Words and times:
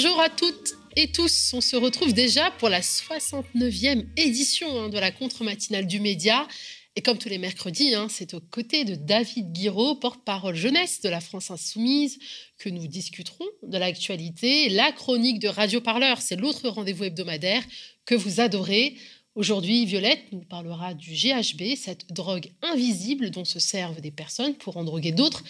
Bonjour 0.00 0.20
à 0.20 0.28
toutes 0.28 0.74
et 0.94 1.10
tous, 1.10 1.50
on 1.54 1.60
se 1.60 1.74
retrouve 1.74 2.12
déjà 2.12 2.52
pour 2.52 2.68
la 2.68 2.82
69e 2.82 4.06
édition 4.16 4.80
hein, 4.80 4.90
de 4.90 4.96
la 4.96 5.10
contre-matinale 5.10 5.88
du 5.88 5.98
média. 5.98 6.46
Et 6.94 7.02
comme 7.02 7.18
tous 7.18 7.28
les 7.28 7.38
mercredis, 7.38 7.96
hein, 7.96 8.06
c'est 8.08 8.32
aux 8.32 8.40
côtés 8.40 8.84
de 8.84 8.94
David 8.94 9.52
Guiraud, 9.52 9.96
porte-parole 9.96 10.54
jeunesse 10.54 11.00
de 11.00 11.08
la 11.08 11.20
France 11.20 11.50
Insoumise, 11.50 12.20
que 12.58 12.68
nous 12.68 12.86
discuterons 12.86 13.44
de 13.64 13.76
l'actualité. 13.76 14.68
La 14.68 14.92
chronique 14.92 15.40
de 15.40 15.48
Radio 15.48 15.80
Parleur, 15.80 16.20
c'est 16.20 16.36
l'autre 16.36 16.68
rendez-vous 16.68 17.02
hebdomadaire 17.02 17.64
que 18.04 18.14
vous 18.14 18.38
adorez. 18.38 18.96
Aujourd'hui, 19.34 19.84
Violette 19.84 20.30
nous 20.30 20.44
parlera 20.44 20.94
du 20.94 21.10
GHB, 21.10 21.74
cette 21.76 22.12
drogue 22.12 22.52
invisible 22.62 23.30
dont 23.30 23.44
se 23.44 23.58
servent 23.58 24.00
des 24.00 24.12
personnes 24.12 24.54
pour 24.54 24.76
en 24.76 24.84
droguer 24.84 25.10
d'autres, 25.10 25.42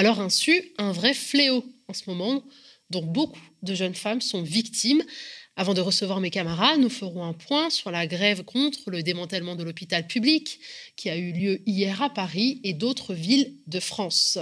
leur 0.00 0.20
insu, 0.20 0.62
un 0.78 0.92
vrai 0.92 1.12
fléau 1.12 1.64
en 1.88 1.92
ce 1.92 2.08
moment 2.08 2.44
dont 2.90 3.04
beaucoup 3.04 3.40
de 3.62 3.74
jeunes 3.74 3.94
femmes 3.94 4.20
sont 4.20 4.42
victimes. 4.42 5.02
Avant 5.56 5.72
de 5.72 5.80
recevoir 5.80 6.20
mes 6.20 6.30
camarades, 6.30 6.80
nous 6.80 6.90
ferons 6.90 7.24
un 7.24 7.32
point 7.32 7.70
sur 7.70 7.90
la 7.90 8.06
grève 8.06 8.44
contre 8.44 8.90
le 8.90 9.02
démantèlement 9.02 9.56
de 9.56 9.64
l'hôpital 9.64 10.06
public 10.06 10.60
qui 10.96 11.08
a 11.08 11.16
eu 11.16 11.32
lieu 11.32 11.62
hier 11.66 12.02
à 12.02 12.10
Paris 12.10 12.60
et 12.62 12.74
d'autres 12.74 13.14
villes 13.14 13.54
de 13.66 13.80
France. 13.80 14.38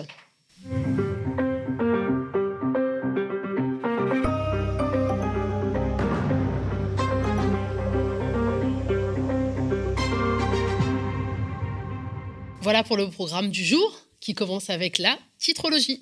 Voilà 12.61 12.83
pour 12.83 12.97
le 12.97 13.09
programme 13.11 13.51
du 13.51 13.63
jour 13.63 14.01
qui 14.21 14.35
commence 14.35 14.71
avec 14.71 14.99
la 14.99 15.19
titrologie. 15.39 16.01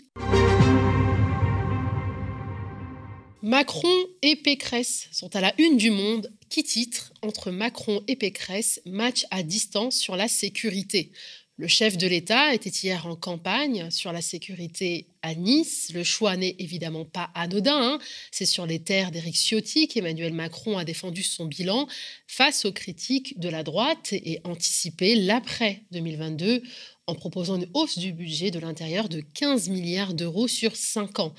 Macron 3.44 3.92
et 4.22 4.36
Pécresse 4.36 5.08
sont 5.10 5.34
à 5.34 5.40
la 5.40 5.52
une 5.58 5.76
du 5.76 5.90
monde 5.90 6.30
qui 6.48 6.62
titre 6.62 7.12
Entre 7.22 7.50
Macron 7.50 8.00
et 8.06 8.14
Pécresse, 8.14 8.80
match 8.86 9.26
à 9.32 9.42
distance 9.42 9.96
sur 9.96 10.14
la 10.14 10.28
sécurité? 10.28 11.10
Le 11.56 11.66
chef 11.66 11.98
de 11.98 12.06
l'État 12.06 12.54
était 12.54 12.70
hier 12.70 13.04
en 13.06 13.16
campagne 13.16 13.90
sur 13.90 14.12
la 14.12 14.22
sécurité 14.22 15.06
à 15.22 15.34
Nice. 15.34 15.90
Le 15.92 16.04
choix 16.04 16.36
n'est 16.36 16.54
évidemment 16.60 17.04
pas 17.04 17.30
anodin. 17.34 17.76
Hein. 17.76 17.98
C'est 18.30 18.46
sur 18.46 18.64
les 18.64 18.78
terres 18.78 19.10
d'Éric 19.10 19.34
Ciotti 19.34 19.88
qu'Emmanuel 19.88 20.32
Macron 20.32 20.78
a 20.78 20.84
défendu 20.84 21.24
son 21.24 21.46
bilan 21.46 21.88
face 22.28 22.64
aux 22.64 22.72
critiques 22.72 23.40
de 23.40 23.48
la 23.48 23.64
droite 23.64 24.12
et 24.12 24.40
anticipé 24.44 25.16
l'après 25.16 25.82
2022 25.90 26.62
en 27.08 27.14
proposant 27.16 27.56
une 27.56 27.68
hausse 27.74 27.98
du 27.98 28.12
budget 28.12 28.52
de 28.52 28.60
l'intérieur 28.60 29.08
de 29.08 29.20
15 29.20 29.68
milliards 29.68 30.14
d'euros 30.14 30.48
sur 30.48 30.77
5 30.77 31.18
ans. 31.18 31.34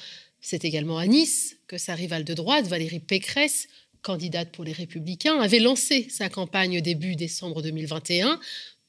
C'est 0.45 0.65
également 0.65 0.97
à 0.97 1.07
Nice 1.07 1.55
que 1.67 1.77
sa 1.77 1.95
rivale 1.95 2.25
de 2.25 2.33
droite, 2.33 2.67
Valérie 2.67 2.99
Pécresse, 2.99 3.69
candidate 4.01 4.51
pour 4.51 4.65
les 4.65 4.73
Républicains, 4.73 5.39
avait 5.39 5.59
lancé 5.59 6.09
sa 6.09 6.27
campagne 6.27 6.81
début 6.81 7.15
décembre 7.15 7.61
2021. 7.61 8.41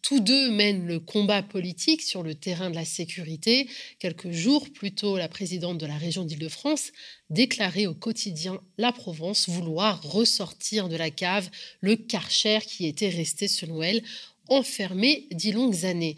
Tous 0.02 0.18
deux 0.18 0.50
mènent 0.50 0.84
le 0.84 0.98
combat 0.98 1.44
politique 1.44 2.02
sur 2.02 2.24
le 2.24 2.34
terrain 2.34 2.70
de 2.70 2.74
la 2.74 2.84
sécurité. 2.84 3.68
Quelques 4.00 4.32
jours 4.32 4.68
plus 4.72 4.96
tôt, 4.96 5.16
la 5.16 5.28
présidente 5.28 5.78
de 5.78 5.86
la 5.86 5.96
région 5.96 6.24
d'Île-de-France 6.24 6.90
déclarait 7.30 7.86
au 7.86 7.94
quotidien 7.94 8.60
La 8.76 8.90
Provence 8.90 9.48
vouloir 9.48 10.02
ressortir 10.02 10.88
de 10.88 10.96
la 10.96 11.10
cave 11.10 11.48
le 11.80 11.94
Karcher 11.94 12.58
qui 12.66 12.86
était 12.86 13.10
resté, 13.10 13.46
selon 13.46 13.80
elle, 13.80 14.02
enfermé 14.48 15.28
dix 15.30 15.52
longues 15.52 15.84
années. 15.84 16.16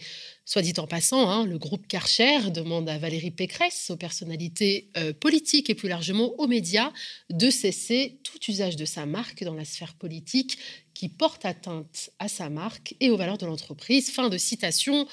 Soit 0.49 0.63
dit 0.63 0.75
en 0.79 0.87
passant, 0.87 1.29
hein, 1.29 1.45
le 1.45 1.59
groupe 1.59 1.89
Karcher 1.89 2.51
demande 2.53 2.89
à 2.89 2.99
Valérie 2.99 3.33
Pécresse, 3.33 3.91
aux 3.91 3.97
personnalités 3.97 4.89
euh, 4.97 5.13
politiques 5.13 5.71
et 5.71 5.75
plus 5.75 5.89
largement 5.89 6.33
aux 6.39 6.47
médias, 6.47 6.93
de 7.31 7.51
cesser 7.51 8.21
tout 8.23 8.39
usage 8.49 8.77
de 8.77 8.85
sa 8.85 9.07
marque 9.07 9.43
dans 9.43 9.55
la 9.55 9.65
sphère 9.65 9.95
politique 9.95 10.57
qui 10.95 11.09
porte 11.09 11.45
atteinte 11.45 12.11
à 12.21 12.29
sa 12.29 12.49
marque 12.49 12.95
et 13.01 13.11
aux 13.11 13.17
valeurs 13.17 13.39
de 13.39 13.47
l'entreprise. 13.47 14.13
Fin 14.13 14.29
de 14.29 14.39
citation. 14.39 15.01
On 15.01 15.07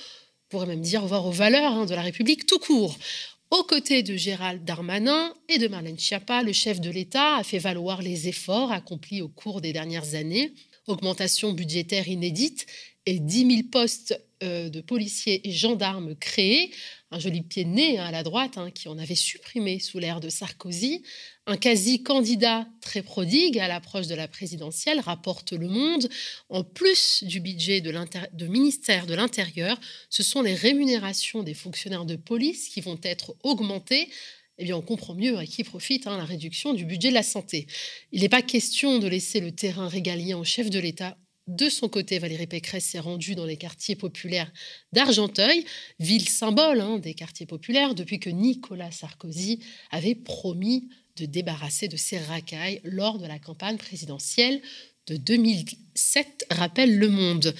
pourrait 0.49 0.67
même 0.67 0.81
dire 0.81 1.03
voir 1.07 1.25
aux 1.25 1.31
valeurs 1.31 1.73
hein, 1.73 1.87
de 1.87 1.95
la 1.95 2.03
République 2.03 2.45
tout 2.45 2.59
court. 2.59 2.95
Aux 3.49 3.63
côtés 3.63 4.03
de 4.03 4.15
Gérald 4.15 4.63
Darmanin 4.63 5.33
et 5.49 5.57
de 5.57 5.67
Marlène 5.67 5.97
Schiappa, 5.97 6.43
le 6.43 6.53
chef 6.53 6.79
de 6.79 6.91
l'État 6.91 7.37
a 7.37 7.43
fait 7.43 7.57
valoir 7.57 8.03
les 8.03 8.27
efforts 8.27 8.71
accomplis 8.71 9.23
au 9.23 9.29
cours 9.29 9.61
des 9.61 9.73
dernières 9.73 10.13
années. 10.13 10.53
Augmentation 10.85 11.53
budgétaire 11.53 12.07
inédite 12.07 12.67
et 13.05 13.19
10 13.19 13.55
000 13.55 13.67
postes 13.71 14.19
euh, 14.43 14.69
de 14.69 14.81
policiers 14.81 15.47
et 15.47 15.51
gendarmes 15.51 16.15
créés, 16.15 16.71
un 17.11 17.19
joli 17.19 17.41
pied 17.41 17.63
de 17.63 17.69
nez 17.69 17.97
hein, 17.97 18.05
à 18.05 18.11
la 18.11 18.23
droite 18.23 18.57
hein, 18.57 18.71
qui 18.71 18.87
en 18.87 18.97
avait 18.97 19.15
supprimé 19.15 19.79
sous 19.79 19.99
l'ère 19.99 20.19
de 20.19 20.29
Sarkozy, 20.29 21.03
un 21.45 21.57
quasi-candidat 21.57 22.67
très 22.81 23.01
prodigue 23.01 23.59
à 23.59 23.67
l'approche 23.67 24.07
de 24.07 24.15
la 24.15 24.27
présidentielle, 24.27 24.99
rapporte 24.99 25.53
Le 25.53 25.67
Monde. 25.67 26.09
En 26.49 26.63
plus 26.63 27.23
du 27.23 27.39
budget 27.39 27.81
de, 27.81 27.93
de 28.33 28.47
ministère 28.47 29.05
de 29.05 29.13
l'Intérieur, 29.13 29.79
ce 30.09 30.23
sont 30.23 30.41
les 30.41 30.55
rémunérations 30.55 31.43
des 31.43 31.53
fonctionnaires 31.53 32.05
de 32.05 32.15
police 32.15 32.69
qui 32.69 32.81
vont 32.81 32.99
être 33.03 33.35
augmentées 33.43 34.09
eh 34.59 34.65
bien, 34.65 34.77
on 34.77 34.81
comprend 34.81 35.15
mieux 35.15 35.37
à 35.37 35.45
qui 35.45 35.63
profite 35.63 36.05
hein, 36.05 36.17
la 36.17 36.25
réduction 36.25 36.73
du 36.73 36.85
budget 36.85 37.09
de 37.09 37.15
la 37.15 37.23
santé. 37.23 37.65
Il 38.11 38.21
n'est 38.21 38.29
pas 38.29 38.43
question 38.43 38.99
de 38.99 39.07
laisser 39.07 39.39
le 39.39 39.51
terrain 39.51 39.87
régalien 39.87 40.37
au 40.37 40.43
chef 40.43 40.69
de 40.69 40.79
l'État 40.79 41.17
de 41.47 41.67
son 41.67 41.89
côté, 41.89 42.19
Valérie 42.19 42.47
Pécresse 42.47 42.85
s'est 42.85 42.99
rendue 42.99 43.35
dans 43.35 43.45
les 43.45 43.57
quartiers 43.57 43.95
populaires 43.95 44.51
d'Argenteuil, 44.93 45.65
ville 45.99 46.29
symbole 46.29 46.79
hein, 46.79 46.99
des 46.99 47.13
quartiers 47.13 47.45
populaires, 47.45 47.95
depuis 47.95 48.19
que 48.19 48.29
Nicolas 48.29 48.91
Sarkozy 48.91 49.59
avait 49.91 50.15
promis 50.15 50.87
de 51.17 51.25
débarrasser 51.25 51.87
de 51.87 51.97
ses 51.97 52.17
racailles 52.17 52.79
lors 52.83 53.19
de 53.19 53.27
la 53.27 53.39
campagne 53.39 53.77
présidentielle 53.77 54.61
de 55.07 55.17
2007, 55.17 56.45
rappelle 56.49 56.97
Le 56.97 57.09
Monde. 57.09 57.53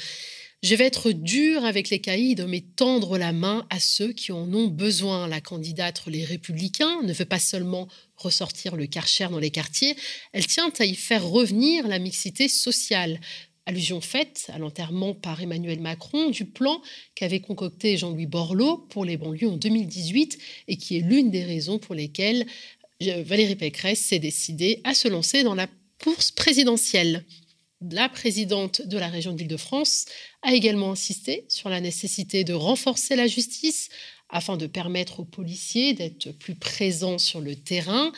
Je 0.64 0.76
vais 0.76 0.86
être 0.86 1.12
dur 1.12 1.66
avec 1.66 1.90
les 1.90 2.00
caïds, 2.00 2.38
mais 2.48 2.62
tendre 2.62 3.18
la 3.18 3.34
main 3.34 3.68
à 3.70 3.82
ceux 3.82 4.14
qui 4.14 4.32
en 4.32 4.54
ont 4.54 4.68
besoin. 4.68 5.28
La 5.28 5.42
candidate 5.42 6.04
Les 6.08 6.24
Républicains 6.24 7.02
ne 7.04 7.12
veut 7.12 7.26
pas 7.26 7.38
seulement 7.38 7.90
ressortir 8.16 8.78
le 8.78 8.88
karcher 8.88 9.28
dans 9.30 9.40
les 9.40 9.52
quartiers, 9.52 9.98
elle 10.32 10.48
tient 10.48 10.72
à 10.80 10.86
y 10.86 10.96
faire 10.96 11.26
revenir 11.26 11.86
la 11.90 12.00
mixité 12.00 12.48
sociale. 12.48 13.20
Allusion 13.66 14.02
faite 14.02 14.52
à 14.54 14.58
l'enterrement 14.58 15.14
par 15.14 15.42
Emmanuel 15.42 15.80
Macron 15.80 16.30
du 16.30 16.46
plan 16.46 16.82
qu'avait 17.16 17.40
concocté 17.40 17.96
Jean-Louis 17.96 18.26
Borloo 18.26 18.78
pour 18.90 19.06
les 19.06 19.16
banlieues 19.16 19.48
en 19.48 19.58
2018 19.58 20.38
et 20.68 20.76
qui 20.76 20.98
est 20.98 21.02
l'une 21.02 21.32
des 21.32 21.46
raisons 21.46 21.80
pour 21.80 21.96
lesquelles 21.96 22.46
euh, 23.04 23.24
Valérie 23.24 23.56
Pécresse 23.56 24.02
s'est 24.02 24.20
décidée 24.20 24.82
à 24.84 24.94
se 24.94 25.08
lancer 25.08 25.44
dans 25.44 25.56
la 25.56 25.68
course 26.04 26.32
présidentielle. 26.32 27.24
La 27.92 28.10
présidente 28.10 28.82
de 28.82 28.98
la 28.98 29.08
région 29.08 29.34
d'Île-de-France 29.34 30.06
a 30.42 30.54
également 30.54 30.92
insisté 30.92 31.46
sur 31.48 31.70
la 31.70 31.80
nécessité 31.80 32.44
de 32.44 32.54
renforcer 32.54 33.16
la 33.16 33.28
justice 33.28 33.90
afin 34.30 34.58
de 34.58 34.68
permettre 34.68 35.22
aux 35.22 35.26
policiers 35.26 35.94
d'être 35.94 36.32
plus 36.32 36.56
présents 36.56 37.18
sur 37.18 37.40
le 37.40 37.56
terrain, 37.56 38.12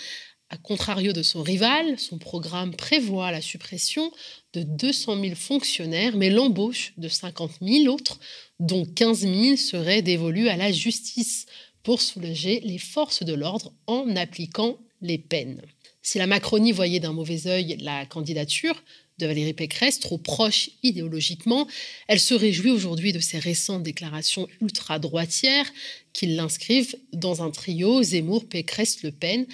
a 0.49 0.57
contrario 0.57 1.11
de 1.11 1.23
son 1.23 1.41
rival, 1.41 1.97
son 1.97 2.17
programme 2.17 2.75
prévoit 2.75 3.31
la 3.31 3.41
suppression 3.41 4.11
de 4.53 4.61
200 4.61 5.21
000 5.21 5.35
fonctionnaires, 5.35 6.15
mais 6.15 6.29
l'embauche 6.29 6.93
de 6.97 7.07
50 7.07 7.51
000 7.61 7.93
autres, 7.93 8.19
dont 8.59 8.85
15 8.85 9.21
000 9.21 9.55
seraient 9.57 10.01
dévolus 10.01 10.49
à 10.49 10.55
la 10.55 10.71
justice 10.71 11.47
pour 11.81 12.01
soulager 12.01 12.59
les 12.61 12.77
forces 12.77 13.23
de 13.23 13.33
l'ordre 13.33 13.73
en 13.87 14.15
appliquant 14.15 14.77
les 15.01 15.17
peines. 15.17 15.61
Si 16.01 16.19
la 16.19 16.27
Macronie 16.27 16.71
voyait 16.71 16.99
d'un 16.99 17.13
mauvais 17.13 17.47
œil 17.47 17.77
la 17.79 18.05
candidature 18.05 18.83
de 19.17 19.25
Valérie 19.27 19.53
Pécresse, 19.53 19.99
trop 19.99 20.17
proche 20.17 20.69
idéologiquement, 20.83 21.67
elle 22.07 22.19
se 22.19 22.33
réjouit 22.33 22.71
aujourd'hui 22.71 23.13
de 23.13 23.19
ses 23.19 23.39
récentes 23.39 23.83
déclarations 23.83 24.47
ultra-droitières 24.61 25.71
qui 26.13 26.27
l'inscrivent 26.27 26.95
dans 27.13 27.41
un 27.41 27.49
trio 27.49 28.03
Zemmour-Pécresse-Le 28.03 29.11
Pen, 29.11 29.47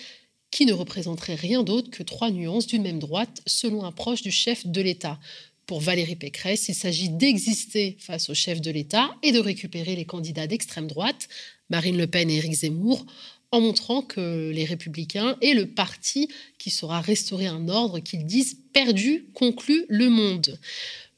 qui 0.52 0.66
ne 0.66 0.74
représenterait 0.74 1.36
rien 1.36 1.64
d'autre 1.64 1.90
que 1.90 2.04
trois 2.04 2.30
nuances 2.30 2.68
d'une 2.68 2.84
même 2.84 3.00
droite, 3.00 3.42
selon 3.48 3.84
un 3.84 3.92
proche 3.92 4.22
du 4.22 4.32
chef 4.32 4.68
de 4.68 4.82
l'État. 4.82 5.20
Pour 5.66 5.80
Valérie 5.80 6.18
Pécresse, 6.18 6.68
il 6.68 6.76
s'agit 6.76 7.10
d'exister 7.10 7.96
face 8.00 8.30
au 8.30 8.34
chef 8.34 8.60
de 8.60 8.70
l'État 8.70 9.16
et 9.24 9.32
de 9.32 9.40
récupérer 9.40 9.96
les 9.96 10.06
candidats 10.06 10.48
d'extrême 10.48 10.88
droite, 10.88 11.30
Marine 11.70 11.98
Le 11.98 12.08
Pen 12.08 12.30
et 12.30 12.36
Éric 12.36 12.54
Zemmour, 12.54 13.06
en 13.52 13.62
montrant 13.62 14.02
que 14.02 14.50
les 14.50 14.66
républicains 14.66 15.38
et 15.42 15.54
le 15.54 15.68
parti 15.68 16.30
qui 16.58 16.70
saura 16.70 17.02
restaurer 17.02 17.48
un 17.48 17.68
ordre 17.70 18.00
qu'ils 18.00 18.26
disent 18.26 18.58
perdu 18.74 19.28
conclut 19.34 19.86
le 19.90 20.10
monde. 20.10 20.58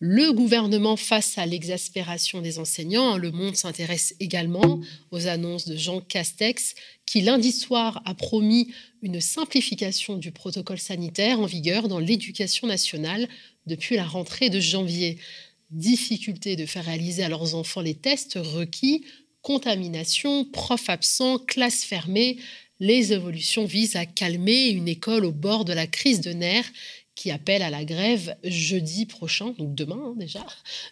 Le 0.05 0.33
gouvernement 0.33 0.97
face 0.97 1.38
à 1.38 1.45
l'exaspération 1.45 2.41
des 2.41 2.59
enseignants, 2.59 3.15
le 3.15 3.31
monde 3.31 3.55
s'intéresse 3.55 4.15
également 4.19 4.81
aux 5.11 5.27
annonces 5.27 5.65
de 5.65 5.77
Jean 5.77 6.01
Castex 6.01 6.75
qui 7.05 7.21
lundi 7.21 7.53
soir 7.53 8.01
a 8.03 8.13
promis 8.13 8.67
une 9.01 9.21
simplification 9.21 10.17
du 10.17 10.33
protocole 10.33 10.77
sanitaire 10.77 11.39
en 11.39 11.45
vigueur 11.45 11.88
dans 11.88 12.00
l'éducation 12.00 12.67
nationale 12.67 13.29
depuis 13.65 13.95
la 13.95 14.03
rentrée 14.03 14.50
de 14.50 14.59
janvier. 14.59 15.19
Difficulté 15.71 16.57
de 16.57 16.65
faire 16.65 16.83
réaliser 16.83 17.23
à 17.23 17.29
leurs 17.29 17.55
enfants 17.55 17.79
les 17.79 17.95
tests 17.95 18.38
requis, 18.38 19.05
contamination, 19.41 20.44
profs 20.44 20.89
absents, 20.89 21.39
classes 21.39 21.85
fermées. 21.85 22.39
les 22.81 23.13
évolutions 23.13 23.63
visent 23.63 23.95
à 23.95 24.05
calmer 24.05 24.67
une 24.67 24.89
école 24.89 25.23
au 25.23 25.31
bord 25.31 25.63
de 25.63 25.71
la 25.71 25.88
crise 25.88 26.19
de 26.19 26.33
nerfs 26.33 26.73
qui 27.15 27.31
appelle 27.31 27.62
à 27.62 27.69
la 27.69 27.86
grève 27.86 28.36
jeudi 28.44 29.06
prochain, 29.06 29.54
donc 29.57 29.75
demain 29.75 30.01
hein, 30.04 30.13
déjà. 30.18 30.45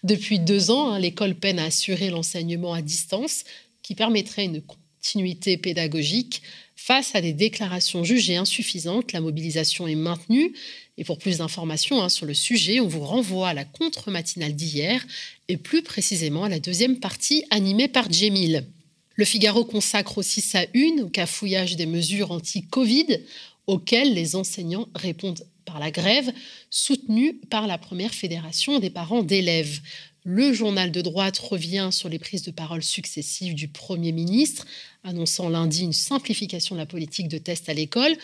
Depuis 0.04 0.40
deux 0.40 0.72
ans, 0.72 0.92
hein, 0.92 1.00
l'école 1.00 1.36
peine 1.36 1.60
à 1.60 1.66
assurer 1.66 2.10
l'enseignement 2.10 2.74
à 2.74 2.82
distance 2.82 3.44
qui 3.82 3.96
permettrait 3.96 4.46
une 4.46 4.62
continuité 4.62 5.58
pédagogique. 5.58 6.44
Face 6.76 7.16
à 7.16 7.22
des 7.22 7.34
déclarations 7.34 8.04
jugées 8.04 8.38
insuffisantes, 8.38 9.14
la 9.14 9.22
mobilisation 9.22 9.88
est 9.88 9.96
maintenue. 9.96 10.54
Et 10.98 11.04
pour 11.04 11.18
plus 11.18 11.40
d'informations 11.40 12.02
hein, 12.02 12.10
sur 12.10 12.26
le 12.26 12.34
sujet, 12.34 12.80
on 12.80 12.88
vous 12.88 13.04
renvoie 13.04 13.50
à 13.50 13.54
la 13.54 13.66
contre-matinale 13.66 14.54
d'hier 14.54 15.06
et 15.48 15.58
plus 15.58 15.82
précisément 15.82 16.44
à 16.44 16.50
la 16.50 16.60
deuxième 16.60 17.00
partie 17.00 17.44
animée 17.50 17.88
par 17.88 18.12
Jemil. 18.12 18.68
Le 19.16 19.26
Figaro 19.26 19.66
consacre 19.66 20.18
aussi 20.18 20.42
sa 20.42 20.66
une 20.74 21.02
au 21.02 21.10
cafouillage 21.10 21.76
des 21.76 21.86
mesures 21.86 22.32
anti-Covid 22.32 23.20
auxquelles 23.68 24.14
les 24.14 24.36
enseignants 24.36 24.88
répondent 24.96 25.44
par 25.72 25.80
la 25.80 25.92
grève, 25.92 26.32
soutenue 26.70 27.36
par 27.50 27.66
la 27.66 27.78
première 27.78 28.14
fédération 28.14 28.80
des 28.80 28.90
parents 28.90 29.24
d'élèves. 29.24 29.80
Le 30.26 30.52
journal 30.52 30.92
de 30.92 31.02
droite 31.02 31.38
revient 31.40 31.90
sur 31.92 32.10
les 32.10 32.20
prises 32.20 32.44
de 32.44 32.52
parole 32.52 32.84
successives 32.84 33.56
du 33.56 33.70
Premier 33.70 34.12
ministre, 34.12 34.66
annonçant 35.06 35.48
lundi 35.48 35.84
une 35.84 35.94
simplification 35.94 36.76
de 36.76 36.82
la 36.82 36.86
politique 36.86 37.30
de 37.30 37.38
test 37.38 37.70
à 37.70 37.74
l'école, 37.74 38.18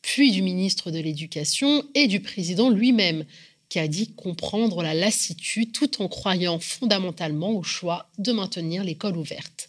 puis 0.00 0.32
du 0.32 0.40
ministre 0.40 0.90
de 0.90 0.98
l'Éducation 0.98 1.84
et 1.94 2.06
du 2.06 2.20
président 2.20 2.70
lui-même, 2.70 3.24
qui 3.68 3.78
a 3.78 3.86
dit 3.86 4.14
comprendre 4.14 4.82
la 4.82 4.94
lassitude 4.94 5.72
tout 5.72 6.00
en 6.00 6.08
croyant 6.08 6.58
fondamentalement 6.58 7.50
au 7.50 7.62
choix 7.62 8.08
de 8.16 8.32
maintenir 8.32 8.82
l'école 8.82 9.16
ouverte. 9.18 9.68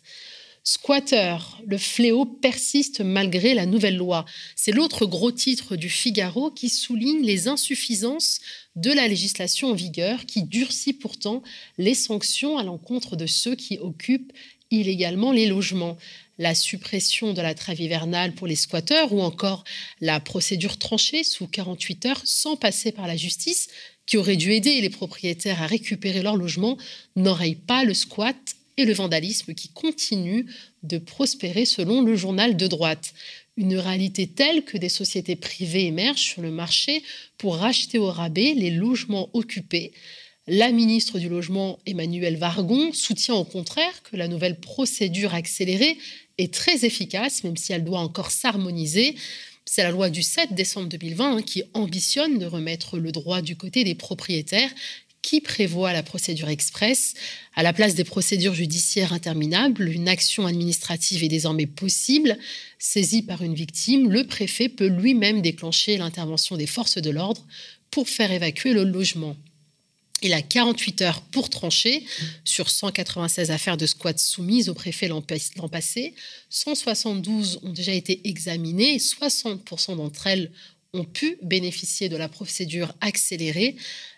Squatter, 0.68 1.38
le 1.68 1.78
fléau 1.78 2.26
persiste 2.26 3.02
malgré 3.02 3.54
la 3.54 3.68
nouvelle 3.68 3.98
loi. 3.98 4.26
C'est 4.56 4.72
l'autre 4.72 5.06
gros 5.06 5.32
titre 5.32 5.76
du 5.76 5.92
Figaro 5.92 6.50
qui 6.50 6.70
souligne 6.70 7.22
les 7.22 7.48
insuffisances 7.48 8.40
de 8.76 8.92
la 8.92 9.08
législation 9.08 9.70
en 9.70 9.74
vigueur 9.76 10.26
qui 10.26 10.42
durcit 10.42 10.94
pourtant 10.94 11.44
les 11.78 11.94
sanctions 11.94 12.58
à 12.58 12.64
l'encontre 12.64 13.16
de 13.16 13.28
ceux 13.28 13.54
qui 13.54 13.78
occupent 13.78 14.34
illégalement 14.72 15.32
les 15.32 15.46
logements. 15.46 15.98
La 16.40 16.56
suppression 16.56 17.34
de 17.34 17.44
la 17.44 17.54
trêve 17.54 17.80
hivernale 17.80 18.34
pour 18.34 18.48
les 18.48 18.56
squatteurs 18.56 19.14
ou 19.14 19.22
encore 19.22 19.66
la 20.02 20.20
procédure 20.20 20.78
tranchée 20.78 21.24
sous 21.24 21.46
48 21.46 22.08
heures 22.08 22.22
sans 22.26 22.56
passer 22.56 22.92
par 22.92 23.06
la 23.06 23.16
justice 23.16 23.68
qui 24.08 24.18
aurait 24.18 24.36
dû 24.36 24.52
aider 24.52 24.82
les 24.82 24.90
propriétaires 24.90 25.62
à 25.62 25.68
récupérer 25.68 26.24
leur 26.24 26.36
logement 26.36 26.76
n'aurait 27.16 27.58
pas 27.68 27.84
le 27.84 27.94
squat 27.94 28.55
et 28.78 28.86
le 28.86 28.94
vandalisme 28.94 29.54
qui 29.54 29.70
continue 29.70 30.46
de 30.84 30.98
prospérer 30.98 31.66
selon 31.66 32.02
le 32.02 32.16
journal 32.16 32.58
de 32.58 32.68
droite. 32.68 33.14
Une 33.58 33.78
réalité 33.78 34.28
telle 34.28 34.66
que 34.66 34.78
des 34.78 34.90
sociétés 34.90 35.36
privées 35.36 35.86
émergent 35.86 36.22
sur 36.22 36.42
le 36.42 36.52
marché 36.52 37.04
pour 37.38 37.56
racheter 37.58 37.98
au 37.98 38.12
rabais 38.12 38.54
les 38.54 38.72
logements 38.72 39.30
occupés. 39.34 39.94
La 40.48 40.72
ministre 40.72 41.18
du 41.18 41.28
Logement, 41.28 41.80
Emmanuel 41.88 42.38
Vargon, 42.38 42.92
soutient 42.94 43.34
au 43.34 43.46
contraire 43.46 44.04
que 44.04 44.16
la 44.16 44.28
nouvelle 44.28 44.60
procédure 44.60 45.34
accélérée 45.34 45.98
est 46.38 46.54
très 46.54 46.86
efficace, 46.86 47.44
même 47.44 47.58
si 47.58 47.74
elle 47.74 47.84
doit 47.84 48.00
encore 48.00 48.30
s'harmoniser. 48.30 49.16
C'est 49.66 49.82
la 49.82 49.90
loi 49.90 50.12
du 50.12 50.22
7 50.22 50.54
décembre 50.54 50.90
2020 50.90 51.38
hein, 51.38 51.42
qui 51.42 51.64
ambitionne 51.74 52.38
de 52.38 52.46
remettre 52.46 53.00
le 53.00 53.12
droit 53.12 53.42
du 53.42 53.56
côté 53.56 53.84
des 53.84 53.96
propriétaires 53.96 54.70
qui 55.26 55.42
prévoit 55.42 55.92
la 55.92 56.04
procédure 56.04 56.50
express. 56.50 57.16
À 57.56 57.64
la 57.64 57.74
place 57.74 57.96
des 57.96 58.04
procédures 58.04 58.54
judiciaires 58.54 59.12
interminables, 59.12 59.90
une 59.90 60.08
action 60.08 60.46
administrative 60.46 61.24
est 61.24 61.30
désormais 61.30 61.66
possible. 61.66 62.38
Saisi 62.78 63.24
par 63.24 63.42
une 63.42 63.56
victime, 63.56 64.12
le 64.12 64.28
préfet 64.28 64.70
peut 64.70 64.86
lui-même 64.86 65.42
déclencher 65.42 65.98
l'intervention 65.98 66.58
des 66.58 66.68
forces 66.68 67.00
de 67.00 67.10
l'ordre 67.10 67.44
pour 67.90 68.08
faire 68.08 68.32
évacuer 68.32 68.72
le 68.72 68.84
logement. 68.84 69.36
Il 70.22 70.32
a 70.34 70.44
48 70.44 71.02
heures 71.02 71.22
pour 71.22 71.50
trancher 71.50 72.06
sur 72.44 72.70
196 72.70 73.50
affaires 73.50 73.78
de 73.78 73.88
squat 73.88 74.20
soumises 74.20 74.70
au 74.70 74.76
préfet 74.76 75.08
l'an 75.08 75.24
passé. 75.24 76.14
172 76.52 77.62
ont 77.64 77.74
déjà 77.74 77.94
été 77.94 78.22
examinées 78.30 78.94
et 78.94 79.00
60% 79.00 79.98
d'entre 79.98 80.28
elles 80.28 80.52
ont 80.94 81.04
pu 81.04 81.38
bénéficier 81.42 82.10
de 82.10 82.16
la 82.16 82.30
procédure 82.30 82.94
accélérée. 83.02 83.76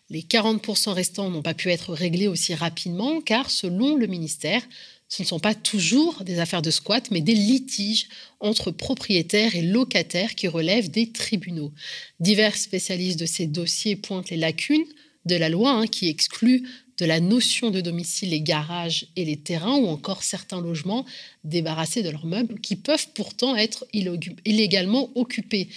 Les 0.09 0.21
40% 0.21 0.91
restants 0.91 1.29
n'ont 1.29 1.41
pas 1.41 1.53
pu 1.53 1.69
être 1.69 1.93
réglés 1.93 2.27
aussi 2.27 2.53
rapidement 2.53 3.19
car, 3.19 3.49
selon 3.49 3.95
le 3.95 4.07
ministère, 4.07 4.61
ce 5.09 5.21
ne 5.21 5.27
sont 5.27 5.39
pas 5.39 5.55
toujours 5.55 6.23
des 6.23 6.39
affaires 6.39 6.61
de 6.61 6.71
squat, 6.71 7.11
mais 7.11 7.21
des 7.21 7.33
litiges 7.33 8.07
entre 8.39 8.71
propriétaires 8.71 9.55
et 9.55 9.61
locataires 9.61 10.35
qui 10.35 10.47
relèvent 10.47 10.91
des 10.91 11.11
tribunaux. 11.11 11.73
Divers 12.19 12.57
spécialistes 12.57 13.19
de 13.19 13.25
ces 13.25 13.47
dossiers 13.47 13.95
pointent 13.95 14.29
les 14.29 14.37
lacunes 14.37 14.85
de 15.25 15.35
la 15.35 15.49
loi 15.49 15.71
hein, 15.71 15.87
qui 15.87 16.07
exclut 16.07 16.67
de 16.97 17.05
la 17.05 17.19
notion 17.19 17.69
de 17.69 17.79
domicile 17.79 18.31
les 18.31 18.41
garages 18.41 19.07
et 19.15 19.23
les 19.23 19.37
terrains 19.37 19.75
ou 19.75 19.87
encore 19.87 20.23
certains 20.23 20.61
logements 20.61 21.05
débarrassés 21.43 22.01
de 22.01 22.09
leurs 22.09 22.25
meubles 22.25 22.59
qui 22.59 22.75
peuvent 22.75 23.07
pourtant 23.13 23.55
être 23.55 23.85
illégalement 23.93 25.11
occupés. 25.15 25.69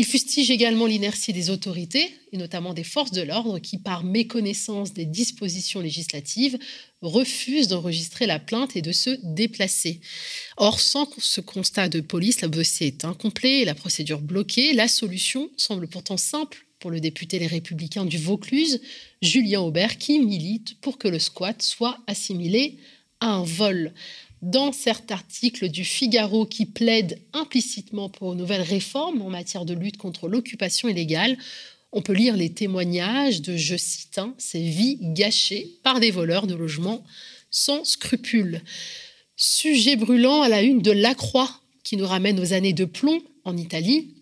Il 0.00 0.06
fustige 0.06 0.50
également 0.50 0.86
l'inertie 0.86 1.34
des 1.34 1.50
autorités, 1.50 2.10
et 2.32 2.38
notamment 2.38 2.72
des 2.72 2.84
forces 2.84 3.10
de 3.10 3.20
l'ordre, 3.20 3.58
qui, 3.58 3.76
par 3.76 4.02
méconnaissance 4.02 4.94
des 4.94 5.04
dispositions 5.04 5.80
législatives, 5.80 6.58
refusent 7.02 7.68
d'enregistrer 7.68 8.24
la 8.24 8.38
plainte 8.38 8.76
et 8.76 8.80
de 8.80 8.92
se 8.92 9.10
déplacer. 9.22 10.00
Or, 10.56 10.80
sans 10.80 11.06
ce 11.18 11.42
constat 11.42 11.90
de 11.90 12.00
police, 12.00 12.40
le 12.40 12.48
dossier 12.48 12.86
est 12.86 13.04
incomplet 13.04 13.58
et 13.58 13.64
la 13.66 13.74
procédure 13.74 14.22
bloquée. 14.22 14.72
La 14.72 14.88
solution 14.88 15.50
semble 15.58 15.86
pourtant 15.86 16.16
simple 16.16 16.64
pour 16.78 16.90
le 16.90 17.00
député 17.00 17.38
Les 17.38 17.46
Républicains 17.46 18.06
du 18.06 18.16
Vaucluse, 18.16 18.80
Julien 19.20 19.60
Aubert, 19.60 19.98
qui 19.98 20.18
milite 20.18 20.80
pour 20.80 20.96
que 20.96 21.08
le 21.08 21.18
squat 21.18 21.60
soit 21.60 21.98
assimilé 22.06 22.78
à 23.20 23.34
un 23.34 23.44
vol 23.44 23.92
dans 24.42 24.72
certains 24.72 25.14
articles 25.14 25.68
du 25.68 25.84
Figaro 25.84 26.46
qui 26.46 26.66
plaident 26.66 27.18
implicitement 27.32 28.08
pour 28.08 28.32
une 28.32 28.38
nouvelle 28.38 28.62
réforme 28.62 29.22
en 29.22 29.28
matière 29.28 29.64
de 29.64 29.74
lutte 29.74 29.98
contre 29.98 30.28
l'occupation 30.28 30.88
illégale, 30.88 31.36
on 31.92 32.02
peut 32.02 32.12
lire 32.12 32.36
les 32.36 32.52
témoignages 32.52 33.42
de, 33.42 33.56
je 33.56 33.76
cite, 33.76 34.18
hein, 34.18 34.34
ces 34.38 34.62
vies 34.62 34.98
gâchées 35.00 35.78
par 35.82 36.00
des 36.00 36.10
voleurs 36.10 36.46
de 36.46 36.54
logements 36.54 37.04
sans 37.50 37.84
scrupules. 37.84 38.62
Sujet 39.36 39.96
brûlant 39.96 40.42
à 40.42 40.48
la 40.48 40.62
une 40.62 40.82
de 40.82 40.92
La 40.92 41.14
Croix, 41.14 41.50
qui 41.82 41.96
nous 41.96 42.06
ramène 42.06 42.38
aux 42.38 42.52
années 42.52 42.72
de 42.72 42.84
plomb 42.84 43.20
en 43.44 43.56
Italie. 43.56 44.14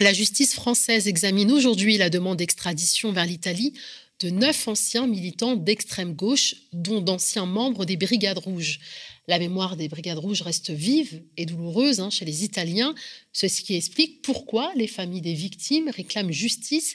La 0.00 0.12
justice 0.12 0.54
française 0.54 1.08
examine 1.08 1.50
aujourd'hui 1.50 1.98
la 1.98 2.08
demande 2.08 2.38
d'extradition 2.38 3.12
vers 3.12 3.26
l'Italie 3.26 3.74
de 4.20 4.30
neuf 4.30 4.66
anciens 4.66 5.06
militants 5.06 5.56
d'extrême 5.56 6.14
gauche, 6.14 6.56
dont 6.72 7.00
d'anciens 7.00 7.46
membres 7.46 7.84
des 7.84 7.96
Brigades 7.96 8.38
Rouges. 8.38 8.80
La 9.28 9.38
mémoire 9.38 9.76
des 9.76 9.88
Brigades 9.88 10.18
Rouges 10.18 10.40
reste 10.40 10.70
vive 10.70 11.22
et 11.36 11.44
douloureuse 11.44 12.00
hein, 12.00 12.08
chez 12.08 12.24
les 12.24 12.44
Italiens, 12.44 12.94
ce 13.32 13.46
qui 13.46 13.76
explique 13.76 14.22
pourquoi 14.22 14.72
les 14.74 14.86
familles 14.86 15.20
des 15.20 15.34
victimes 15.34 15.90
réclament 15.90 16.32
justice 16.32 16.94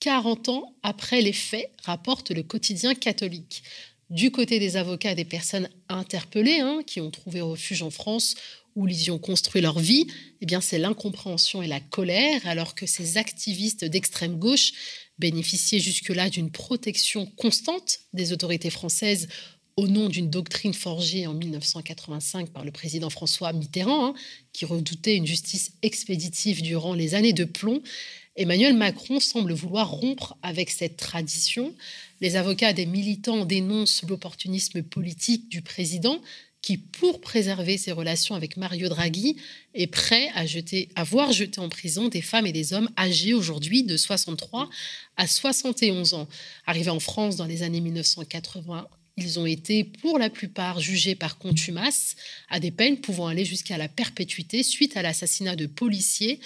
40 0.00 0.50
ans 0.50 0.76
après 0.82 1.22
les 1.22 1.32
faits, 1.32 1.70
rapporte 1.82 2.32
le 2.32 2.42
quotidien 2.42 2.94
catholique. 2.94 3.62
Du 4.10 4.30
côté 4.30 4.58
des 4.58 4.76
avocats 4.76 5.14
des 5.14 5.24
personnes 5.24 5.70
interpellées, 5.88 6.60
hein, 6.60 6.82
qui 6.86 7.00
ont 7.00 7.10
trouvé 7.10 7.40
refuge 7.40 7.82
en 7.82 7.90
France 7.90 8.34
où 8.76 8.86
ils 8.86 9.04
y 9.04 9.10
ont 9.10 9.18
construit 9.18 9.62
leur 9.62 9.78
vie, 9.78 10.06
eh 10.42 10.46
bien 10.46 10.60
c'est 10.60 10.78
l'incompréhension 10.78 11.62
et 11.62 11.66
la 11.66 11.80
colère, 11.80 12.46
alors 12.46 12.74
que 12.74 12.86
ces 12.86 13.16
activistes 13.16 13.86
d'extrême 13.86 14.38
gauche 14.38 14.72
bénéficiaient 15.18 15.80
jusque-là 15.80 16.28
d'une 16.28 16.50
protection 16.50 17.26
constante 17.36 18.00
des 18.12 18.32
autorités 18.32 18.70
françaises 18.70 19.28
au 19.80 19.88
nom 19.88 20.10
d'une 20.10 20.28
doctrine 20.28 20.74
forgée 20.74 21.26
en 21.26 21.32
1985 21.32 22.50
par 22.50 22.66
le 22.66 22.70
président 22.70 23.08
François 23.08 23.54
Mitterrand, 23.54 24.08
hein, 24.08 24.14
qui 24.52 24.66
redoutait 24.66 25.16
une 25.16 25.26
justice 25.26 25.72
expéditive 25.80 26.60
durant 26.60 26.92
les 26.92 27.14
années 27.14 27.32
de 27.32 27.44
plomb, 27.44 27.80
Emmanuel 28.36 28.74
Macron 28.74 29.20
semble 29.20 29.54
vouloir 29.54 29.90
rompre 29.90 30.36
avec 30.42 30.68
cette 30.68 30.98
tradition. 30.98 31.74
Les 32.20 32.36
avocats 32.36 32.74
des 32.74 32.84
militants 32.84 33.46
dénoncent 33.46 34.02
l'opportunisme 34.06 34.82
politique 34.82 35.48
du 35.48 35.62
président 35.62 36.20
qui, 36.60 36.76
pour 36.76 37.22
préserver 37.22 37.78
ses 37.78 37.92
relations 37.92 38.34
avec 38.34 38.58
Mario 38.58 38.90
Draghi, 38.90 39.36
est 39.72 39.86
prêt 39.86 40.28
à, 40.34 40.44
jeter, 40.44 40.90
à 40.94 41.04
voir 41.04 41.32
jeter 41.32 41.58
en 41.58 41.70
prison 41.70 42.08
des 42.08 42.20
femmes 42.20 42.46
et 42.46 42.52
des 42.52 42.74
hommes 42.74 42.90
âgés 42.98 43.32
aujourd'hui 43.32 43.82
de 43.82 43.96
63 43.96 44.68
à 45.16 45.26
71 45.26 46.12
ans. 46.12 46.28
Arrivés 46.66 46.90
en 46.90 47.00
France 47.00 47.36
dans 47.36 47.46
les 47.46 47.62
années 47.62 47.80
1980, 47.80 48.86
ils 49.16 49.38
ont 49.38 49.46
été 49.46 49.84
pour 49.84 50.18
la 50.18 50.30
plupart 50.30 50.80
jugés 50.80 51.14
par 51.14 51.38
contumace 51.38 52.16
à 52.48 52.60
des 52.60 52.70
peines 52.70 53.00
pouvant 53.00 53.26
aller 53.26 53.44
jusqu'à 53.44 53.78
la 53.78 53.88
perpétuité 53.88 54.62
suite 54.62 54.96
à 54.96 55.02
l'assassinat 55.02 55.56
de 55.56 55.66
policiers. 55.66 56.40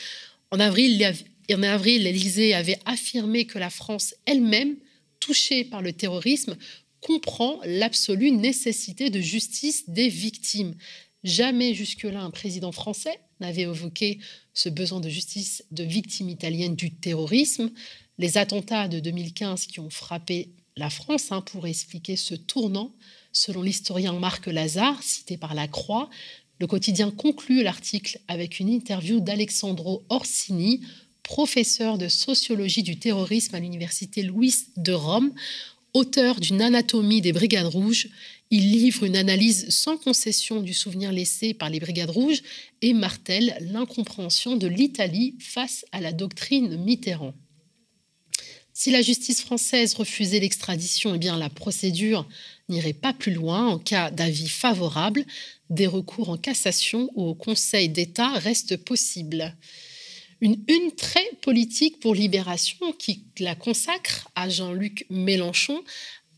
En 0.50 0.60
avril, 0.60 1.14
en 1.50 1.58
l'Élysée 1.58 2.54
avait 2.54 2.78
affirmé 2.84 3.44
que 3.44 3.58
la 3.58 3.70
France 3.70 4.14
elle-même, 4.26 4.76
touchée 5.20 5.64
par 5.64 5.82
le 5.82 5.92
terrorisme, 5.92 6.56
comprend 7.00 7.60
l'absolue 7.64 8.30
nécessité 8.30 9.10
de 9.10 9.20
justice 9.20 9.88
des 9.88 10.08
victimes. 10.08 10.74
Jamais 11.22 11.74
jusque-là 11.74 12.22
un 12.22 12.30
président 12.30 12.72
français 12.72 13.18
n'avait 13.40 13.62
évoqué 13.62 14.18
ce 14.52 14.68
besoin 14.68 15.00
de 15.00 15.08
justice 15.08 15.64
de 15.70 15.84
victimes 15.84 16.28
italiennes 16.28 16.76
du 16.76 16.94
terrorisme. 16.94 17.70
Les 18.18 18.38
attentats 18.38 18.88
de 18.88 19.00
2015 19.00 19.66
qui 19.66 19.80
ont 19.80 19.90
frappé 19.90 20.50
la 20.76 20.90
France 20.90 21.30
hein, 21.30 21.40
pour 21.40 21.66
expliquer 21.66 22.16
ce 22.16 22.34
tournant, 22.34 22.92
selon 23.32 23.62
l'historien 23.62 24.12
Marc 24.12 24.46
Lazare, 24.46 25.02
cité 25.02 25.36
par 25.36 25.54
la 25.54 25.68
Croix. 25.68 26.10
Le 26.58 26.66
quotidien 26.66 27.10
conclut 27.10 27.62
l'article 27.62 28.20
avec 28.28 28.60
une 28.60 28.68
interview 28.68 29.20
d'Alexandro 29.20 30.04
Orsini, 30.08 30.80
professeur 31.22 31.98
de 31.98 32.08
sociologie 32.08 32.82
du 32.82 32.98
terrorisme 32.98 33.54
à 33.54 33.60
l'université 33.60 34.22
Louis 34.22 34.54
de 34.76 34.92
Rome, 34.92 35.32
auteur 35.94 36.40
d'une 36.40 36.60
anatomie 36.60 37.20
des 37.20 37.32
Brigades 37.32 37.66
Rouges. 37.66 38.08
Il 38.50 38.70
livre 38.72 39.04
une 39.04 39.16
analyse 39.16 39.68
sans 39.70 39.96
concession 39.96 40.60
du 40.60 40.74
souvenir 40.74 41.12
laissé 41.12 41.54
par 41.54 41.70
les 41.70 41.80
Brigades 41.80 42.10
Rouges 42.10 42.42
et 42.82 42.92
martèle 42.92 43.56
l'incompréhension 43.60 44.56
de 44.56 44.66
l'Italie 44.66 45.36
face 45.40 45.86
à 45.92 46.00
la 46.00 46.12
doctrine 46.12 46.76
Mitterrand. 46.76 47.34
Si 48.76 48.90
la 48.90 49.02
justice 49.02 49.40
française 49.40 49.94
refusait 49.94 50.40
l'extradition, 50.40 51.14
eh 51.14 51.18
bien 51.18 51.38
la 51.38 51.48
procédure 51.48 52.26
n'irait 52.68 52.92
pas 52.92 53.12
plus 53.12 53.32
loin. 53.32 53.68
En 53.68 53.78
cas 53.78 54.10
d'avis 54.10 54.48
favorable, 54.48 55.24
des 55.70 55.86
recours 55.86 56.28
en 56.28 56.36
cassation 56.36 57.08
ou 57.14 57.22
au 57.22 57.34
Conseil 57.34 57.88
d'État 57.88 58.32
restent 58.32 58.76
possibles. 58.76 59.54
Une 60.40 60.58
une 60.66 60.90
très 60.90 61.24
politique 61.40 62.00
pour 62.00 62.16
Libération 62.16 62.92
qui 62.98 63.22
la 63.38 63.54
consacre 63.54 64.28
à 64.34 64.48
Jean-Luc 64.48 65.06
Mélenchon. 65.08 65.80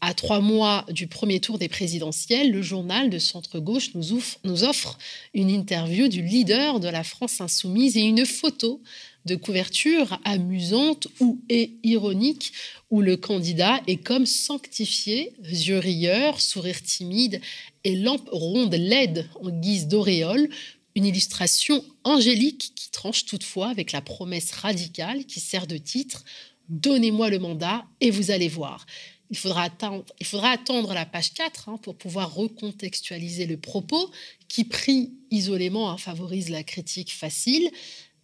À 0.02 0.12
trois 0.12 0.40
mois 0.40 0.84
du 0.90 1.06
premier 1.06 1.40
tour 1.40 1.58
des 1.58 1.68
présidentielles, 1.68 2.52
le 2.52 2.60
journal 2.60 3.08
de 3.08 3.18
centre-gauche 3.18 3.94
nous, 3.94 4.22
nous 4.44 4.62
offre 4.62 4.98
une 5.32 5.48
interview 5.48 6.08
du 6.08 6.20
leader 6.20 6.80
de 6.80 6.88
la 6.88 7.02
France 7.02 7.40
insoumise 7.40 7.96
et 7.96 8.02
une 8.02 8.26
photo 8.26 8.82
de 9.26 9.36
couverture 9.36 10.18
amusante 10.24 11.08
ou 11.20 11.40
et 11.48 11.72
ironique 11.82 12.52
où 12.90 13.02
le 13.02 13.16
candidat 13.16 13.80
est 13.86 13.96
comme 13.96 14.24
sanctifié, 14.24 15.32
yeux 15.42 15.78
rieurs, 15.78 16.40
sourire 16.40 16.80
timide 16.82 17.40
et 17.84 17.96
lampe 17.96 18.28
ronde 18.30 18.74
laide 18.74 19.28
en 19.42 19.50
guise 19.50 19.88
d'auréole, 19.88 20.48
une 20.94 21.04
illustration 21.04 21.84
angélique 22.04 22.72
qui 22.74 22.90
tranche 22.90 23.26
toutefois 23.26 23.68
avec 23.68 23.92
la 23.92 24.00
promesse 24.00 24.52
radicale 24.52 25.26
qui 25.26 25.40
sert 25.40 25.66
de 25.66 25.76
titre 25.76 26.24
Donnez-moi 26.68 27.30
le 27.30 27.38
mandat 27.38 27.84
et 28.00 28.10
vous 28.10 28.32
allez 28.32 28.48
voir. 28.48 28.86
Il 29.30 29.36
faudra 29.36 29.64
attendre, 29.64 30.04
il 30.20 30.26
faudra 30.26 30.50
attendre 30.50 30.94
la 30.94 31.04
page 31.04 31.32
4 31.32 31.68
hein, 31.68 31.78
pour 31.82 31.96
pouvoir 31.96 32.34
recontextualiser 32.34 33.46
le 33.46 33.56
propos 33.56 34.10
qui, 34.48 34.64
pris 34.64 35.12
isolément, 35.30 35.90
hein, 35.90 35.96
favorise 35.96 36.48
la 36.48 36.62
critique 36.62 37.12
facile 37.12 37.70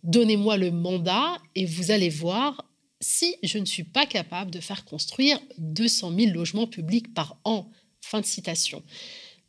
donnez-moi 0.03 0.57
le 0.57 0.71
mandat 0.71 1.39
et 1.55 1.65
vous 1.65 1.91
allez 1.91 2.09
voir 2.09 2.65
si 3.01 3.37
je 3.43 3.59
ne 3.59 3.65
suis 3.65 3.85
pas 3.85 4.07
capable 4.07 4.51
de 4.51 4.61
faire 4.61 4.85
construire 4.85 5.41
200 5.59 6.13
000 6.17 6.33
logements 6.33 6.67
publics 6.67 7.13
par 7.15 7.37
an. 7.45 7.69
Fin 8.01 8.21
de 8.21 8.27
citation. 8.27 8.83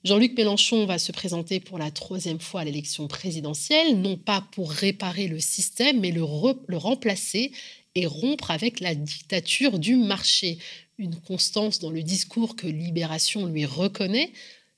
Jean-Luc 0.03 0.35
Mélenchon 0.37 0.85
va 0.85 0.99
se 0.99 1.11
présenter 1.11 1.59
pour 1.59 1.77
la 1.77 1.89
troisième 1.89 2.39
fois 2.39 2.61
à 2.61 2.65
l'élection 2.65 3.07
présidentielle, 3.07 4.01
non 4.01 4.17
pas 4.17 4.45
pour 4.51 4.69
réparer 4.71 5.27
le 5.27 5.39
système, 5.39 6.01
mais 6.01 6.11
le, 6.11 6.21
le 6.67 6.77
remplacer 6.77 7.51
et 7.95 8.05
rompre 8.05 8.51
avec 8.51 8.79
la 8.79 8.95
dictature 8.95 9.79
du 9.79 9.95
marché. 9.95 10.57
Une 10.97 11.15
constance 11.15 11.79
dans 11.79 11.89
le 11.89 12.03
discours 12.03 12.55
que 12.55 12.67
Libération 12.67 13.45
lui 13.45 13.65
reconnaît, 13.65 14.31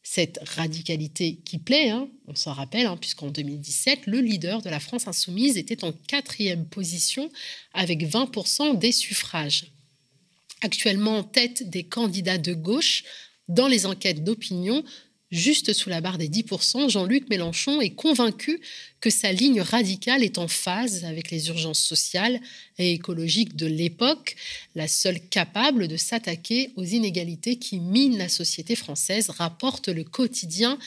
cette 0.08 0.40
radicalité 0.48 1.40
qui 1.46 1.58
plaît, 1.58 1.90
hein, 1.90 2.08
on 2.28 2.36
s'en 2.36 2.54
rappelle, 2.54 2.86
hein, 2.86 2.96
puisqu'en 2.96 3.32
2017, 3.32 4.06
le 4.06 4.22
leader 4.22 4.62
de 4.62 4.70
la 4.70 4.80
France 4.80 5.08
insoumise 5.08 5.58
était 5.58 5.84
en 5.84 5.92
quatrième 5.94 6.68
position 6.68 7.32
avec 7.74 8.04
20% 8.04 8.78
des 8.78 8.92
suffrages. 8.92 9.66
Actuellement 10.62 11.18
en 11.18 11.24
tête 11.24 11.68
des 11.72 11.84
candidats 11.86 12.38
de 12.38 12.54
gauche 12.54 13.04
dans 13.48 13.68
les 13.68 13.88
enquêtes 13.88 14.24
d'opinion, 14.24 14.84
Juste 15.32 15.74
sous 15.74 15.90
la 15.90 16.02
barre 16.02 16.20
des 16.20 16.30
10%, 16.30 16.90
Jean-Luc 16.90 17.30
Mélenchon 17.30 17.82
est 17.82 17.96
convaincu 17.96 18.62
que 19.02 19.10
sa 19.10 19.32
ligne 19.32 19.60
radicale 19.60 20.24
est 20.24 20.38
en 20.38 20.48
phase 20.48 21.04
avec 21.04 21.32
les 21.32 21.48
urgences 21.48 21.82
sociales 21.82 22.40
et 22.78 22.94
écologiques 22.94 23.56
de 23.56 23.66
l'époque, 23.66 24.36
la 24.76 24.88
seule 24.88 25.20
capable 25.20 25.88
de 25.88 25.98
s'attaquer 25.98 26.70
aux 26.76 26.84
inégalités 26.84 27.58
qui 27.58 27.80
minent 27.80 28.20
la 28.20 28.30
société 28.30 28.76
française, 28.76 29.32
rapporte 29.32 29.88
le 29.88 30.04
quotidien. 30.04 30.78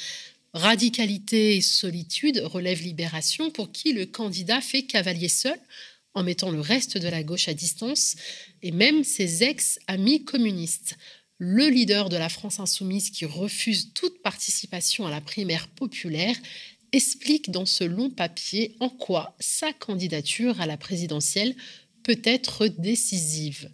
Radicalité 0.55 1.57
et 1.57 1.61
solitude 1.61 2.41
relève 2.45 2.81
Libération 2.81 3.51
pour 3.51 3.73
qui 3.73 3.93
le 3.93 4.07
candidat 4.07 4.61
fait 4.61 4.83
cavalier 4.83 5.29
seul 5.29 5.59
en 6.15 6.23
mettant 6.23 6.51
le 6.51 6.61
reste 6.61 6.97
de 6.97 7.09
la 7.09 7.23
gauche 7.23 7.49
à 7.49 7.55
distance 7.55 8.17
et 8.63 8.71
même 8.71 9.05
ses 9.05 9.43
ex-amis 9.43 10.25
communistes 10.25 10.97
le 11.39 11.69
leader 11.69 12.09
de 12.09 12.17
la 12.17 12.29
France 12.29 12.59
insoumise 12.59 13.11
qui 13.11 13.25
refuse 13.25 13.93
toute 13.95 14.23
participation 14.23 15.07
à 15.07 15.11
la 15.11 15.21
primaire 15.21 15.69
populaire, 15.69 16.37
explique 16.93 17.51
dans 17.51 17.67
ce 17.67 17.85
long 17.85 18.11
papier 18.11 18.77
en 18.81 18.89
quoi 18.89 19.37
sa 19.39 19.73
candidature 19.73 20.61
à 20.61 20.67
la 20.67 20.77
présidentielle 20.77 21.55
peut 22.03 22.21
être 22.25 22.67
décisive. 22.67 23.71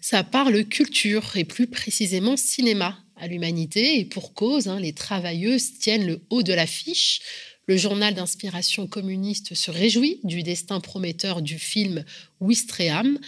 Ça 0.00 0.24
parle 0.24 0.64
culture 0.64 1.36
et 1.36 1.44
plus 1.44 1.66
précisément 1.66 2.36
cinéma 2.36 2.98
à 3.16 3.26
l'humanité 3.26 3.98
et 3.98 4.04
pour 4.06 4.32
cause, 4.32 4.66
hein, 4.66 4.80
les 4.80 4.94
travailleuses 4.94 5.78
tiennent 5.78 6.06
le 6.06 6.22
haut 6.30 6.42
de 6.42 6.54
l'affiche. 6.54 7.20
Le 7.66 7.76
journal 7.76 8.14
d'inspiration 8.14 8.86
communiste 8.86 9.54
se 9.54 9.70
réjouit 9.70 10.20
du 10.24 10.42
destin 10.42 10.80
prometteur 10.80 11.42
du 11.42 11.58
film 11.58 12.04
Ouistreham, 12.40 13.18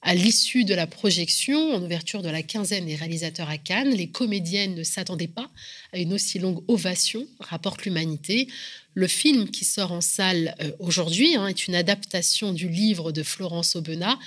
à 0.00 0.14
l'issue 0.14 0.64
de 0.64 0.74
la 0.74 0.86
projection, 0.86 1.74
en 1.74 1.82
ouverture 1.82 2.22
de 2.22 2.28
la 2.28 2.42
quinzaine 2.42 2.86
des 2.86 2.94
réalisateurs 2.94 3.48
à 3.48 3.58
Cannes, 3.58 3.90
les 3.90 4.08
comédiennes 4.08 4.74
ne 4.74 4.84
s'attendaient 4.84 5.26
pas 5.26 5.50
à 5.92 5.98
une 5.98 6.12
aussi 6.12 6.38
longue 6.38 6.62
ovation, 6.68 7.26
rapporte 7.40 7.84
l'humanité. 7.84 8.48
Le 8.94 9.08
film 9.08 9.50
qui 9.50 9.64
sort 9.64 9.90
en 9.90 10.00
salle 10.00 10.54
euh, 10.60 10.70
aujourd'hui 10.78 11.34
hein, 11.34 11.48
est 11.48 11.66
une 11.66 11.74
adaptation 11.74 12.52
du 12.52 12.68
livre 12.68 13.10
de 13.10 13.24
Florence 13.24 13.74
Aubenas, 13.74 14.18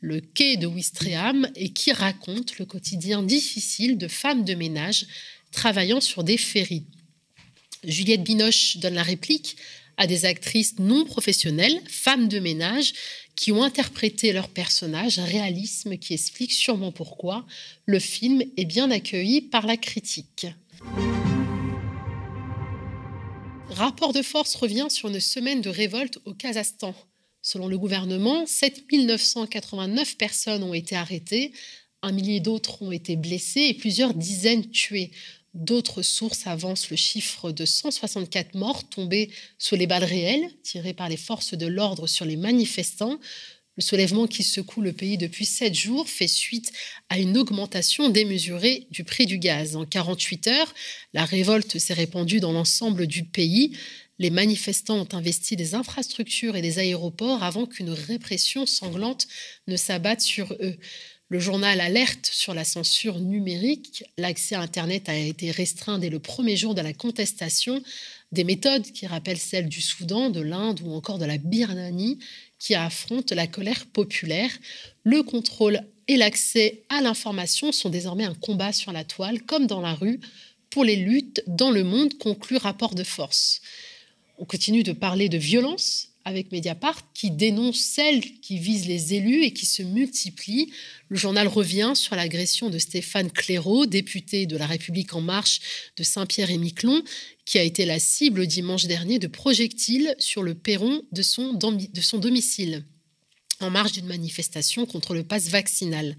Le 0.00 0.20
quai 0.20 0.56
de 0.56 0.66
Ouistreham, 0.66 1.50
et 1.56 1.70
qui 1.70 1.92
raconte 1.92 2.58
le 2.58 2.64
quotidien 2.64 3.22
difficile 3.22 3.98
de 3.98 4.08
femmes 4.08 4.44
de 4.44 4.54
ménage 4.54 5.06
travaillant 5.52 6.00
sur 6.00 6.24
des 6.24 6.38
ferries. 6.38 6.86
Juliette 7.84 8.24
Binoche 8.24 8.78
donne 8.78 8.94
la 8.94 9.02
réplique 9.02 9.56
à 9.98 10.06
des 10.06 10.24
actrices 10.24 10.78
non 10.78 11.04
professionnelles, 11.04 11.80
femmes 11.88 12.28
de 12.28 12.38
ménage, 12.38 12.94
qui 13.38 13.52
ont 13.52 13.62
interprété 13.62 14.32
leur 14.32 14.48
personnage, 14.48 15.20
un 15.20 15.24
réalisme 15.24 15.96
qui 15.96 16.12
explique 16.12 16.52
sûrement 16.52 16.90
pourquoi 16.90 17.46
le 17.86 18.00
film 18.00 18.42
est 18.56 18.64
bien 18.64 18.90
accueilli 18.90 19.42
par 19.42 19.64
la 19.64 19.76
critique. 19.76 20.48
Rapport 23.70 24.12
de 24.12 24.22
force 24.22 24.56
revient 24.56 24.88
sur 24.90 25.08
une 25.08 25.20
semaine 25.20 25.60
de 25.60 25.70
révolte 25.70 26.18
au 26.24 26.34
Kazakhstan. 26.34 26.96
Selon 27.40 27.68
le 27.68 27.78
gouvernement, 27.78 28.44
7989 28.44 30.16
personnes 30.16 30.64
ont 30.64 30.74
été 30.74 30.96
arrêtées, 30.96 31.52
un 32.02 32.10
millier 32.10 32.40
d'autres 32.40 32.82
ont 32.82 32.90
été 32.90 33.14
blessées 33.14 33.68
et 33.68 33.74
plusieurs 33.74 34.14
dizaines 34.14 34.68
tuées. 34.68 35.12
D'autres 35.54 36.02
sources 36.02 36.46
avancent 36.46 36.90
le 36.90 36.96
chiffre 36.96 37.50
de 37.50 37.64
164 37.64 38.54
morts 38.54 38.88
tombés 38.88 39.30
sous 39.58 39.76
les 39.76 39.86
balles 39.86 40.04
réelles 40.04 40.50
tirées 40.62 40.94
par 40.94 41.08
les 41.08 41.16
forces 41.16 41.54
de 41.54 41.66
l'ordre 41.66 42.06
sur 42.06 42.24
les 42.24 42.36
manifestants. 42.36 43.18
Le 43.76 43.82
soulèvement 43.82 44.26
qui 44.26 44.42
secoue 44.42 44.82
le 44.82 44.92
pays 44.92 45.16
depuis 45.16 45.46
sept 45.46 45.74
jours 45.74 46.08
fait 46.08 46.28
suite 46.28 46.72
à 47.08 47.18
une 47.18 47.38
augmentation 47.38 48.08
démesurée 48.08 48.88
du 48.90 49.04
prix 49.04 49.24
du 49.24 49.38
gaz. 49.38 49.76
En 49.76 49.86
48 49.86 50.48
heures, 50.48 50.74
la 51.14 51.24
révolte 51.24 51.78
s'est 51.78 51.94
répandue 51.94 52.40
dans 52.40 52.52
l'ensemble 52.52 53.06
du 53.06 53.24
pays. 53.24 53.76
Les 54.18 54.30
manifestants 54.30 54.98
ont 54.98 55.16
investi 55.16 55.54
des 55.54 55.76
infrastructures 55.76 56.56
et 56.56 56.62
des 56.62 56.80
aéroports 56.80 57.44
avant 57.44 57.66
qu'une 57.66 57.90
répression 57.90 58.66
sanglante 58.66 59.28
ne 59.68 59.76
s'abatte 59.76 60.20
sur 60.20 60.52
eux. 60.54 60.76
Le 61.30 61.40
journal 61.40 61.78
alerte 61.82 62.30
sur 62.32 62.54
la 62.54 62.64
censure 62.64 63.20
numérique. 63.20 64.04
L'accès 64.16 64.54
à 64.54 64.62
Internet 64.62 65.10
a 65.10 65.16
été 65.16 65.50
restreint 65.50 65.98
dès 65.98 66.08
le 66.08 66.20
premier 66.20 66.56
jour 66.56 66.74
de 66.74 66.80
la 66.80 66.94
contestation. 66.94 67.82
Des 68.32 68.44
méthodes 68.44 68.90
qui 68.92 69.06
rappellent 69.06 69.36
celles 69.36 69.68
du 69.68 69.82
Soudan, 69.82 70.30
de 70.30 70.40
l'Inde 70.40 70.80
ou 70.82 70.90
encore 70.92 71.18
de 71.18 71.26
la 71.26 71.36
Birmanie, 71.36 72.18
qui 72.58 72.74
affrontent 72.74 73.34
la 73.34 73.46
colère 73.46 73.84
populaire. 73.84 74.50
Le 75.04 75.22
contrôle 75.22 75.82
et 76.08 76.16
l'accès 76.16 76.84
à 76.88 77.02
l'information 77.02 77.72
sont 77.72 77.90
désormais 77.90 78.24
un 78.24 78.34
combat 78.34 78.72
sur 78.72 78.92
la 78.92 79.04
toile, 79.04 79.42
comme 79.42 79.66
dans 79.66 79.82
la 79.82 79.92
rue, 79.92 80.20
pour 80.70 80.82
les 80.82 80.96
luttes 80.96 81.42
dans 81.46 81.70
le 81.70 81.84
monde, 81.84 82.16
conclut 82.16 82.56
rapport 82.56 82.94
de 82.94 83.04
force. 83.04 83.60
On 84.38 84.46
continue 84.46 84.82
de 84.82 84.92
parler 84.92 85.28
de 85.28 85.36
violence 85.36 86.07
avec 86.28 86.52
Mediapart 86.52 87.10
qui 87.14 87.30
dénonce 87.30 87.80
celles 87.80 88.40
qui 88.40 88.58
visent 88.58 88.86
les 88.86 89.14
élus 89.14 89.44
et 89.44 89.52
qui 89.52 89.64
se 89.64 89.82
multiplient. 89.82 90.70
Le 91.08 91.16
journal 91.16 91.48
revient 91.48 91.92
sur 91.94 92.16
l'agression 92.16 92.68
de 92.68 92.78
Stéphane 92.78 93.30
Clairaut, 93.30 93.86
député 93.86 94.44
de 94.44 94.56
La 94.58 94.66
République 94.66 95.14
en 95.14 95.22
marche 95.22 95.60
de 95.96 96.02
Saint-Pierre 96.02 96.50
et 96.50 96.58
Miquelon, 96.58 97.02
qui 97.46 97.58
a 97.58 97.62
été 97.62 97.86
la 97.86 97.98
cible 97.98 98.46
dimanche 98.46 98.84
dernier 98.84 99.18
de 99.18 99.26
projectiles 99.26 100.14
sur 100.18 100.42
le 100.42 100.54
perron 100.54 101.02
de 101.12 101.22
son, 101.22 101.54
domicile 101.54 102.84
en 103.60 103.70
marge 103.70 103.92
d'une 103.92 104.06
manifestation 104.06 104.84
contre 104.84 105.14
le 105.14 105.24
pass 105.24 105.48
vaccinal. 105.48 106.14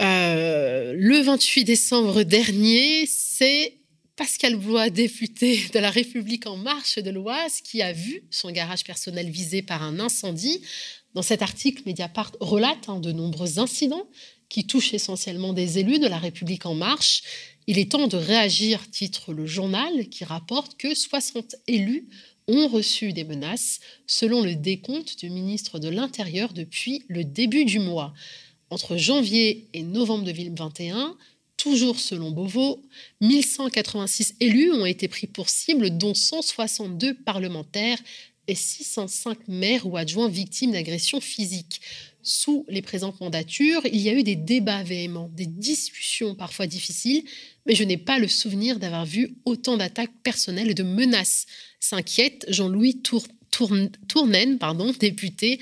Euh, 0.00 0.94
le 0.96 1.20
28 1.20 1.64
décembre 1.64 2.24
dernier, 2.24 3.06
c'est 3.06 3.79
Pascal 4.20 4.56
Blois, 4.56 4.90
député 4.90 5.62
de 5.72 5.78
La 5.78 5.88
République 5.88 6.46
en 6.46 6.58
marche 6.58 6.98
de 6.98 7.08
l'Oise, 7.08 7.62
qui 7.62 7.80
a 7.80 7.94
vu 7.94 8.22
son 8.30 8.50
garage 8.50 8.84
personnel 8.84 9.30
visé 9.30 9.62
par 9.62 9.82
un 9.82 9.98
incendie. 9.98 10.60
Dans 11.14 11.22
cet 11.22 11.40
article, 11.40 11.84
Mediapart 11.86 12.32
relate 12.38 12.90
hein, 12.90 13.00
de 13.00 13.12
nombreux 13.12 13.58
incidents 13.58 14.06
qui 14.50 14.66
touchent 14.66 14.92
essentiellement 14.92 15.54
des 15.54 15.78
élus 15.78 15.98
de 15.98 16.06
La 16.06 16.18
République 16.18 16.66
en 16.66 16.74
marche. 16.74 17.22
Il 17.66 17.78
est 17.78 17.92
temps 17.92 18.08
de 18.08 18.18
réagir, 18.18 18.90
titre 18.90 19.32
le 19.32 19.46
journal, 19.46 20.06
qui 20.10 20.24
rapporte 20.24 20.76
que 20.76 20.94
60 20.94 21.56
élus 21.66 22.06
ont 22.46 22.68
reçu 22.68 23.14
des 23.14 23.24
menaces, 23.24 23.80
selon 24.06 24.42
le 24.42 24.54
décompte 24.54 25.18
du 25.18 25.30
ministre 25.30 25.78
de 25.78 25.88
l'Intérieur 25.88 26.52
depuis 26.52 27.04
le 27.08 27.24
début 27.24 27.64
du 27.64 27.78
mois. 27.78 28.12
Entre 28.68 28.98
janvier 28.98 29.66
et 29.72 29.82
novembre 29.82 30.24
2021, 30.24 31.16
toujours 31.60 32.00
selon 32.00 32.30
Beauvau, 32.30 32.82
1186 33.20 34.36
élus 34.40 34.72
ont 34.72 34.86
été 34.86 35.08
pris 35.08 35.26
pour 35.26 35.50
cible, 35.50 35.90
dont 35.90 36.14
162 36.14 37.14
parlementaires 37.14 37.98
et 38.48 38.54
605 38.54 39.46
maires 39.46 39.86
ou 39.86 39.98
adjoints 39.98 40.30
victimes 40.30 40.72
d'agressions 40.72 41.20
physiques. 41.20 41.82
Sous 42.22 42.64
les 42.68 42.80
présentes 42.80 43.20
mandatures, 43.20 43.82
il 43.84 44.00
y 44.00 44.08
a 44.08 44.14
eu 44.14 44.22
des 44.22 44.36
débats 44.36 44.82
véhéments, 44.82 45.30
des 45.34 45.46
discussions 45.46 46.34
parfois 46.34 46.66
difficiles, 46.66 47.24
mais 47.66 47.74
je 47.74 47.84
n'ai 47.84 47.98
pas 47.98 48.18
le 48.18 48.28
souvenir 48.28 48.78
d'avoir 48.78 49.04
vu 49.04 49.36
autant 49.44 49.76
d'attaques 49.76 50.16
personnelles 50.22 50.70
et 50.70 50.74
de 50.74 50.82
menaces. 50.82 51.46
S'inquiète 51.78 52.46
Jean-Louis 52.48 53.02
Tournen, 53.02 54.58
pardon, 54.58 54.92
député 54.98 55.60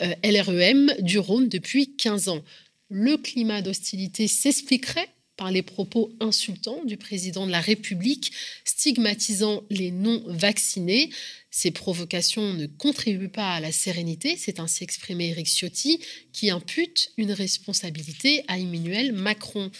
euh, 0.00 0.14
LREM 0.22 0.94
du 1.00 1.18
Rhône 1.18 1.48
depuis 1.48 1.96
15 1.96 2.28
ans. 2.28 2.42
Le 2.88 3.16
climat 3.16 3.62
d'hostilité 3.62 4.28
s'expliquerait 4.28 5.08
par 5.40 5.50
les 5.50 5.62
propos 5.62 6.12
insultants 6.20 6.84
du 6.84 6.98
président 6.98 7.46
de 7.46 7.50
la 7.50 7.62
République, 7.62 8.30
stigmatisant 8.66 9.64
les 9.70 9.90
non-vaccinés. 9.90 11.08
Ces 11.50 11.70
provocations 11.70 12.52
ne 12.52 12.66
contribuent 12.66 13.30
pas 13.30 13.54
à 13.54 13.60
la 13.60 13.72
sérénité, 13.72 14.36
c'est 14.36 14.60
ainsi 14.60 14.84
exprimé 14.84 15.30
Eric 15.30 15.46
Ciotti, 15.46 15.98
qui 16.34 16.50
impute 16.50 17.12
une 17.16 17.32
responsabilité 17.32 18.44
à 18.48 18.58
Emmanuel 18.58 19.14
Macron. 19.14 19.70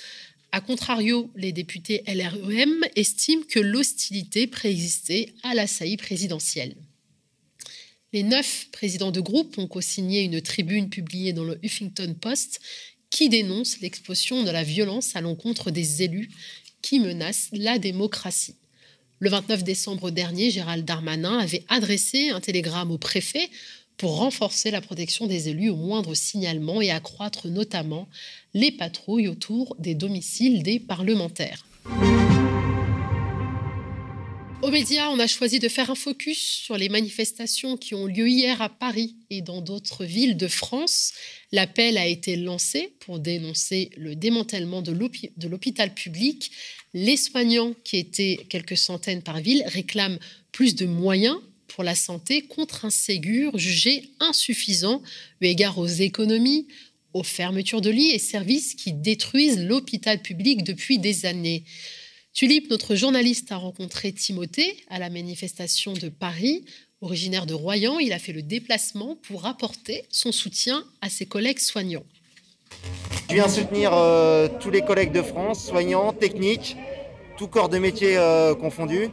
A 0.51 0.63
contrario, 0.63 1.31
les 1.37 1.53
députés 1.53 2.05
LREM 2.07 2.83
estiment 2.97 3.45
que 3.47 3.61
l'hostilité 3.61 4.47
préexistait 4.47 5.35
à 5.43 5.53
la 5.53 5.67
saillie 5.67 5.99
présidentielle. 5.99 6.75
Les 8.13 8.25
neuf 8.25 8.67
présidents 8.73 9.13
de 9.13 9.21
groupe 9.21 9.57
ont 9.59 9.69
co-signé 9.69 10.23
une 10.23 10.41
tribune 10.41 10.89
publiée 10.89 11.33
dans 11.33 11.45
le 11.45 11.61
Huffington 11.63 12.17
Post 12.21 12.61
qui 13.11 13.29
dénonce 13.29 13.81
l'explosion 13.81 14.45
de 14.45 14.51
la 14.51 14.63
violence 14.63 15.17
à 15.17 15.21
l'encontre 15.21 15.71
des 15.71 16.03
élus 16.03 16.31
qui 16.83 17.01
menacent 17.01 17.51
la 17.53 17.79
démocratie. 17.79 18.55
Le 19.19 19.29
29 19.29 19.65
décembre 19.65 20.11
dernier, 20.11 20.51
Gérald 20.51 20.85
Darmanin 20.85 21.39
avait 21.39 21.65
adressé 21.69 22.31
un 22.31 22.41
télégramme 22.41 22.91
au 22.91 22.99
préfet 22.99 23.51
pour 23.99 24.17
renforcer 24.17 24.71
la 24.71 24.81
protection 24.81 25.27
des 25.27 25.51
élus 25.51 25.69
au 25.69 25.77
moindre 25.77 26.15
signalement 26.15 26.81
et 26.81 26.91
accroître 26.91 27.49
notamment 27.49 28.09
les 28.55 28.73
patrouilles 28.73 29.29
autour 29.29 29.77
des 29.79 29.95
domiciles 29.95 30.63
des 30.63 30.81
parlementaires. 30.81 31.67
Aux 34.63 34.71
médias, 34.71 35.09
on 35.09 35.19
a 35.19 35.27
choisi 35.27 35.59
de 35.59 35.71
faire 35.71 35.91
un 35.91 35.95
focus 35.95 36.39
sur 36.39 36.77
les 36.77 36.91
manifestations 36.91 37.79
qui 37.79 37.95
ont 37.95 38.05
lieu 38.05 38.29
hier 38.29 38.61
à 38.61 38.69
Paris 38.69 39.17
et 39.31 39.41
dans 39.41 39.63
d'autres 39.63 40.05
villes 40.05 40.37
de 40.37 40.49
France. 40.49 41.15
L'appel 41.51 41.97
a 41.97 42.07
été 42.07 42.37
lancé 42.37 42.93
pour 43.01 43.21
dénoncer 43.21 43.89
le 43.97 44.15
démantèlement 44.15 44.83
de 44.83 44.93
l'hôpital 45.49 45.95
public. 45.95 46.53
Les 46.93 47.17
soignants, 47.17 47.75
qui 47.85 47.97
étaient 47.97 48.39
quelques 48.51 48.77
centaines 48.77 49.23
par 49.23 49.41
ville, 49.41 49.65
réclament 49.67 50.19
plus 50.53 50.75
de 50.75 50.85
moyens 50.85 51.39
pour 51.67 51.83
la 51.83 51.95
santé 51.95 52.43
contre 52.43 52.85
un 52.85 52.91
Ségur 52.91 53.57
jugé 53.57 54.11
insuffisant 54.21 55.03
eu 55.41 55.47
égard 55.47 55.79
aux 55.79 55.87
économies, 55.87 56.67
aux 57.15 57.23
fermetures 57.23 57.81
de 57.81 57.91
lits 57.91 58.11
et 58.11 58.19
services 58.19 58.75
qui 58.75 58.93
détruisent 58.93 59.65
l'hôpital 59.65 60.21
public 60.21 60.65
depuis 60.65 60.99
des 60.99 61.25
années. 61.25 61.65
Tulipe, 62.33 62.71
notre 62.71 62.95
journaliste, 62.95 63.51
a 63.51 63.57
rencontré 63.57 64.13
Timothée 64.13 64.77
à 64.89 65.01
la 65.01 65.11
manifestation 65.11 65.95
de 65.95 66.09
Paris. 66.09 66.65
Originaire 67.01 67.45
de 67.45 67.55
Royan, 67.55 67.99
il 67.99 68.13
a 68.13 68.19
fait 68.19 68.33
le 68.33 68.43
déplacement 68.43 69.17
pour 69.17 69.47
apporter 69.47 70.05
son 70.11 70.31
soutien 70.31 70.85
à 71.01 71.09
ses 71.09 71.27
collègues 71.27 71.59
soignants. 71.59 72.05
Je 73.29 73.35
viens 73.35 73.49
soutenir 73.49 73.91
euh, 73.95 74.49
tous 74.61 74.71
les 74.71 74.83
collègues 74.83 75.13
de 75.13 75.23
France, 75.23 75.67
soignants, 75.67 76.13
techniques, 76.13 76.77
tout 77.37 77.49
corps 77.49 77.69
de 77.69 77.79
métier 77.79 78.17
euh, 78.17 78.55
confondu, 78.55 79.09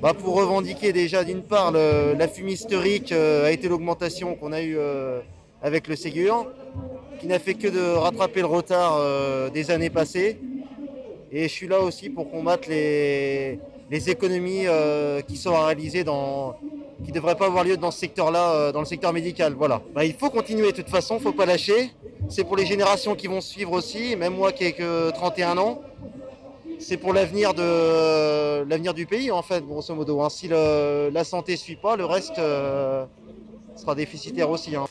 bah, 0.00 0.14
pour 0.14 0.36
revendiquer 0.36 0.92
déjà 0.92 1.24
d'une 1.24 1.42
part 1.42 1.72
la 1.72 2.28
fumisterie 2.28 3.02
euh, 3.10 3.46
a 3.46 3.50
été 3.50 3.68
l'augmentation 3.68 4.36
qu'on 4.36 4.52
a 4.52 4.62
eue 4.62 4.78
avec 5.60 5.88
le 5.88 5.96
Ségur, 5.96 6.46
qui 7.20 7.26
n'a 7.26 7.40
fait 7.40 7.54
que 7.54 7.66
de 7.68 7.80
rattraper 7.80 8.40
le 8.40 8.46
retard 8.46 9.50
des 9.50 9.70
années 9.70 9.90
passées. 9.90 10.38
Et 11.32 11.44
je 11.44 11.48
suis 11.48 11.68
là 11.68 11.80
aussi 11.80 12.10
pour 12.10 12.28
combattre 12.28 12.68
les, 12.68 13.58
économies 14.08 14.66
euh, 14.66 15.20
qui 15.22 15.36
sont 15.36 15.52
réalisées 15.52 16.02
dans, 16.02 16.56
qui 17.04 17.12
devraient 17.12 17.36
pas 17.36 17.46
avoir 17.46 17.62
lieu 17.62 17.76
dans 17.76 17.92
ce 17.92 18.00
secteur-là, 18.00 18.52
euh, 18.52 18.72
dans 18.72 18.80
le 18.80 18.86
secteur 18.86 19.12
médical. 19.12 19.54
Voilà. 19.54 19.80
Bah, 19.94 20.04
il 20.04 20.14
faut 20.14 20.30
continuer 20.30 20.72
de 20.72 20.76
toute 20.76 20.88
façon, 20.88 21.18
il 21.18 21.22
faut 21.22 21.32
pas 21.32 21.46
lâcher. 21.46 21.90
C'est 22.28 22.42
pour 22.42 22.56
les 22.56 22.66
générations 22.66 23.14
qui 23.14 23.28
vont 23.28 23.40
suivre 23.40 23.72
aussi, 23.72 24.16
même 24.16 24.34
moi 24.34 24.50
qui 24.50 24.64
ai 24.64 24.72
que 24.72 25.10
31 25.10 25.58
ans. 25.58 25.82
C'est 26.80 26.96
pour 26.96 27.12
l'avenir 27.12 27.52
de 27.52 28.64
l'avenir 28.64 28.94
du 28.94 29.06
pays 29.06 29.30
en 29.30 29.42
fait, 29.42 29.60
grosso 29.64 29.94
modo. 29.94 30.22
Hein. 30.22 30.30
Si 30.30 30.48
la 30.48 31.24
santé 31.24 31.56
suit 31.56 31.76
pas, 31.76 31.94
le 31.96 32.06
reste 32.06 32.38
euh, 32.38 33.04
sera 33.76 33.94
déficitaire 33.94 34.50
aussi. 34.50 34.74
Hein. 34.74 34.86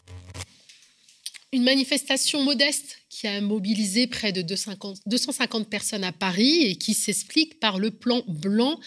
Une 1.52 1.64
manifestation 1.64 2.44
modeste 2.44 2.99
qui 3.10 3.28
a 3.28 3.42
mobilisé 3.42 4.08
près 4.08 4.32
de 4.32 4.42
250 4.42 5.70
personnes 5.70 6.04
à 6.04 6.12
Paris 6.12 6.64
et 6.64 6.76
qui 6.76 6.94
s'explique 6.94 7.60
par 7.60 7.80
le 7.80 7.92
plan 7.92 8.22
blanc 8.28 8.80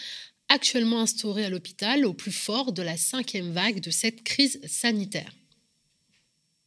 actuellement 0.49 1.01
instauré 1.01 1.45
à 1.45 1.49
l'hôpital 1.49 2.05
au 2.05 2.13
plus 2.13 2.31
fort 2.31 2.71
de 2.71 2.81
la 2.81 2.95
cinquième 2.95 3.51
vague 3.51 3.81
de 3.81 3.91
cette 3.91 4.23
crise 4.23 4.59
sanitaire. 4.65 5.31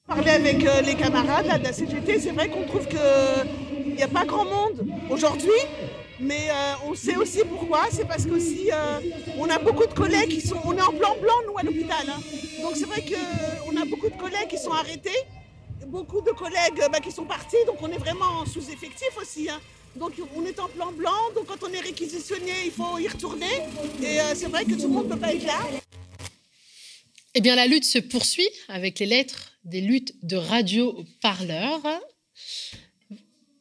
Parler 0.06 0.30
avec 0.30 0.64
euh, 0.64 0.82
les 0.82 0.94
camarades 0.94 1.46
de 1.58 1.64
la 1.64 1.72
CGT, 1.72 2.20
c'est 2.20 2.30
vrai 2.30 2.48
qu'on 2.48 2.64
trouve 2.64 2.86
qu'il 2.86 3.94
n'y 3.94 4.02
a 4.02 4.08
pas 4.08 4.24
grand 4.24 4.44
monde 4.44 4.86
aujourd'hui, 5.10 5.50
mais 6.20 6.48
euh, 6.50 6.88
on 6.88 6.94
sait 6.94 7.16
aussi 7.16 7.40
pourquoi. 7.48 7.86
C'est 7.90 8.06
parce 8.06 8.24
qu'aussi 8.24 8.70
euh, 8.72 9.00
on 9.36 9.48
a 9.48 9.58
beaucoup 9.58 9.86
de 9.86 9.92
collègues 9.92 10.30
qui 10.30 10.40
sont, 10.40 10.60
on 10.64 10.76
est 10.76 10.82
en 10.82 10.92
plan 10.92 11.16
blanc 11.20 11.34
nous 11.48 11.58
à 11.58 11.62
l'hôpital, 11.62 12.06
hein. 12.08 12.20
donc 12.62 12.76
c'est 12.76 12.86
vrai 12.86 13.02
qu'on 13.02 13.76
a 13.76 13.84
beaucoup 13.84 14.08
de 14.08 14.16
collègues 14.16 14.48
qui 14.48 14.58
sont 14.58 14.72
arrêtés 14.72 15.24
beaucoup 15.86 16.20
de 16.20 16.30
collègues 16.30 16.82
bah, 16.92 17.00
qui 17.00 17.10
sont 17.10 17.24
partis, 17.24 17.56
donc 17.66 17.76
on 17.80 17.90
est 17.90 17.98
vraiment 17.98 18.44
sous-effectif 18.44 19.10
aussi. 19.20 19.48
Hein. 19.48 19.60
Donc 19.96 20.12
on 20.36 20.44
est 20.44 20.58
en 20.60 20.68
plan 20.68 20.92
blanc, 20.92 21.32
donc 21.34 21.46
quand 21.46 21.66
on 21.66 21.72
est 21.72 21.80
réquisitionné, 21.80 22.52
il 22.66 22.70
faut 22.70 22.98
y 22.98 23.08
retourner. 23.08 23.62
Et 24.02 24.20
euh, 24.20 24.34
c'est 24.34 24.48
vrai 24.48 24.64
que 24.64 24.74
tout 24.74 24.82
le 24.82 24.88
monde 24.88 25.08
ne 25.08 25.14
peut 25.14 25.20
pas 25.20 25.32
être 25.32 25.46
là. 25.46 25.58
Eh 27.34 27.40
bien, 27.40 27.54
la 27.54 27.66
lutte 27.66 27.84
se 27.84 27.98
poursuit 27.98 28.48
avec 28.68 28.98
les 28.98 29.06
lettres 29.06 29.52
des 29.64 29.80
luttes 29.80 30.14
de 30.22 30.36
radio-parleurs. 30.36 31.82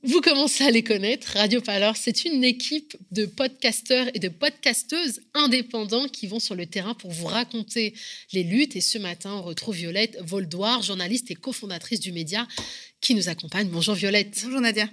Vous 0.07 0.21
commencez 0.21 0.63
à 0.63 0.69
les 0.69 0.83
connaître. 0.83 1.31
Radio 1.33 1.61
Parleur, 1.61 1.97
c'est 1.97 2.25
une 2.25 2.43
équipe 2.43 2.95
de 3.09 3.25
podcasteurs 3.25 4.07
et 4.13 4.19
de 4.19 4.29
podcasteuses 4.29 5.21
indépendants 5.33 6.07
qui 6.07 6.27
vont 6.27 6.39
sur 6.39 6.53
le 6.53 6.67
terrain 6.67 6.93
pour 6.93 7.09
vous 7.09 7.25
raconter 7.25 7.95
les 8.31 8.43
luttes. 8.43 8.75
Et 8.75 8.81
ce 8.81 8.99
matin, 8.99 9.33
on 9.33 9.41
retrouve 9.41 9.75
Violette 9.75 10.19
Voldoir, 10.21 10.83
journaliste 10.83 11.31
et 11.31 11.35
cofondatrice 11.35 11.99
du 11.99 12.11
média, 12.11 12.47
qui 13.01 13.15
nous 13.15 13.29
accompagne. 13.29 13.67
Bonjour 13.69 13.95
Violette. 13.95 14.41
Bonjour 14.43 14.61
Nadia. 14.61 14.87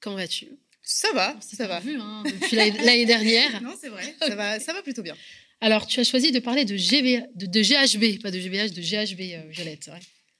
Comment 0.00 0.16
vas-tu? 0.16 0.48
Ça 0.82 1.12
va, 1.12 1.36
ça 1.40 1.66
va. 1.66 1.80
Vu, 1.80 1.98
hein, 2.00 2.22
depuis 2.24 2.56
l'année 2.56 3.04
dernière. 3.06 3.60
non, 3.60 3.74
c'est 3.78 3.90
vrai. 3.90 4.14
Ça 4.18 4.34
va, 4.34 4.60
ça 4.60 4.72
va 4.72 4.80
plutôt 4.80 5.02
bien. 5.02 5.16
Alors, 5.60 5.86
tu 5.86 6.00
as 6.00 6.04
choisi 6.04 6.32
de 6.32 6.40
parler 6.40 6.64
de, 6.64 6.74
de, 6.74 7.62
GHB, 7.62 8.22
pas 8.22 8.30
de 8.30 8.38
GBH, 8.38 8.72
de 8.72 8.80
GHB, 8.80 9.20
euh, 9.20 9.50
Violette. 9.50 9.90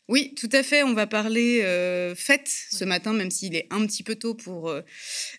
Oui, 0.09 0.35
tout 0.35 0.51
à 0.53 0.63
fait. 0.63 0.83
On 0.83 0.93
va 0.93 1.07
parler 1.07 1.63
euh, 1.63 2.15
fête 2.15 2.49
ce 2.71 2.85
matin, 2.85 3.15
même 3.15 3.31
s'il 3.31 3.57
est 3.57 3.67
un 3.71 3.87
petit 3.87 4.03
peu 4.03 4.17
tôt 4.17 4.35
pour, 4.35 4.69
euh, 4.69 4.83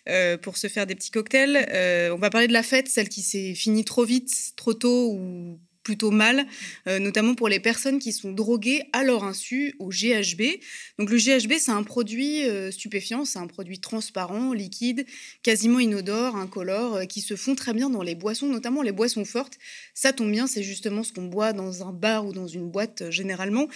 euh, 0.08 0.36
pour 0.36 0.56
se 0.56 0.66
faire 0.66 0.86
des 0.86 0.96
petits 0.96 1.12
cocktails. 1.12 2.10
on 2.12 2.18
va 2.18 2.30
parler 2.30 2.48
de 2.48 2.52
la 2.52 2.64
fête, 2.64 2.88
celle 2.88 3.08
qui 3.08 3.22
s'est 3.22 3.54
finie 3.54 3.84
trop 3.84 4.04
vite, 4.04 4.32
trop 4.56 4.74
tôt 4.74 5.12
ou 5.12 5.60
plutôt 5.86 6.10
mal, 6.10 6.48
euh, 6.88 6.98
notamment 6.98 7.36
pour 7.36 7.48
les 7.48 7.60
personnes 7.60 8.00
qui 8.00 8.10
sont 8.10 8.32
droguées 8.32 8.82
à 8.92 9.04
leur 9.04 9.22
insu 9.22 9.76
au 9.78 9.90
GHB. 9.90 10.58
Donc 10.98 11.10
le 11.10 11.16
GHB, 11.16 11.52
c'est 11.60 11.70
un 11.70 11.84
produit 11.84 12.42
euh, 12.42 12.72
stupéfiant, 12.72 13.24
c'est 13.24 13.38
un 13.38 13.46
produit 13.46 13.78
transparent, 13.78 14.52
liquide, 14.52 15.06
quasiment 15.44 15.78
inodore, 15.78 16.34
incolore, 16.34 16.96
euh, 16.96 17.04
qui 17.04 17.20
se 17.20 17.36
fond 17.36 17.54
très 17.54 17.72
bien 17.72 17.88
dans 17.88 18.02
les 18.02 18.16
boissons, 18.16 18.48
notamment 18.48 18.82
les 18.82 18.90
boissons 18.90 19.24
fortes. 19.24 19.58
Ça 19.94 20.12
tombe 20.12 20.32
bien, 20.32 20.48
c'est 20.48 20.64
justement 20.64 21.04
ce 21.04 21.12
qu'on 21.12 21.26
boit 21.26 21.52
dans 21.52 21.86
un 21.86 21.92
bar 21.92 22.26
ou 22.26 22.32
dans 22.32 22.48
une 22.48 22.68
boîte 22.68 23.08
généralement. 23.10 23.68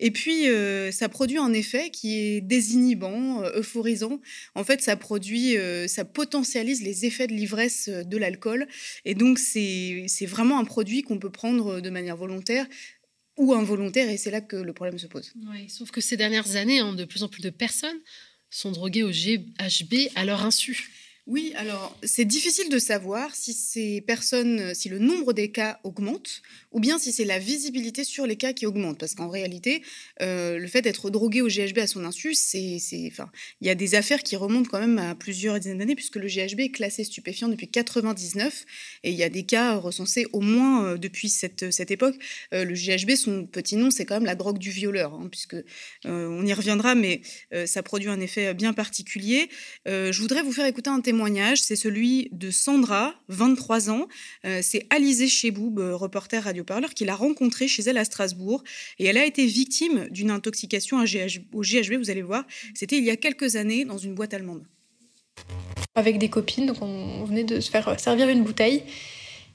Et 0.00 0.10
puis, 0.10 0.46
ça 0.90 1.08
produit 1.10 1.38
un 1.38 1.52
effet 1.52 1.90
qui 1.90 2.18
est 2.18 2.40
désinhibant, 2.40 3.42
euphorisant. 3.54 4.20
En 4.54 4.64
fait, 4.64 4.80
ça 4.80 4.96
produit, 4.96 5.56
ça 5.86 6.04
potentialise 6.04 6.82
les 6.82 7.04
effets 7.04 7.26
de 7.26 7.34
l'ivresse 7.34 7.88
de 7.88 8.16
l'alcool. 8.16 8.66
Et 9.04 9.14
donc, 9.14 9.38
c'est 9.38 10.26
vraiment 10.26 10.58
un 10.58 10.64
produit 10.64 11.02
qu'on 11.02 11.18
peut 11.18 11.30
prendre 11.30 11.57
de 11.58 11.90
manière 11.90 12.16
volontaire 12.16 12.66
ou 13.36 13.54
involontaire, 13.54 14.10
et 14.10 14.16
c'est 14.16 14.32
là 14.32 14.40
que 14.40 14.56
le 14.56 14.72
problème 14.72 14.98
se 14.98 15.06
pose. 15.06 15.32
Oui, 15.48 15.68
sauf 15.68 15.90
que 15.90 16.00
ces 16.00 16.16
dernières 16.16 16.56
années, 16.56 16.80
hein, 16.80 16.92
de 16.92 17.04
plus 17.04 17.22
en 17.22 17.28
plus 17.28 17.42
de 17.42 17.50
personnes 17.50 18.00
sont 18.50 18.72
droguées 18.72 19.04
au 19.04 19.10
GHB 19.10 20.10
à 20.16 20.24
leur 20.24 20.44
insu. 20.44 20.90
Oui, 21.26 21.52
alors 21.56 21.96
c'est 22.02 22.24
difficile 22.24 22.70
de 22.70 22.78
savoir 22.78 23.34
si 23.34 23.52
ces 23.52 24.00
personnes, 24.00 24.74
si 24.74 24.88
le 24.88 24.98
nombre 24.98 25.34
des 25.34 25.52
cas 25.52 25.78
augmente 25.84 26.42
ou 26.78 26.80
bien 26.80 26.96
si 27.00 27.10
c'est 27.10 27.24
la 27.24 27.40
visibilité 27.40 28.04
sur 28.04 28.24
les 28.24 28.36
cas 28.36 28.52
qui 28.52 28.64
augmente. 28.64 28.98
Parce 28.98 29.16
qu'en 29.16 29.28
réalité, 29.28 29.82
euh, 30.22 30.58
le 30.58 30.68
fait 30.68 30.80
d'être 30.80 31.10
drogué 31.10 31.42
au 31.42 31.48
GHB 31.48 31.78
à 31.78 31.88
son 31.88 32.04
insu, 32.04 32.34
c'est, 32.34 32.78
enfin, 33.10 33.28
il 33.60 33.66
y 33.66 33.70
a 33.70 33.74
des 33.74 33.96
affaires 33.96 34.22
qui 34.22 34.36
remontent 34.36 34.68
quand 34.70 34.78
même 34.78 34.98
à 34.98 35.16
plusieurs 35.16 35.58
dizaines 35.58 35.78
d'années 35.78 35.96
puisque 35.96 36.14
le 36.14 36.28
GHB 36.28 36.60
est 36.60 36.70
classé 36.70 37.02
stupéfiant 37.02 37.48
depuis 37.48 37.66
99 37.66 38.64
et 39.02 39.10
il 39.10 39.16
y 39.16 39.24
a 39.24 39.28
des 39.28 39.42
cas 39.42 39.74
recensés 39.74 40.28
au 40.32 40.40
moins 40.40 40.84
euh, 40.84 40.98
depuis 40.98 41.28
cette, 41.28 41.90
époque. 41.90 42.14
Euh, 42.54 42.64
le 42.64 42.74
GHB, 42.74 43.16
son 43.16 43.44
petit 43.44 43.74
nom, 43.74 43.90
c'est 43.90 44.06
quand 44.06 44.14
même 44.14 44.26
la 44.26 44.36
drogue 44.36 44.58
du 44.58 44.70
violeur, 44.70 45.14
hein, 45.14 45.26
puisque 45.28 45.56
on 46.04 46.46
y 46.46 46.52
reviendra, 46.52 46.94
mais 46.94 47.22
ça 47.66 47.82
produit 47.82 48.08
un 48.08 48.20
effet 48.20 48.54
bien 48.54 48.72
particulier. 48.72 49.48
je 49.86 50.20
voudrais 50.20 50.42
vous 50.42 50.52
faire 50.52 50.66
écouter 50.66 50.90
un 50.90 51.00
témoignage 51.00 51.60
c'est 51.60 51.76
celui 51.76 52.28
de 52.32 52.50
Sandra, 52.50 53.14
23 53.28 53.90
ans. 53.90 54.06
C'est 54.62 54.86
Alizé 54.90 55.28
Cheboub, 55.28 55.78
reporter 55.78 56.46
radioparleur, 56.68 56.94
qui 56.94 57.04
l'a 57.04 57.14
rencontrée 57.14 57.68
chez 57.68 57.82
elle 57.82 57.98
à 57.98 58.04
Strasbourg. 58.04 58.62
Et 58.98 59.06
elle 59.06 59.18
a 59.18 59.24
été 59.24 59.46
victime 59.46 60.08
d'une 60.10 60.30
intoxication 60.30 60.98
au 60.98 61.04
GHB, 61.62 61.94
vous 61.98 62.10
allez 62.10 62.22
voir. 62.22 62.44
C'était 62.74 62.98
il 62.98 63.04
y 63.04 63.10
a 63.10 63.16
quelques 63.16 63.56
années 63.56 63.84
dans 63.84 63.98
une 63.98 64.14
boîte 64.14 64.34
allemande. 64.34 64.62
Avec 65.94 66.18
des 66.18 66.28
copines, 66.28 66.66
donc 66.66 66.82
on 66.82 67.24
venait 67.24 67.44
de 67.44 67.60
se 67.60 67.70
faire 67.70 67.98
servir 67.98 68.28
une 68.28 68.42
bouteille. 68.42 68.82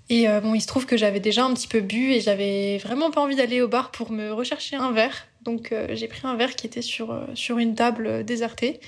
Et 0.10 0.28
euh, 0.28 0.42
bon, 0.42 0.54
il 0.54 0.62
se 0.62 0.68
trouve 0.68 0.86
que 0.86 0.98
j'avais 0.98 1.22
déjà 1.22 1.46
un 1.46 1.54
petit 1.54 1.68
peu 1.68 1.80
bu 1.80 2.12
et 2.12 2.20
j'avais 2.20 2.78
vraiment 2.78 3.10
pas 3.10 3.22
envie 3.22 3.38
d'aller 3.38 3.62
au 3.62 3.70
bar 3.70 3.92
pour 3.92 4.12
me 4.12 4.34
rechercher 4.34 4.76
un 4.76 4.92
verre. 4.92 5.28
Donc 5.44 5.74
j'ai 5.92 6.08
pris 6.08 6.22
un 6.24 6.36
verre 6.36 6.56
qui 6.56 6.68
était 6.68 6.82
sur, 6.82 7.28
sur 7.36 7.58
une 7.58 7.76
table 7.76 8.24
désertée 8.24 8.80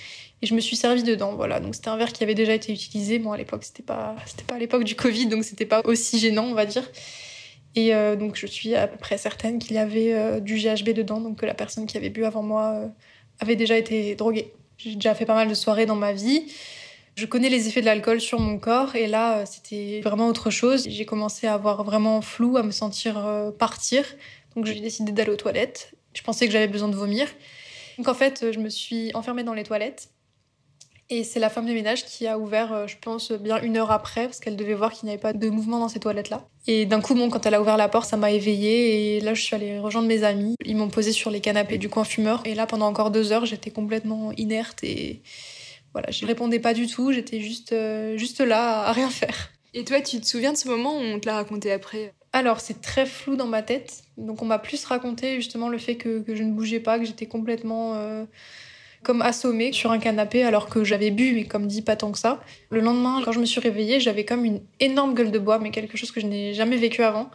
et 0.42 0.48
je 0.48 0.54
me 0.54 0.60
suis 0.60 0.76
servi 0.76 1.04
dedans. 1.04 1.36
Voilà, 1.36 1.60
donc 1.60 1.76
c'était 1.76 1.90
un 1.90 1.98
verre 1.98 2.14
qui 2.14 2.24
avait 2.24 2.36
déjà 2.36 2.54
été 2.54 2.74
utilisé. 2.74 3.20
Bon, 3.20 3.32
à 3.32 3.38
l'époque, 3.38 3.64
c'était 3.64 3.84
pas, 3.84 4.16
c'était 4.26 4.44
pas 4.44 4.56
à 4.56 4.60
l'époque 4.60 4.84
du 4.84 4.96
Covid, 4.96 5.28
donc 5.28 5.44
c'était 5.44 5.66
pas 5.66 5.82
aussi 5.86 6.20
gênant, 6.20 6.46
on 6.46 6.54
va 6.54 6.66
dire. 6.66 6.84
Et 7.76 7.94
euh, 7.94 8.16
donc 8.16 8.36
je 8.36 8.48
suis 8.48 8.74
à 8.74 8.88
peu 8.88 8.98
près 8.98 9.18
certaine 9.18 9.60
qu'il 9.60 9.76
y 9.76 9.80
avait 9.80 10.14
euh, 10.14 10.40
du 10.40 10.56
GHB 10.56 10.90
dedans, 10.90 11.20
donc 11.20 11.40
que 11.40 11.46
la 11.46 11.54
personne 11.54 11.86
qui 11.86 11.98
avait 11.98 12.10
bu 12.10 12.24
avant 12.24 12.42
moi 12.42 12.72
euh, 12.74 12.88
avait 13.40 13.58
déjà 13.58 13.78
été 13.78 14.16
droguée. 14.16 14.54
J'ai 14.78 14.96
déjà 14.96 15.14
fait 15.14 15.26
pas 15.26 15.36
mal 15.36 15.50
de 15.50 15.54
soirées 15.54 15.86
dans 15.86 15.96
ma 15.96 16.14
vie. 16.14 16.46
Je 17.16 17.26
connais 17.26 17.50
les 17.50 17.68
effets 17.68 17.82
de 17.82 17.86
l'alcool 17.86 18.20
sur 18.20 18.40
mon 18.40 18.58
corps 18.58 18.96
et 18.96 19.08
là 19.08 19.46
c'était 19.46 20.02
vraiment 20.04 20.28
autre 20.28 20.50
chose. 20.50 20.86
J'ai 20.88 21.06
commencé 21.06 21.48
à 21.48 21.54
avoir 21.54 21.84
vraiment 21.84 22.22
flou, 22.22 22.58
à 22.58 22.64
me 22.64 22.72
sentir 22.72 23.26
partir. 23.58 24.04
Donc 24.56 24.66
j'ai 24.66 24.80
décidé 24.82 25.14
d'aller 25.14 25.32
aux 25.32 25.38
toilettes. 25.38 25.94
Je 26.14 26.22
pensais 26.24 26.46
que 26.46 26.52
j'avais 26.52 26.68
besoin 26.68 26.90
de 26.90 26.96
vomir. 26.96 27.30
Donc 27.98 28.10
en 28.10 28.14
fait, 28.14 28.52
je 28.52 28.60
me 28.60 28.68
suis 28.68 29.12
enfermée 29.14 29.44
dans 29.44 29.54
les 29.54 29.64
toilettes 29.64 30.10
et 31.10 31.24
c'est 31.24 31.39
la 31.39 31.50
femme 31.50 31.68
de 31.68 31.74
ménage 31.74 32.06
qui 32.06 32.26
a 32.26 32.39
ouvert, 32.39 32.74
euh, 32.74 32.88
je 32.88 32.96
pense, 33.00 33.32
bien 33.32 33.62
une 33.62 33.78
heure 33.78 33.91
après, 33.91 34.26
parce 34.26 34.39
qu'elle 34.39 34.56
devait 34.56 34.74
voir 34.74 34.91
qu'il 34.91 35.06
n'y 35.06 35.12
avait 35.12 35.22
pas 35.22 35.34
de 35.34 35.50
mouvement 35.50 35.80
dans 35.80 35.88
ces 35.88 36.00
toilettes-là. 36.00 36.48
Et 36.65 36.86
d'un 36.86 37.00
coup, 37.00 37.13
bon, 37.13 37.30
quand 37.30 37.46
elle 37.46 37.54
a 37.54 37.62
ouvert 37.62 37.78
la 37.78 37.88
porte, 37.89 38.10
ça 38.10 38.18
m'a 38.18 38.32
éveillée. 38.32 39.18
Et 39.18 39.20
là, 39.20 39.36
je 39.36 39.41
suis 39.41 39.56
allée 39.56 39.78
rejoindre 39.78 40.08
mes 40.08 40.24
amis. 40.24 40.56
Ils 40.65 40.76
m'ont 40.76 40.89
posé 40.89 41.12
sur 41.12 41.30
les 41.30 41.41
canapés 41.41 41.78
du 41.78 41.89
coin 41.89 42.04
fumeur. 42.04 42.41
Et 42.46 42.56
là, 42.56 42.65
pendant 42.65 42.88
encore 42.88 43.12
deux 43.12 43.32
heures, 43.32 43.46
j'étais 43.46 43.70
complètement 43.70 44.32
inerte. 44.34 44.84
Et 44.84 45.22
voilà, 45.94 46.10
je 46.10 46.26
répondais 46.26 46.60
pas 46.60 46.74
du 46.74 46.88
tout. 46.88 47.12
J'étais 47.12 47.39
juste, 47.39 47.72
euh, 47.72 48.18
juste 48.18 48.41
là, 48.41 48.82
à 48.82 48.91
rien 48.91 49.12
faire. 49.12 49.52
Et 49.76 49.84
toi, 49.84 50.02
tu 50.02 50.20
te 50.20 50.26
souviens 50.26 50.54
de 50.54 50.58
ce 50.58 50.68
moment 50.68 50.98
où 50.98 51.02
on 51.02 51.20
te 51.20 51.28
l'a 51.28 51.36
raconté 51.36 51.72
après? 51.72 52.13
Alors, 52.34 52.60
c'est 52.60 52.82
très 52.82 53.06
flou 53.06 53.36
dans 53.36 53.46
ma 53.46 53.62
tête. 53.62 54.02
Donc, 54.18 54.41
on 54.41 54.46
m'a 54.46 54.58
plus 54.58 54.84
raconté 54.86 55.36
justement 55.36 55.70
le 55.70 55.78
fait 55.78 55.98
que, 55.98 56.20
que 56.20 56.34
je 56.34 56.41
ne 56.41 56.52
bougeais 56.52 56.80
pas, 56.80 56.98
que 56.98 57.06
j'étais 57.06 57.28
complètement 57.28 57.94
euh, 57.96 58.26
comme 59.06 59.22
assommée 59.22 59.72
sur 59.72 59.91
un 59.91 60.00
canapé 60.00 60.44
alors 60.44 60.68
que 60.68 60.84
j'avais 60.84 61.12
bu, 61.12 61.34
mais 61.34 61.46
comme 61.46 61.68
dit, 61.68 61.82
pas 61.82 61.96
tant 61.96 62.12
que 62.12 62.18
ça. 62.18 62.41
Le 62.72 62.82
lendemain, 62.82 63.22
quand 63.24 63.32
je 63.32 63.39
me 63.39 63.46
suis 63.46 63.62
réveillée, 63.62 64.00
j'avais 64.00 64.26
comme 64.26 64.44
une 64.44 64.62
énorme 64.80 65.13
gueule 65.13 65.32
de 65.32 65.39
bois, 65.39 65.60
mais 65.60 65.70
quelque 65.70 65.96
chose 65.98 66.12
que 66.12 66.20
je 66.20 66.26
n'ai 66.26 66.54
jamais 66.54 66.76
vécu 66.76 67.04
avant. 67.04 67.30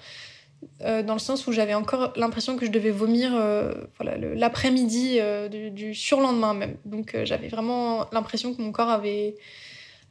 Euh, 0.82 1.02
dans 1.02 1.14
le 1.14 1.20
sens 1.20 1.46
où 1.46 1.52
j'avais 1.52 1.72
encore 1.72 2.12
l'impression 2.16 2.56
que 2.56 2.66
je 2.66 2.70
devais 2.70 2.90
vomir 2.90 3.32
euh, 3.34 3.72
voilà, 3.98 4.18
l'après-midi 4.18 5.16
euh, 5.18 5.48
du, 5.48 5.94
surlendemain 5.94 6.52
même. 6.52 6.76
Donc 6.84 7.16
j'avais 7.24 7.48
vraiment 7.48 8.06
l'impression 8.12 8.52
que 8.52 8.60
mon 8.60 8.72
corps 8.72 8.90
avait, 8.90 9.36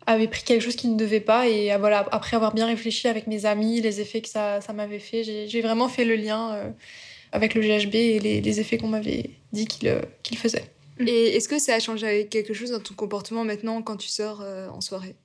avait 0.07 0.27
pris 0.27 0.43
quelque 0.43 0.61
chose 0.61 0.75
qui 0.75 0.87
ne 0.87 0.97
devait 0.97 1.19
pas. 1.19 1.47
Et 1.47 1.75
voilà, 1.77 2.07
après 2.11 2.35
avoir 2.35 2.53
bien 2.53 2.65
réfléchi 2.65 3.07
avec 3.07 3.27
mes 3.27 3.45
amis, 3.45 3.81
les 3.81 4.01
effets 4.01 4.21
que 4.21 4.29
ça, 4.29 4.59
m'avait 4.73 4.99
fait, 4.99 5.23
j'ai 5.23 5.61
vraiment 5.61 5.89
fait 5.89 6.05
le 6.05 6.15
lien 6.15 6.73
avec 7.31 7.53
le 7.53 7.61
GHB 7.61 7.95
et 7.95 8.19
les 8.19 8.59
effets 8.59 8.77
qu'on 8.77 8.87
m'avait 8.87 9.31
dit 9.51 9.67
qu'il 9.67 10.37
faisait. 10.37 10.65
Et 10.99 11.35
est-ce 11.35 11.47
que 11.47 11.59
ça 11.59 11.75
a 11.75 11.79
changé 11.79 12.27
quelque 12.27 12.53
chose 12.53 12.71
dans 12.71 12.79
ton 12.79 12.93
comportement 12.93 13.45
maintenant 13.45 13.81
quand 13.81 13.97
tu 13.97 14.09
sors 14.09 14.41
euh, 14.41 14.67
en 14.69 14.81
soirée? 14.81 15.15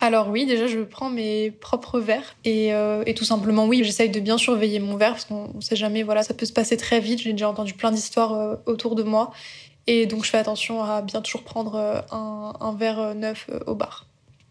Alors 0.00 0.28
oui, 0.28 0.46
déjà 0.46 0.66
je 0.66 0.80
prends 0.80 1.10
mes 1.10 1.50
propres 1.50 2.00
verres 2.00 2.34
et, 2.44 2.74
euh, 2.74 3.04
et 3.06 3.14
tout 3.14 3.24
simplement 3.24 3.66
oui, 3.66 3.82
j'essaye 3.84 4.10
de 4.10 4.18
bien 4.18 4.36
surveiller 4.36 4.80
mon 4.80 4.96
verre 4.96 5.12
parce 5.12 5.26
qu'on 5.26 5.52
ne 5.54 5.60
sait 5.60 5.76
jamais, 5.76 6.02
voilà, 6.02 6.22
ça 6.22 6.34
peut 6.34 6.46
se 6.46 6.52
passer 6.52 6.76
très 6.76 6.98
vite. 6.98 7.20
J'ai 7.20 7.32
déjà 7.32 7.48
entendu 7.48 7.74
plein 7.74 7.92
d'histoires 7.92 8.32
euh, 8.34 8.56
autour 8.66 8.96
de 8.96 9.02
moi 9.02 9.32
et 9.86 10.06
donc 10.06 10.24
je 10.24 10.30
fais 10.30 10.38
attention 10.38 10.82
à 10.82 11.02
bien 11.02 11.20
toujours 11.20 11.42
prendre 11.42 11.76
un, 12.10 12.52
un 12.60 12.74
verre 12.74 13.14
neuf 13.14 13.48
au 13.66 13.74
bar. 13.74 14.06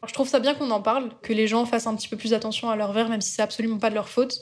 je 0.07 0.13
trouve 0.13 0.27
ça 0.27 0.39
bien 0.39 0.53
qu'on 0.53 0.71
en 0.71 0.81
parle, 0.81 1.09
que 1.21 1.31
les 1.31 1.47
gens 1.47 1.65
fassent 1.65 1.87
un 1.87 1.95
petit 1.95 2.09
peu 2.09 2.17
plus 2.17 2.33
attention 2.33 2.69
à 2.69 2.75
leur 2.75 2.91
verre, 2.91 3.09
même 3.09 3.21
si 3.21 3.31
c'est 3.31 3.41
absolument 3.41 3.77
pas 3.77 3.89
de 3.89 3.95
leur 3.95 4.09
faute. 4.09 4.41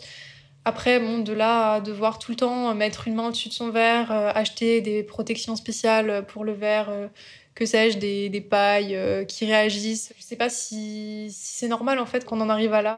Après, 0.70 1.00
bon, 1.00 1.18
de 1.18 1.34
là 1.34 1.74
à 1.74 1.82
devoir 1.82 2.20
tout 2.20 2.32
le 2.32 2.38
temps 2.38 2.76
mettre 2.76 3.08
une 3.08 3.16
main 3.16 3.30
au-dessus 3.30 3.50
de 3.50 3.56
son 3.56 3.72
verre, 3.72 4.12
euh, 4.12 4.32
acheter 4.36 4.82
des 4.82 5.02
protections 5.02 5.56
spéciales 5.56 6.24
pour 6.28 6.44
le 6.44 6.52
verre, 6.52 6.90
euh, 6.92 7.08
que 7.56 7.66
sais-je, 7.66 7.98
des, 7.98 8.42
pailles 8.42 8.96
euh, 8.96 9.26
qui 9.26 9.48
réagissent. 9.48 10.14
Je 10.16 10.22
sais 10.22 10.36
pas 10.36 10.48
si, 10.48 11.32
si 11.32 11.56
c'est 11.56 11.68
normal 11.68 11.98
en 11.98 12.06
fait 12.06 12.24
qu'on 12.24 12.40
en 12.40 12.50
arrive 12.50 12.76
à 12.76 12.84
là. 12.84 12.98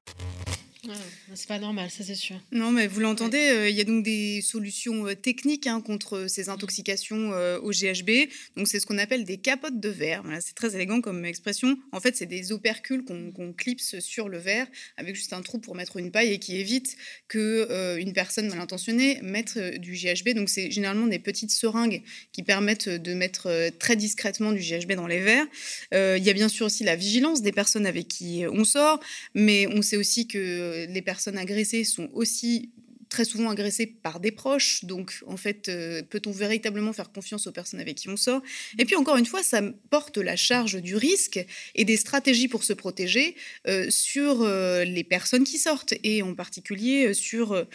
C'est 1.36 1.48
pas 1.48 1.60
normal, 1.60 1.90
ça 1.90 2.04
c'est 2.04 2.16
sûr. 2.16 2.36
Non, 2.52 2.72
mais 2.72 2.88
vous 2.88 3.00
l'entendez, 3.00 3.38
euh, 3.38 3.70
il 3.70 3.76
y 3.76 3.82
a 3.82 3.84
donc 3.84 4.04
des 4.04 4.42
solutions 4.42 5.08
euh, 5.08 5.16
techniques 5.16 5.66
hein, 5.66 5.80
contre 5.80 6.28
ces 6.28 6.50
intoxications 6.50 7.32
euh, 7.32 7.58
au 7.60 7.72
GHB. 7.72 8.30
Donc 8.58 8.68
c'est 8.68 8.80
ce 8.80 8.86
qu'on 8.86 8.98
appelle 8.98 9.24
des 9.24 9.38
capotes 9.38 9.80
de 9.80 9.90
verre. 9.90 10.24
Voilà, 10.24 10.42
c'est 10.42 10.54
très 10.54 10.76
élégant 10.76 11.00
comme 11.00 11.24
expression. 11.26 11.78
En 11.92 12.00
fait, 12.00 12.18
c'est 12.18 12.26
des 12.26 12.52
opercules 12.52 13.04
qu'on 13.06 13.54
clipse 13.54 14.00
sur 14.00 14.30
le 14.30 14.38
verre 14.38 14.68
avec 14.98 15.16
juste 15.16 15.34
un 15.34 15.42
trou 15.42 15.60
pour 15.60 15.76
mettre 15.76 15.98
une 15.98 16.12
paille 16.12 16.34
et 16.34 16.40
qui 16.40 16.58
évite 16.58 16.98
que 17.28 17.98
une 17.98 18.14
personne 18.14 18.48
mal 18.50 18.60
intentionnée 18.60 19.20
mette 19.22 19.58
du 19.80 19.94
GHB. 19.94 20.30
Donc 20.36 20.50
c'est 20.50 20.72
généralement 20.72 21.08
des 21.08 21.20
petites 21.20 21.52
seringues 21.52 22.02
qui 22.32 22.44
permettent 22.44 22.90
de 22.90 23.14
mettre 23.14 23.70
très 23.80 23.96
discrètement 23.96 24.52
du 24.52 24.60
GHB 24.60 24.94
dans 24.94 25.08
les 25.08 25.20
verres. 25.20 25.48
Il 25.92 26.24
y 26.24 26.30
a 26.30 26.34
bien 26.34 26.50
sûr 26.50 26.66
aussi 26.66 26.84
la 26.84 26.96
vigilance 26.96 27.42
des 27.42 27.52
personnes 27.52 27.86
avec 27.86 28.08
qui 28.08 28.44
on 28.52 28.64
sort, 28.64 29.00
mais 29.34 29.68
on 29.68 29.82
sait 29.82 29.98
aussi 29.98 30.28
que 30.28 30.86
les 30.90 31.02
personnes 31.02 31.21
agressées 31.38 31.84
sont 31.84 32.10
aussi 32.14 32.72
très 33.12 33.26
souvent 33.26 33.50
agressées 33.50 33.86
par 33.86 34.22
des 34.22 34.32
proches. 34.32 34.86
Donc, 34.86 35.22
en 35.28 35.36
fait, 35.36 35.68
euh, 35.68 36.02
peut-on 36.02 36.32
véritablement 36.32 36.94
faire 36.94 37.12
confiance 37.12 37.46
aux 37.46 37.52
personnes 37.52 37.82
avec 37.82 37.98
qui 37.98 38.10
on 38.10 38.16
sort? 38.16 38.42
Et 38.80 38.86
puis, 38.86 38.96
encore 38.96 39.18
une 39.18 39.26
fois, 39.26 39.44
ça 39.44 39.62
porte 39.90 40.18
la 40.18 40.38
charge 40.38 40.82
du 40.82 40.96
risque 40.96 41.46
et 41.76 41.84
des 41.84 41.98
stratégies 41.98 42.48
pour 42.48 42.64
se 42.64 42.72
protéger 42.72 43.36
euh, 43.68 43.90
sur 43.90 44.42
euh, 44.42 44.86
les 44.86 45.04
personnes 45.04 45.44
qui 45.44 45.58
sortent 45.58 45.94
et 46.04 46.24
en 46.24 46.34
particulier 46.34 47.14
sur, 47.14 47.68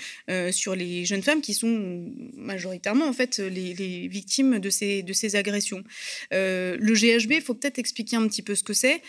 sur 0.50 0.74
les 0.74 1.04
jeunes 1.04 1.22
femmes 1.22 1.42
qui 1.42 1.52
sont 1.52 2.10
majoritairement, 2.34 3.06
en 3.06 3.12
fait, 3.12 3.38
les, 3.38 3.74
victimes 4.08 4.58
de 4.58 4.70
ces, 4.70 5.02
de 5.02 5.12
ces 5.12 5.36
agressions. 5.36 5.84
le 6.30 6.94
GHB, 6.94 7.32
il 7.32 7.42
faut 7.42 7.52
peut-être 7.52 7.78
expliquer 7.78 8.16
un 8.16 8.26
petit 8.26 8.40
peu 8.40 8.54
ce 8.54 8.62
que 8.62 8.72
c'est, 8.72 9.02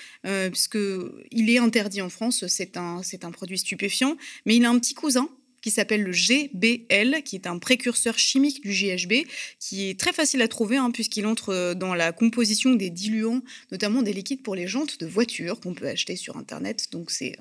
puisque 0.51 0.77
il 1.31 1.49
est 1.49 1.59
interdit 1.59 2.01
en 2.01 2.09
France, 2.09 2.45
c'est 2.47 2.75
un, 2.75 3.01
c'est 3.01 3.23
un 3.23 3.31
produit 3.31 3.57
stupéfiant, 3.57 4.17
mais 4.45 4.57
il 4.57 4.65
a 4.65 4.69
un 4.69 4.77
petit 4.79 4.93
cousin 4.93 5.29
qui 5.62 5.72
s'appelle 5.72 6.04
le 6.04 6.12
GBL, 6.12 7.24
qui 7.24 7.36
est 7.36 7.48
un 7.48 7.58
précurseur 7.58 8.17
chimique 8.20 8.62
du 8.62 8.72
GHB, 8.72 9.28
qui 9.60 9.89
est 9.89 10.00
très 10.00 10.13
facile 10.13 10.41
à 10.41 10.48
trouver 10.48 10.78
hein, 10.78 10.91
puisqu'il 10.91 11.26
entre 11.26 11.50
euh, 11.50 11.74
dans 11.74 11.93
la 11.93 12.12
composition 12.12 12.76
des 12.76 12.89
diluants, 12.89 13.41
notamment 13.72 14.02
des 14.02 14.13
liquides 14.13 14.43
pour 14.43 14.56
les 14.56 14.67
jantes 14.67 15.00
de 15.00 15.06
voiture 15.06 15.60
qu'on 15.60 15.74
peut 15.74 15.88
acheter 15.88 16.15
sur 16.15 16.38
Internet. 16.38 16.88
Donc 16.91 17.12
c'est 17.12 17.38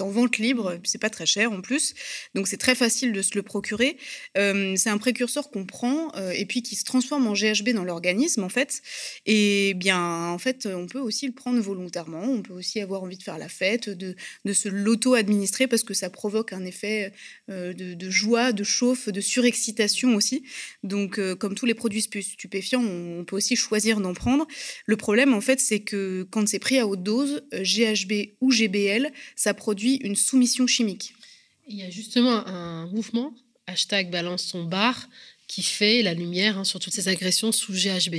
en 0.00 0.10
vente 0.10 0.38
libre, 0.38 0.78
c'est 0.84 0.98
pas 0.98 1.10
très 1.10 1.26
cher 1.26 1.52
en 1.52 1.60
plus, 1.60 1.94
donc 2.34 2.48
c'est 2.48 2.56
très 2.56 2.74
facile 2.74 3.12
de 3.12 3.22
se 3.22 3.34
le 3.34 3.42
procurer. 3.42 3.96
Euh, 4.38 4.74
c'est 4.76 4.90
un 4.90 4.98
précurseur 4.98 5.50
qu'on 5.50 5.66
prend 5.66 6.14
euh, 6.16 6.30
et 6.30 6.46
puis 6.46 6.62
qui 6.62 6.76
se 6.76 6.84
transforme 6.84 7.26
en 7.26 7.34
GHB 7.34 7.70
dans 7.70 7.84
l'organisme 7.84 8.44
en 8.44 8.48
fait. 8.48 8.82
Et 9.26 9.74
bien 9.74 10.28
en 10.28 10.38
fait, 10.38 10.66
on 10.66 10.86
peut 10.86 11.00
aussi 11.00 11.26
le 11.26 11.32
prendre 11.32 11.60
volontairement, 11.60 12.22
on 12.22 12.42
peut 12.42 12.54
aussi 12.54 12.80
avoir 12.80 13.02
envie 13.02 13.18
de 13.18 13.22
faire 13.22 13.38
la 13.38 13.48
fête, 13.48 13.88
de, 13.88 14.16
de 14.44 14.52
se 14.52 14.68
l'auto-administrer 14.68 15.66
parce 15.66 15.82
que 15.82 15.94
ça 15.94 16.10
provoque 16.10 16.52
un 16.52 16.64
effet 16.64 17.12
euh, 17.50 17.72
de, 17.72 18.08
joie, 18.08 18.52
de 18.52 18.62
chauffe, 18.62 19.08
de 19.08 19.20
surexcitation 19.20 20.14
aussi. 20.14 20.44
Donc, 20.84 21.18
euh, 21.18 21.34
comme 21.34 21.56
tous 21.56 21.66
les 21.66 21.74
produits 21.74 22.02
stupéfiants, 22.02 22.80
on, 22.84 23.24
peut 23.24 23.34
aussi 23.34 23.56
choisir 23.56 24.00
d'en 24.00 24.14
prendre. 24.14 24.46
Le 24.86 24.96
problème, 24.96 25.34
en 25.34 25.40
fait, 25.40 25.58
c'est 25.58 25.80
que 25.80 26.24
quand 26.30 26.46
c'est 26.46 26.60
pris 26.60 26.78
à 26.78 26.86
haute 26.86 27.02
dose, 27.02 27.42
euh, 27.52 27.64
GHB 27.64 28.36
ou 28.40 28.52
GBL, 28.52 29.10
ça 29.34 29.54
produit 29.54 29.96
une 29.96 30.14
soumission 30.14 30.68
chimique. 30.68 31.14
Il 31.66 31.76
y 31.76 31.82
a 31.82 31.90
justement 31.90 32.46
un 32.46 32.86
mouvement, 32.86 33.34
hashtag 33.66 34.12
balance 34.12 34.52
ton 34.52 34.62
bar, 34.62 35.08
qui 35.48 35.64
fait 35.64 36.02
la 36.02 36.14
lumière 36.14 36.58
hein, 36.58 36.64
sur 36.64 36.78
toutes 36.78 36.94
ces 36.94 37.08
agressions 37.08 37.50
sous 37.50 37.72
GHB. 37.72 38.16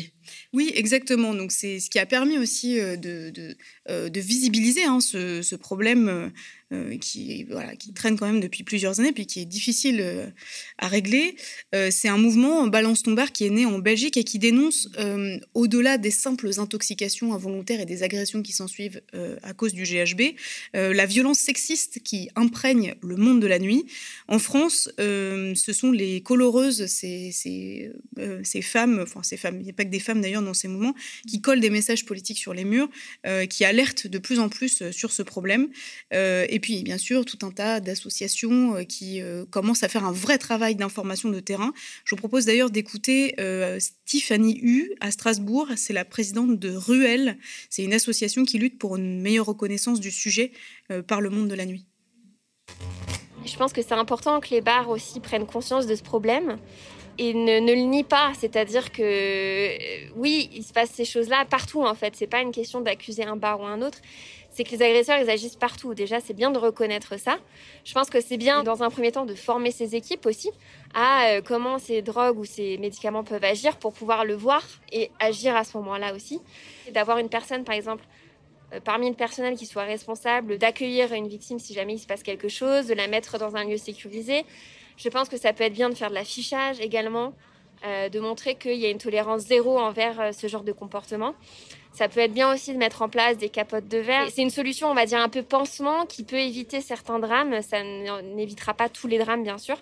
Oui, 0.51 0.69
exactement. 0.75 1.33
Donc 1.33 1.53
c'est 1.53 1.79
ce 1.79 1.89
qui 1.89 1.97
a 1.97 2.05
permis 2.05 2.37
aussi 2.37 2.75
de, 2.75 3.29
de, 3.29 3.57
visibiliser 3.89 4.83
hein, 4.83 4.99
ce, 5.01 5.55
problème 5.55 6.31
euh, 6.73 6.97
qui, 6.97 7.43
voilà, 7.43 7.75
qui 7.75 7.93
traîne 7.93 8.17
quand 8.17 8.25
même 8.25 8.39
depuis 8.39 8.63
plusieurs 8.63 8.99
années, 8.99 9.11
puis 9.11 9.27
qui 9.27 9.41
est 9.41 9.45
difficile 9.45 9.99
euh, 10.01 10.27
à 10.77 10.87
régler. 10.87 11.35
Euh, 11.75 11.89
c'est 11.91 12.07
un 12.07 12.17
mouvement 12.17 12.65
Balance 12.67 13.03
ton 13.03 13.15
qui 13.31 13.45
est 13.45 13.51
né 13.51 13.65
en 13.65 13.77
Belgique 13.77 14.17
et 14.17 14.23
qui 14.23 14.39
dénonce, 14.39 14.89
au-delà 15.53 15.97
des 15.97 16.09
simples 16.09 16.49
intoxications 16.57 17.33
involontaires 17.33 17.79
et 17.79 17.85
des 17.85 18.01
agressions 18.01 18.41
qui 18.41 18.51
s'ensuivent 18.51 19.01
à 19.43 19.53
cause 19.53 19.73
du 19.73 19.83
GHB, 19.83 20.35
la 20.73 21.05
violence 21.05 21.37
sexiste 21.37 21.99
qui 22.03 22.29
imprègne 22.35 22.95
le 23.03 23.15
monde 23.17 23.39
de 23.39 23.45
la 23.47 23.59
nuit. 23.59 23.85
En 24.27 24.39
France, 24.39 24.89
ce 24.97 25.73
sont 25.73 25.91
les 25.91 26.21
coloreuses, 26.21 26.87
ces 26.87 27.93
femmes, 28.61 28.99
enfin 29.03 29.21
ces 29.21 29.37
femmes, 29.37 29.57
il 29.59 29.63
n'y 29.63 29.69
a 29.69 29.73
pas 29.73 29.85
que 29.85 29.91
des 29.91 29.99
femmes 29.99 30.21
d'ailleurs 30.21 30.41
dans 30.41 30.55
ces 30.55 30.67
mouvements, 30.67 30.95
qui 31.27 31.41
collent 31.41 31.61
des 31.61 31.69
messages 31.69 32.05
politiques 32.05 32.39
sur 32.39 32.53
les 32.53 32.65
murs, 32.65 32.89
qui 33.49 33.65
alertent 33.73 34.07
de 34.07 34.17
plus 34.19 34.39
en 34.39 34.49
plus 34.49 34.91
sur 34.91 35.11
ce 35.11 35.23
problème. 35.23 35.69
et 36.11 36.59
puis, 36.61 36.83
bien 36.83 36.97
sûr, 36.97 37.25
tout 37.25 37.45
un 37.45 37.51
tas 37.51 37.79
d'associations 37.79 38.75
euh, 38.75 38.83
qui 38.83 39.21
euh, 39.21 39.45
commencent 39.45 39.83
à 39.83 39.89
faire 39.89 40.05
un 40.05 40.11
vrai 40.11 40.37
travail 40.37 40.75
d'information 40.75 41.29
de 41.29 41.39
terrain. 41.39 41.73
Je 42.05 42.15
vous 42.15 42.19
propose 42.19 42.45
d'ailleurs 42.45 42.69
d'écouter 42.69 43.35
euh, 43.39 43.79
Stéphanie 43.79 44.59
Hu 44.61 44.91
à 44.99 45.11
Strasbourg. 45.11 45.67
C'est 45.75 45.93
la 45.93 46.05
présidente 46.05 46.59
de 46.59 46.71
Ruel. 46.75 47.37
C'est 47.69 47.83
une 47.83 47.93
association 47.93 48.45
qui 48.45 48.59
lutte 48.59 48.77
pour 48.77 48.95
une 48.95 49.21
meilleure 49.21 49.45
reconnaissance 49.45 49.99
du 49.99 50.11
sujet 50.11 50.51
par 51.07 51.21
le 51.21 51.29
monde 51.29 51.47
de 51.47 51.55
la 51.55 51.65
nuit. 51.65 51.85
Je 53.45 53.55
pense 53.57 53.73
que 53.73 53.81
c'est 53.81 53.93
important 53.93 54.39
que 54.39 54.49
les 54.51 54.61
bars 54.61 54.89
aussi 54.89 55.19
prennent 55.19 55.45
conscience 55.45 55.85
de 55.85 55.95
ce 55.95 56.03
problème 56.03 56.57
et 57.17 57.33
ne, 57.33 57.59
le 57.59 57.81
nie 57.81 58.03
pas. 58.03 58.31
C'est-à-dire 58.39 58.91
que 58.91 60.13
oui, 60.15 60.49
il 60.53 60.63
se 60.63 60.73
passe 60.73 60.91
ces 60.91 61.05
choses-là 61.05 61.45
partout 61.45 61.83
en 61.83 61.95
fait. 61.95 62.15
C'est 62.15 62.27
pas 62.27 62.41
une 62.41 62.51
question 62.51 62.81
d'accuser 62.81 63.23
un 63.23 63.35
bar 63.35 63.59
ou 63.59 63.65
un 63.65 63.81
autre 63.81 63.99
c'est 64.53 64.63
que 64.63 64.71
les 64.71 64.81
agresseurs, 64.83 65.17
ils 65.19 65.29
agissent 65.29 65.55
partout. 65.55 65.93
Déjà, 65.93 66.19
c'est 66.19 66.33
bien 66.33 66.51
de 66.51 66.59
reconnaître 66.59 67.19
ça. 67.19 67.37
Je 67.83 67.93
pense 67.93 68.09
que 68.09 68.21
c'est 68.21 68.37
bien, 68.37 68.63
dans 68.63 68.83
un 68.83 68.89
premier 68.89 69.11
temps, 69.11 69.25
de 69.25 69.33
former 69.33 69.71
ces 69.71 69.95
équipes 69.95 70.25
aussi 70.25 70.51
à 70.93 71.25
euh, 71.25 71.41
comment 71.43 71.79
ces 71.79 72.01
drogues 72.01 72.37
ou 72.37 72.45
ces 72.45 72.77
médicaments 72.77 73.23
peuvent 73.23 73.43
agir 73.43 73.77
pour 73.77 73.93
pouvoir 73.93 74.25
le 74.25 74.35
voir 74.35 74.63
et 74.91 75.09
agir 75.19 75.55
à 75.55 75.63
ce 75.63 75.75
moment-là 75.77 76.13
aussi. 76.13 76.39
D'avoir 76.91 77.17
une 77.17 77.29
personne, 77.29 77.63
par 77.63 77.73
exemple, 77.73 78.03
euh, 78.73 78.79
parmi 78.79 79.09
le 79.09 79.15
personnel 79.15 79.55
qui 79.55 79.65
soit 79.65 79.83
responsable 79.83 80.59
d'accueillir 80.59 81.13
une 81.13 81.27
victime 81.27 81.57
si 81.57 81.73
jamais 81.73 81.95
il 81.95 81.99
se 81.99 82.07
passe 82.07 82.21
quelque 82.21 82.47
chose, 82.47 82.85
de 82.85 82.93
la 82.93 83.07
mettre 83.07 83.39
dans 83.39 83.55
un 83.55 83.63
lieu 83.63 83.77
sécurisé. 83.77 84.45
Je 84.97 85.09
pense 85.09 85.29
que 85.29 85.37
ça 85.37 85.53
peut 85.53 85.63
être 85.63 85.73
bien 85.73 85.89
de 85.89 85.95
faire 85.95 86.09
de 86.09 86.15
l'affichage 86.15 86.79
également, 86.79 87.33
euh, 87.85 88.09
de 88.09 88.19
montrer 88.19 88.55
qu'il 88.55 88.77
y 88.77 88.85
a 88.85 88.89
une 88.89 88.97
tolérance 88.97 89.41
zéro 89.41 89.79
envers 89.79 90.33
ce 90.33 90.47
genre 90.47 90.63
de 90.63 90.71
comportement. 90.71 91.35
Ça 91.93 92.09
peut 92.09 92.21
être 92.21 92.33
bien 92.33 92.51
aussi 92.51 92.73
de 92.73 92.77
mettre 92.77 93.03
en 93.03 93.09
place 93.09 93.37
des 93.37 93.49
capotes 93.49 93.87
de 93.87 93.99
verre. 93.99 94.27
C'est 94.31 94.41
une 94.41 94.49
solution, 94.49 94.89
on 94.89 94.95
va 94.95 95.05
dire, 95.05 95.19
un 95.19 95.29
peu 95.29 95.43
pansement 95.43 96.07
qui 96.07 96.23
peut 96.23 96.39
éviter 96.39 96.81
certains 96.81 97.19
drames. 97.19 97.61
Ça 97.61 97.83
n'évitera 97.83 98.73
pas 98.73 98.89
tous 98.89 99.07
les 99.07 99.19
drames, 99.19 99.43
bien 99.43 99.59
sûr, 99.59 99.77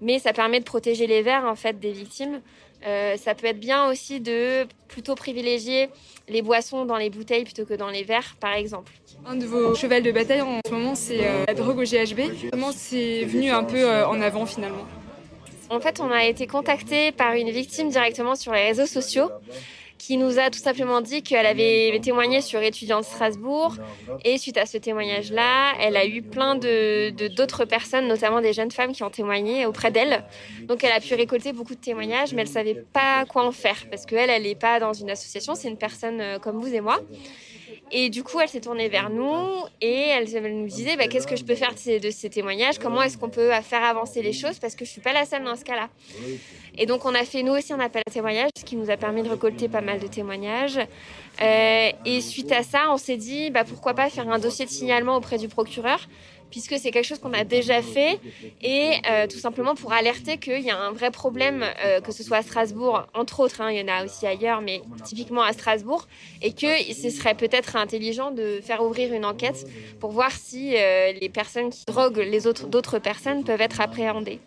mais 0.00 0.20
ça 0.20 0.32
permet 0.32 0.60
de 0.60 0.64
protéger 0.64 1.08
les 1.08 1.22
verres 1.22 1.44
en 1.44 1.56
fait 1.56 1.80
des 1.80 1.90
victimes. 1.90 2.40
Euh, 2.86 3.16
ça 3.16 3.34
peut 3.34 3.46
être 3.46 3.60
bien 3.60 3.88
aussi 3.88 4.20
de 4.20 4.66
plutôt 4.88 5.14
privilégier 5.14 5.90
les 6.28 6.42
boissons 6.42 6.84
dans 6.84 6.96
les 6.96 7.10
bouteilles 7.10 7.44
plutôt 7.44 7.64
que 7.64 7.74
dans 7.74 7.90
les 7.90 8.04
verres, 8.04 8.36
par 8.40 8.54
exemple. 8.54 8.92
Un 9.26 9.36
de 9.36 9.44
vos 9.44 9.74
chevals 9.74 10.02
de 10.02 10.12
bataille 10.12 10.40
en 10.40 10.60
ce 10.66 10.72
moment, 10.72 10.94
c'est 10.94 11.26
euh, 11.26 11.44
la 11.46 11.54
drogue 11.54 11.78
au 11.78 11.82
GHB. 11.82 12.50
Comment 12.50 12.72
c'est 12.72 13.24
venu 13.24 13.50
un 13.50 13.64
peu 13.64 13.82
euh, 13.82 14.06
en 14.06 14.20
avant 14.20 14.46
finalement? 14.46 14.86
En 15.68 15.80
fait, 15.80 16.00
on 16.00 16.10
a 16.10 16.24
été 16.24 16.46
contacté 16.46 17.12
par 17.12 17.34
une 17.34 17.50
victime 17.50 17.90
directement 17.90 18.34
sur 18.34 18.52
les 18.52 18.66
réseaux 18.68 18.86
sociaux 18.86 19.30
qui 20.00 20.16
nous 20.16 20.38
a 20.38 20.48
tout 20.48 20.58
simplement 20.58 21.02
dit 21.02 21.22
qu'elle 21.22 21.44
avait 21.44 22.00
témoigné 22.02 22.40
sur 22.40 22.62
étudiants 22.62 23.00
de 23.00 23.04
Strasbourg. 23.04 23.76
Et 24.24 24.38
suite 24.38 24.56
à 24.56 24.64
ce 24.64 24.78
témoignage-là, 24.78 25.74
elle 25.78 25.94
a 25.94 26.06
eu 26.06 26.22
plein 26.22 26.54
de 26.54 27.10
d'autres 27.36 27.66
personnes, 27.66 28.08
notamment 28.08 28.40
des 28.40 28.54
jeunes 28.54 28.70
femmes, 28.70 28.92
qui 28.92 29.02
ont 29.02 29.10
témoigné 29.10 29.66
auprès 29.66 29.90
d'elle. 29.90 30.24
Donc 30.62 30.82
elle 30.84 30.92
a 30.92 31.00
pu 31.00 31.14
récolter 31.14 31.52
beaucoup 31.52 31.74
de 31.74 31.80
témoignages, 31.80 32.32
mais 32.32 32.42
elle 32.42 32.48
savait 32.48 32.82
pas 32.92 33.26
quoi 33.26 33.44
en 33.46 33.52
faire 33.52 33.76
parce 33.90 34.06
qu'elle, 34.06 34.30
elle 34.30 34.44
n'est 34.44 34.54
pas 34.54 34.80
dans 34.80 34.94
une 34.94 35.10
association, 35.10 35.54
c'est 35.54 35.68
une 35.68 35.76
personne 35.76 36.20
euh, 36.20 36.38
comme 36.38 36.58
vous 36.58 36.72
et 36.74 36.80
moi. 36.80 36.98
Et 37.92 38.08
du 38.08 38.22
coup, 38.22 38.38
elle 38.40 38.48
s'est 38.48 38.60
tournée 38.60 38.88
vers 38.88 39.10
nous 39.10 39.64
et 39.80 40.08
elle, 40.08 40.26
nous 40.54 40.66
disait 40.66 40.96
bah, 40.96 41.08
qu'est-ce 41.08 41.26
que 41.26 41.36
je 41.36 41.44
peux 41.44 41.56
faire 41.56 41.72
de 41.72 42.10
ces, 42.10 42.30
témoignages? 42.30 42.78
Comment 42.78 43.02
est-ce 43.02 43.18
qu'on 43.18 43.30
peut 43.30 43.50
faire 43.62 43.82
avancer 43.82 44.22
les 44.22 44.32
choses? 44.32 44.58
Parce 44.58 44.76
que 44.76 44.84
je 44.84 44.90
suis 44.90 45.00
pas 45.00 45.12
la 45.12 45.24
seule 45.24 45.42
dans 45.42 45.56
ce 45.56 45.64
cas-là. 45.64 45.88
Et 46.78 46.86
donc, 46.86 47.04
on 47.04 47.14
a 47.14 47.24
fait 47.24 47.42
nous 47.42 47.52
aussi 47.52 47.72
un 47.72 47.80
appel 47.80 48.02
à 48.06 48.10
témoignages, 48.10 48.50
ce 48.56 48.64
qui 48.64 48.76
nous 48.76 48.90
a 48.90 48.96
permis 48.96 49.22
de 49.22 49.28
récolter 49.28 49.68
pas 49.68 49.80
mal 49.80 49.98
de 49.98 50.06
témoignages. 50.06 50.78
Euh, 51.42 51.90
et 52.04 52.20
suite 52.20 52.52
à 52.52 52.62
ça, 52.62 52.92
on 52.92 52.96
s'est 52.96 53.16
dit 53.16 53.50
bah, 53.50 53.64
pourquoi 53.64 53.94
pas 53.94 54.08
faire 54.08 54.28
un 54.28 54.38
dossier 54.38 54.66
de 54.66 54.70
signalement 54.70 55.16
auprès 55.16 55.38
du 55.38 55.48
procureur? 55.48 56.08
Puisque 56.50 56.78
c'est 56.78 56.90
quelque 56.90 57.06
chose 57.06 57.18
qu'on 57.18 57.32
a 57.32 57.44
déjà 57.44 57.82
fait 57.82 58.18
et 58.62 58.92
euh, 59.10 59.26
tout 59.26 59.38
simplement 59.38 59.74
pour 59.74 59.92
alerter 59.92 60.38
qu'il 60.38 60.60
y 60.60 60.70
a 60.70 60.78
un 60.78 60.92
vrai 60.92 61.10
problème, 61.10 61.64
euh, 61.84 62.00
que 62.00 62.12
ce 62.12 62.22
soit 62.22 62.38
à 62.38 62.42
Strasbourg, 62.42 63.06
entre 63.14 63.40
autres, 63.40 63.60
hein, 63.60 63.70
il 63.70 63.78
y 63.78 63.82
en 63.82 63.92
a 63.92 64.04
aussi 64.04 64.26
ailleurs, 64.26 64.60
mais 64.60 64.82
typiquement 65.04 65.42
à 65.42 65.52
Strasbourg, 65.52 66.06
et 66.42 66.52
que 66.52 66.66
ce 66.92 67.10
serait 67.10 67.34
peut-être 67.34 67.76
intelligent 67.76 68.30
de 68.30 68.60
faire 68.62 68.82
ouvrir 68.82 69.12
une 69.12 69.24
enquête 69.24 69.66
pour 69.98 70.10
voir 70.10 70.32
si 70.32 70.76
euh, 70.76 71.12
les 71.12 71.28
personnes 71.28 71.70
qui 71.70 71.84
droguent 71.86 72.18
les 72.18 72.46
autres 72.46 72.66
d'autres 72.66 72.98
personnes 72.98 73.44
peuvent 73.44 73.60
être 73.60 73.80
appréhendées. 73.80 74.40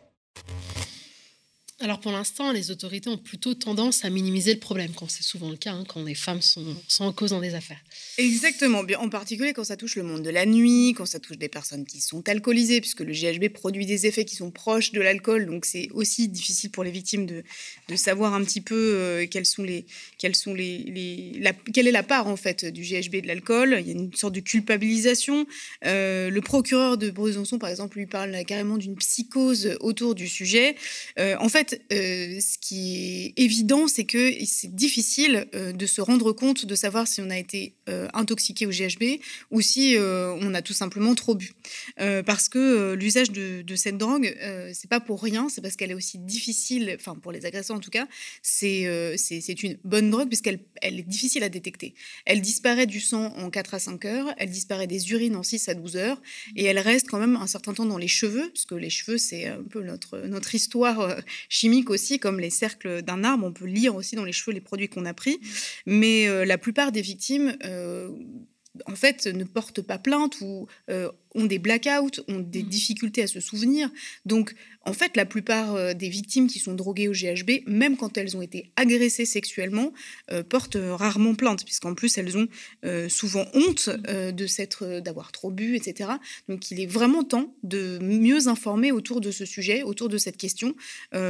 Alors 1.83 1.99
pour 1.99 2.13
l'instant, 2.13 2.53
les 2.53 2.71
autorités 2.71 3.09
ont 3.09 3.17
plutôt 3.17 3.55
tendance 3.55 4.05
à 4.05 4.09
minimiser 4.09 4.53
le 4.53 4.59
problème, 4.59 4.91
quand 4.95 5.09
c'est 5.09 5.21
souvent 5.21 5.49
le 5.49 5.57
cas, 5.57 5.73
hein, 5.73 5.83
quand 5.85 6.01
les 6.01 6.15
femmes 6.15 6.41
sont, 6.41 6.77
sont, 6.87 7.03
en 7.03 7.11
cause 7.11 7.31
dans 7.31 7.41
des 7.41 7.55
affaires. 7.55 7.81
Exactement, 8.17 8.83
en 8.99 9.09
particulier 9.09 9.51
quand 9.51 9.65
ça 9.65 9.75
touche 9.75 9.97
le 9.97 10.03
monde 10.03 10.21
de 10.21 10.29
la 10.29 10.45
nuit, 10.45 10.93
quand 10.95 11.05
ça 11.05 11.19
touche 11.19 11.37
des 11.37 11.49
personnes 11.49 11.85
qui 11.85 11.99
sont 11.99 12.25
alcoolisées, 12.29 12.79
puisque 12.79 13.01
le 13.01 13.11
GHB 13.11 13.49
produit 13.49 13.85
des 13.85 14.05
effets 14.05 14.23
qui 14.23 14.37
sont 14.37 14.49
proches 14.49 14.93
de 14.93 15.01
l'alcool, 15.01 15.45
donc 15.45 15.65
c'est 15.65 15.89
aussi 15.91 16.29
difficile 16.29 16.71
pour 16.71 16.85
les 16.85 16.91
victimes 16.91 17.25
de, 17.25 17.43
de 17.89 17.95
savoir 17.97 18.33
un 18.33 18.45
petit 18.45 18.61
peu 18.61 18.75
euh, 18.75 19.27
quelles 19.29 19.45
sont 19.45 19.63
les, 19.63 19.85
quelles 20.17 20.37
sont 20.37 20.53
les, 20.53 21.33
la, 21.41 21.51
quelle 21.51 21.89
est 21.89 21.91
la 21.91 22.03
part 22.03 22.27
en 22.27 22.37
fait 22.37 22.63
du 22.63 22.83
GHB 22.83 23.23
de 23.23 23.27
l'alcool. 23.27 23.75
Il 23.81 23.87
y 23.87 23.89
a 23.89 23.93
une 23.93 24.13
sorte 24.13 24.35
de 24.35 24.39
culpabilisation. 24.39 25.45
Euh, 25.85 26.29
le 26.29 26.39
procureur 26.39 26.97
de 26.97 27.09
Besançon, 27.09 27.59
par 27.59 27.69
exemple, 27.69 27.97
lui 27.97 28.05
parle 28.05 28.33
carrément 28.45 28.77
d'une 28.77 28.95
psychose 28.95 29.77
autour 29.81 30.15
du 30.15 30.29
sujet. 30.29 30.77
Euh, 31.19 31.35
en 31.41 31.49
fait, 31.49 31.72
euh, 31.91 32.39
ce 32.39 32.57
qui 32.59 32.97
est 32.97 33.33
évident, 33.37 33.87
c'est 33.87 34.05
que 34.05 34.33
c'est 34.45 34.73
difficile 34.73 35.47
euh, 35.53 35.71
de 35.71 35.85
se 35.85 36.01
rendre 36.01 36.31
compte, 36.31 36.65
de 36.65 36.75
savoir 36.75 37.07
si 37.07 37.21
on 37.21 37.29
a 37.29 37.37
été 37.37 37.73
euh, 37.89 38.07
intoxiqué 38.13 38.65
au 38.65 38.69
GHB 38.69 39.19
ou 39.51 39.61
si 39.61 39.95
on 39.97 40.53
a 40.53 40.61
tout 40.61 40.73
simplement 40.73 41.15
trop 41.15 41.35
bu. 41.35 41.53
parce 42.25 42.49
que 42.49 42.93
l'usage 42.93 43.31
de, 43.31 43.75
cette 43.75 43.97
drogue, 43.97 44.35
c'est 44.73 44.89
pas 44.89 44.99
pour 44.99 45.21
rien, 45.21 45.49
c'est 45.49 45.61
parce 45.61 45.75
qu'elle 45.75 45.91
est 45.91 45.95
aussi 45.95 46.17
difficile, 46.17 46.95
enfin 46.99 47.15
pour 47.15 47.31
les 47.31 47.45
agresseurs 47.45 47.77
en 47.77 47.79
tout 47.79 47.89
cas, 47.89 48.07
c'est 48.41 49.15
c'est 49.17 49.63
une 49.63 49.77
bonne 49.83 50.09
drogue 50.09 50.27
puisqu'elle 50.27 50.59
elle 50.81 50.99
est 50.99 51.03
difficile 51.07 51.43
à 51.43 51.49
détecter. 51.49 51.93
Elle 52.25 52.41
disparaît 52.41 52.85
du 52.85 52.99
sang 52.99 53.33
en 53.37 53.49
4 53.49 53.73
à 53.73 53.79
5 53.79 54.05
heures, 54.05 54.33
elle 54.37 54.49
disparaît 54.49 54.87
des 54.87 55.11
urines 55.11 55.35
en 55.35 55.43
6 55.43 55.69
à 55.69 55.73
12 55.73 55.95
heures 55.97 56.21
et 56.55 56.65
elle 56.65 56.79
reste 56.79 57.07
quand 57.09 57.19
même 57.19 57.35
un 57.35 57.47
certain 57.47 57.73
temps 57.73 57.85
dans 57.85 57.97
les 57.97 58.07
cheveux, 58.07 58.49
parce 58.49 58.65
que 58.65 58.75
les 58.75 58.89
cheveux, 58.89 59.17
c'est 59.17 59.47
un 59.47 59.63
peu 59.63 59.83
notre, 59.83 60.19
notre 60.19 60.55
histoire 60.55 61.17
chimiques 61.63 61.89
aussi, 61.89 62.19
comme 62.19 62.41
les 62.41 62.49
cercles 62.49 63.01
d'un 63.03 63.23
arbre. 63.23 63.45
On 63.45 63.53
peut 63.53 63.65
lire 63.65 63.95
aussi 63.95 64.17
dans 64.17 64.25
les 64.25 64.33
cheveux 64.33 64.53
les 64.53 64.59
produits 64.59 64.89
qu'on 64.89 65.05
a 65.05 65.13
pris. 65.13 65.39
Mais 65.85 66.27
euh, 66.27 66.43
la 66.43 66.57
plupart 66.57 66.91
des 66.91 67.01
victimes, 67.01 67.55
euh, 67.63 68.09
en 68.85 68.95
fait, 68.95 69.27
ne 69.27 69.45
portent 69.45 69.81
pas 69.81 69.97
plainte 69.97 70.41
ou 70.41 70.67
euh, 70.89 71.09
ont 71.35 71.45
des 71.45 71.59
blackouts, 71.59 72.21
ont 72.27 72.39
des 72.39 72.63
Mm. 72.63 72.67
difficultés 72.67 73.23
à 73.23 73.27
se 73.27 73.39
souvenir. 73.39 73.89
Donc, 74.25 74.53
en 74.85 74.93
fait, 74.93 75.15
la 75.15 75.25
plupart 75.25 75.75
euh, 75.75 75.93
des 75.93 76.09
victimes 76.09 76.47
qui 76.47 76.59
sont 76.59 76.73
droguées 76.73 77.07
au 77.07 77.13
GHB, 77.13 77.63
même 77.67 77.95
quand 77.95 78.17
elles 78.17 78.35
ont 78.35 78.41
été 78.41 78.71
agressées 78.75 79.25
sexuellement, 79.25 79.93
euh, 80.31 80.43
portent 80.43 80.75
euh, 80.75 80.95
rarement 80.95 81.35
plainte, 81.35 81.63
puisqu'en 81.63 81.93
plus, 81.95 82.17
elles 82.17 82.37
ont 82.37 82.47
euh, 82.83 83.07
souvent 83.07 83.45
honte 83.53 83.89
euh, 84.07 84.31
de 84.31 84.45
s'être, 84.45 84.99
d'avoir 84.99 85.31
trop 85.31 85.51
bu, 85.51 85.75
etc. 85.75 86.09
Donc, 86.49 86.69
il 86.71 86.81
est 86.81 86.85
vraiment 86.85 87.23
temps 87.23 87.53
de 87.63 87.97
mieux 88.01 88.47
informer 88.47 88.91
autour 88.91 89.21
de 89.21 89.31
ce 89.31 89.45
sujet, 89.45 89.83
autour 89.83 90.09
de 90.09 90.17
cette 90.17 90.37
question, 90.37 90.75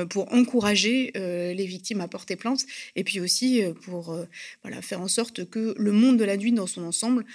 pour 0.09 0.33
encourager 0.33 1.11
les 1.15 1.65
victimes 1.65 2.01
à 2.01 2.07
porter 2.07 2.35
plainte, 2.35 2.65
et 2.95 3.03
puis 3.03 3.19
aussi 3.19 3.61
pour 3.83 4.17
voilà, 4.63 4.81
faire 4.81 5.01
en 5.01 5.07
sorte 5.07 5.45
que 5.45 5.75
le 5.77 5.91
monde 5.91 6.17
de 6.17 6.23
la 6.23 6.37
nuit 6.37 6.51
dans 6.51 6.67
son 6.67 6.83
ensemble 6.83 7.25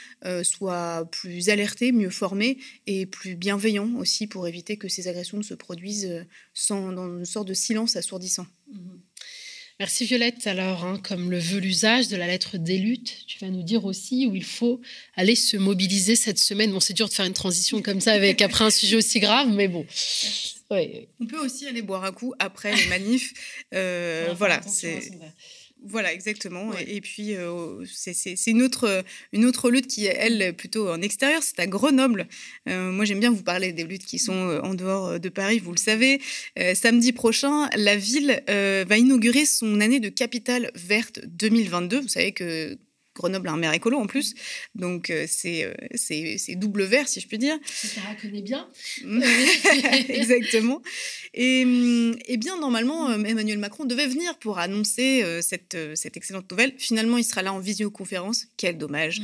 soit 0.43 1.09
plus 1.11 1.49
alerté, 1.49 1.93
mieux 1.93 2.11
formé 2.11 2.58
et 2.87 3.07
plus 3.07 3.35
bienveillant 3.35 3.95
aussi 3.97 4.27
pour 4.27 4.47
éviter 4.49 4.77
que 4.77 4.89
ces 4.89 5.09
agressions 5.09 5.39
ne 5.39 5.43
se 5.43 5.55
produisent 5.55 6.07
euh, 6.07 6.25
sans, 6.55 6.93
dans 6.93 7.19
une 7.19 7.25
sorte 7.25 7.49
de 7.49 7.55
silence 7.55 7.97
assourdissant. 7.97 8.47
Mhm. 8.73 9.01
Merci 9.81 10.07
Violette. 10.07 10.45
Alors, 10.49 10.85
hein, 10.85 11.01
comme 11.05 11.31
le 11.31 11.39
veut 11.39 11.61
l'usage 11.61 12.09
de 12.09 12.17
la 12.17 12.27
lettre 12.27 12.59
des 12.59 12.79
luttes, 12.79 13.25
tu 13.29 13.39
vas 13.39 13.49
nous 13.49 13.63
dire 13.63 13.85
aussi 13.85 14.27
où 14.27 14.35
il 14.35 14.45
faut 14.45 14.81
aller 15.15 15.37
se 15.37 15.57
mobiliser 15.57 16.17
cette 16.17 16.41
semaine. 16.41 16.73
Bon, 16.73 16.81
c'est 16.81 16.95
dur 16.95 17.09
de 17.09 17.15
faire 17.15 17.27
une 17.27 17.33
transition 17.33 17.81
comme 17.81 18.01
ça 18.01 18.13
avec 18.13 18.43
après 18.43 18.65
un 18.65 18.71
sujet 18.71 18.97
aussi 18.97 19.21
grave, 19.21 19.49
mais 19.49 19.69
bon. 19.69 19.87
Ouais. 20.71 21.09
On 21.19 21.25
peut 21.25 21.39
aussi 21.39 21.67
aller 21.67 21.81
boire 21.81 22.05
un 22.05 22.13
coup 22.13 22.35
après 22.39 22.77
les 22.77 22.87
manifs. 22.89 23.33
Euh, 23.73 24.35
voilà, 24.37 24.61
c'est. 24.67 25.01
Voilà, 25.85 26.13
exactement. 26.13 26.69
Ouais. 26.71 26.83
Et, 26.85 26.97
et 26.97 27.01
puis, 27.01 27.35
euh, 27.37 27.85
c'est- 27.87 28.47
une 28.49 28.63
autre, 28.63 29.05
une 29.33 29.45
autre 29.45 29.71
lutte 29.71 29.87
qui 29.87 30.07
est, 30.07 30.17
elle, 30.19 30.55
plutôt 30.55 30.89
en 30.91 31.01
extérieur. 31.01 31.43
C'est 31.43 31.59
à 31.61 31.67
Grenoble. 31.67 32.27
Euh, 32.69 32.91
moi, 32.91 33.05
j'aime 33.05 33.21
bien 33.21 33.31
vous 33.31 33.43
parler 33.43 33.73
des 33.73 33.85
luttes 33.85 34.05
qui 34.05 34.19
sont 34.19 34.49
euh, 34.49 34.61
en 34.63 34.75
dehors 34.75 35.07
euh, 35.07 35.19
de 35.19 35.29
Paris, 35.29 35.61
vous 35.61 35.73
le 35.73 35.79
savez. 35.79 36.21
Euh, 36.59 36.75
samedi 36.75 37.13
prochain, 37.13 37.69
la 37.77 37.97
ville 37.97 38.43
euh, 38.51 38.85
va 38.89 38.99
inaugurer 38.99 39.45
son 39.47 39.81
année 39.81 40.01
de 40.01 40.09
capitale 40.09 40.71
verte 40.75 41.21
2022. 41.27 42.01
Vous 42.01 42.09
savez 42.09 42.33
que 42.33 42.77
Grenoble 43.19 43.49
a 43.49 43.53
un 43.53 43.57
maire 43.57 43.73
écolo 43.73 43.99
en 43.99 44.07
plus. 44.07 44.35
Donc, 44.75 45.11
euh, 45.11 45.27
c'est 45.29 45.65
euh, 45.65 45.75
c'est 45.95 46.39
c'est 46.39 46.55
double 46.55 46.85
vert, 46.85 47.09
si 47.09 47.21
je 47.21 47.27
puis 47.27 47.39
dire. 47.39 47.59
Sarah 47.67 48.15
connaît 48.15 48.43
bien. 48.43 48.69
Exactement. 50.09 50.81
Et, 51.35 51.65
hum, 51.65 52.17
eh 52.27 52.37
bien, 52.37 52.59
normalement, 52.59 53.11
euh, 53.11 53.23
Emmanuel 53.25 53.59
Macron 53.59 53.85
devait 53.85 54.07
venir 54.07 54.39
pour 54.39 54.59
annoncer 54.59 55.25
cette, 55.43 55.77
cette 55.95 56.17
excellente 56.17 56.51
nouvelle. 56.51 56.73
Finalement, 56.79 57.19
il 57.19 57.25
sera 57.25 57.43
là 57.43 57.53
en 57.53 57.59
visioconférence. 57.59 58.47
Quel 58.57 58.79
dommage. 58.79 59.21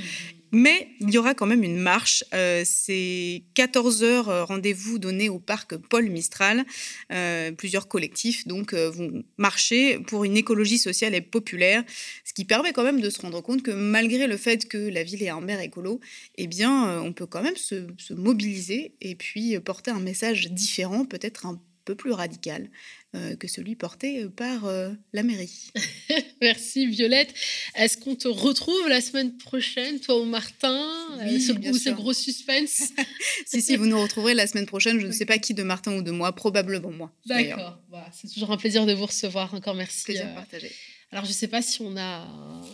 Mais 0.55 0.87
il 1.01 1.11
y 1.11 1.19
aura 1.19 1.35
quand 1.35 1.47
même 1.47 1.65
une 1.65 1.79
marche. 1.79 2.23
Euh, 2.33 2.63
c'est 2.65 3.43
14 3.55 4.05
heures 4.05 4.29
euh, 4.29 4.45
rendez-vous 4.45 5.01
donné 5.01 5.29
au 5.29 5.41
parc 5.41 5.77
Paul 5.77 6.09
Mistral. 6.09 6.65
Euh, 7.13 7.51
plusieurs 7.51 7.89
collectifs 7.89 8.47
donc 8.47 8.73
euh, 8.73 8.89
vont 8.89 9.25
marcher 9.37 9.99
pour 9.99 10.23
une 10.23 10.37
écologie 10.37 10.79
sociale 10.79 11.13
et 11.17 11.21
populaire, 11.21 11.83
ce 12.25 12.33
qui 12.33 12.45
permet 12.45 12.73
quand 12.73 12.85
même 12.85 13.01
de 13.01 13.11
se 13.11 13.21
rendre 13.21 13.41
compte 13.41 13.65
que 13.65 13.73
malgré 13.73 14.29
le 14.29 14.37
fait 14.37 14.69
que 14.69 14.79
la 14.79 15.03
ville 15.03 15.25
est 15.25 15.29
un 15.29 15.41
maire 15.41 15.61
écolo, 15.61 15.99
eh 16.37 16.47
bien, 16.47 17.01
on 17.03 17.13
peut 17.13 17.27
quand 17.27 17.43
même 17.43 17.57
se, 17.57 17.89
se 17.99 18.15
mobiliser 18.15 18.95
et 19.01 19.17
puis 19.17 19.59
porter 19.59 19.91
un 19.91 20.01
message 20.01 20.53
différent, 20.53 21.05
peut-être 21.05 21.47
un 21.47 21.55
peu 21.55 21.74
plus 21.93 22.13
radical 22.13 22.71
euh, 23.15 23.37
que 23.37 23.47
celui 23.47 23.77
porté 23.77 24.23
euh, 24.23 24.29
par 24.29 24.65
euh, 24.65 24.91
la 25.13 25.23
mairie. 25.23 25.71
Merci 26.43 26.87
Violette. 26.87 27.33
Est-ce 27.77 27.97
qu'on 27.99 28.17
te 28.17 28.29
retrouve 28.29 28.89
la 28.89 29.01
semaine 29.01 29.37
prochaine, 29.37 30.01
toi 30.01 30.21
ou 30.21 30.25
Martin 30.25 30.89
Oui, 31.21 31.37
Euh, 31.37 31.39
ce, 31.41 31.53
bien 31.53 31.93
gros 31.93 32.13
suspense 32.13 32.93
si, 33.47 33.63
si, 33.63 33.77
vous 33.77 33.87
nous 33.87 34.01
retrouverez 34.01 34.35
la 34.35 34.47
semaine 34.47 34.67
prochaine. 34.67 34.99
Je 35.01 35.07
ne 35.07 35.13
sais 35.13 35.27
pas 35.27 35.39
qui 35.39 35.55
de 35.55 35.63
Martin 35.63 35.95
ou 35.97 36.03
de 36.03 36.11
moi, 36.11 36.35
probablement 36.35 36.91
moi. 36.91 37.13
D'accord. 37.27 37.79
Voilà, 37.89 38.09
c'est 38.13 38.29
toujours 38.29 38.51
un 38.51 38.57
plaisir 38.57 38.87
de 38.87 38.93
vous 38.93 39.07
recevoir. 39.07 39.55
Encore 39.55 39.75
merci. 39.75 40.05
Plaisir 40.05 40.35
partagé. 40.35 40.73
Alors, 41.15 41.27
je 41.27 41.31
ne 41.31 41.35
sais 41.35 41.47
pas 41.47 41.63
si 41.63 41.81
on 41.81 41.97
a 41.97 42.27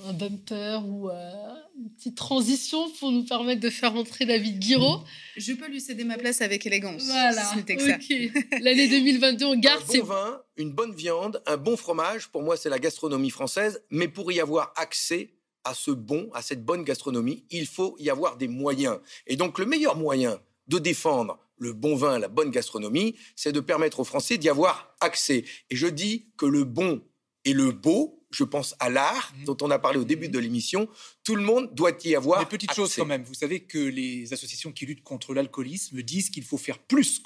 un, 0.07 0.13
bumper 0.15 0.83
ou 0.87 1.11
euh, 1.11 1.31
une 1.79 1.91
petite 1.91 2.17
transition 2.17 2.91
pour 2.99 3.13
nous 3.13 3.23
permettre 3.23 3.61
de 3.61 3.69
faire 3.69 3.95
entrer 3.95 4.25
David 4.25 4.59
Guiraud. 4.59 5.05
Je 5.37 5.53
peux 5.53 5.69
lui 5.69 5.79
céder 5.79 6.05
ma 6.05 6.17
place 6.17 6.41
avec 6.41 6.65
élégance. 6.65 7.05
Voilà. 7.05 7.45
si 7.45 7.51
ce 7.51 7.57
n'était 7.57 7.77
que 7.77 7.87
ça. 7.87 7.97
Ok. 7.97 8.63
L'année 8.63 8.89
2022, 8.89 9.45
on 9.45 9.57
garde 9.57 9.83
un 9.83 9.93
ses 9.93 9.99
bon 9.99 10.07
vin, 10.07 10.43
une 10.57 10.73
bonne 10.73 10.95
viande, 10.95 11.43
un 11.45 11.59
bon 11.59 11.77
fromage, 11.77 12.29
pour 12.29 12.43
moi, 12.43 12.57
c'est 12.57 12.71
la 12.71 12.79
gastronomie 12.79 13.29
française. 13.29 13.83
Mais 13.91 14.09
pour 14.09 14.33
y 14.33 14.41
avoir 14.41 14.73
accès 14.77 15.35
à 15.65 15.75
ce 15.75 15.91
bon, 15.91 16.31
à 16.33 16.41
cette 16.41 16.65
bonne 16.65 16.83
gastronomie, 16.83 17.45
il 17.51 17.67
faut 17.67 17.95
y 17.99 18.09
avoir 18.09 18.39
des 18.39 18.49
moyens. 18.49 19.01
Et 19.27 19.37
donc, 19.37 19.59
le 19.59 19.67
meilleur 19.67 19.97
moyen 19.97 20.41
de 20.67 20.79
défendre 20.79 21.39
le 21.59 21.75
bon 21.75 21.95
vin, 21.95 22.19
la 22.19 22.29
bonne 22.29 22.51
gastronomie, 22.51 23.17
c'est 23.37 23.53
de 23.53 23.61
permettre 23.61 24.01
aux 24.01 24.05
Français 24.05 24.39
d'y 24.39 24.49
avoir 24.49 24.95
accès. 25.01 25.45
Et 25.69 25.77
je 25.77 25.89
dis 25.89 26.31
que 26.39 26.47
le 26.47 26.65
bon 26.65 27.03
et 27.45 27.53
le 27.53 27.73
beau, 27.73 28.20
je 28.31 28.45
pense 28.45 28.75
à 28.79 28.89
l'art, 28.91 29.33
Mhm. 29.39 29.45
dont 29.45 29.57
on 29.63 29.71
a 29.71 29.79
parlé 29.79 29.99
au 29.99 30.05
début 30.05 30.29
de 30.29 30.39
l'émission, 30.39 30.89
tout 31.25 31.35
le 31.37 31.43
monde 31.43 31.75
doit 31.75 31.93
y 32.05 32.15
avoir 32.15 32.39
Mais 32.41 32.47
petite 32.47 32.73
chose 32.73 32.87
accès. 32.89 33.01
quand 33.01 33.07
même, 33.07 33.23
vous 33.25 33.35
savez 33.35 33.61
que 33.61 33.79
les 33.79 34.33
associations 34.33 34.73
qui 34.73 34.87
luttent 34.87 35.03
contre 35.03 35.35
l'alcoolisme 35.35 36.01
disent 36.03 36.31
qu'il 36.31 36.45
faut 36.45 36.59
faire 36.59 36.79
plus 36.79 37.21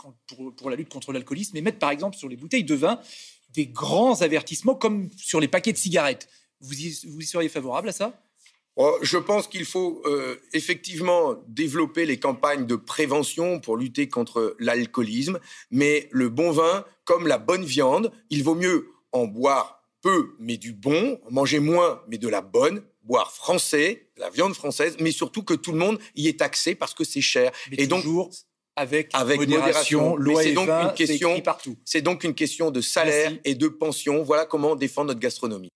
pour 0.56 0.70
la 0.70 0.76
lutte 0.76 0.88
contre 0.88 1.12
l'alcoolisme 1.12 1.56
et 1.56 1.60
mettre 1.60 1.78
par 1.78 1.90
exemple 1.90 2.16
sur 2.16 2.28
les 2.28 2.36
bouteilles 2.36 2.64
de 2.64 2.74
vin 2.74 2.98
des 3.50 3.66
grands 3.66 4.20
avertissements 4.22 4.74
comme 4.74 5.10
sur 5.16 5.40
les 5.40 5.48
paquets 5.48 5.72
de 5.72 5.78
cigarettes. 5.78 6.28
Vous 6.60 6.74
y, 6.80 7.06
vous 7.06 7.20
y 7.20 7.26
seriez 7.26 7.48
favorable 7.48 7.90
à 7.90 7.92
ça? 7.92 8.20
Oh, 8.76 8.96
je 9.02 9.18
pense 9.18 9.46
qu'il 9.46 9.64
faut 9.64 10.02
euh, 10.06 10.36
effectivement 10.52 11.34
développer 11.46 12.06
les 12.06 12.18
campagnes 12.18 12.66
de 12.66 12.74
prévention 12.74 13.60
pour 13.60 13.76
lutter 13.76 14.08
contre 14.08 14.56
l'alcoolisme, 14.58 15.38
mais 15.70 16.08
le 16.10 16.28
bon 16.28 16.50
vin, 16.50 16.84
comme 17.04 17.28
la 17.28 17.38
bonne 17.38 17.64
viande, 17.64 18.10
il 18.30 18.42
vaut 18.42 18.56
mieux 18.56 18.88
en 19.12 19.26
boire 19.26 19.83
peu, 20.04 20.34
mais 20.38 20.58
du 20.58 20.72
bon, 20.74 21.18
manger 21.30 21.60
moins, 21.60 22.02
mais 22.08 22.18
de 22.18 22.28
la 22.28 22.42
bonne, 22.42 22.82
boire 23.04 23.32
français, 23.32 24.08
de 24.16 24.20
la 24.20 24.28
viande 24.30 24.54
française, 24.54 24.96
mais 25.00 25.10
surtout 25.12 25.42
que 25.42 25.54
tout 25.54 25.72
le 25.72 25.78
monde 25.78 25.98
y 26.14 26.28
ait 26.28 26.42
accès 26.42 26.74
parce 26.74 26.92
que 26.92 27.04
c'est 27.04 27.22
cher. 27.22 27.50
Mais 27.70 27.78
Et 27.80 27.86
donc, 27.86 28.04
avec, 28.76 29.08
avec 29.14 29.40
modération, 29.40 30.14
loi 30.16 30.42
c'est 30.42 30.52
donc 30.52 30.68
une 30.68 30.92
question- 30.94 31.40
partout. 31.40 31.76
C'est 31.86 32.02
donc 32.02 32.22
une 32.22 32.34
question 32.34 32.70
de 32.70 32.80
salaire 32.82 33.30
Merci. 33.30 33.40
et 33.44 33.54
de 33.54 33.68
pension. 33.68 34.22
Voilà 34.22 34.44
comment 34.44 34.76
défendre 34.76 35.08
notre 35.08 35.20
gastronomie. 35.20 35.70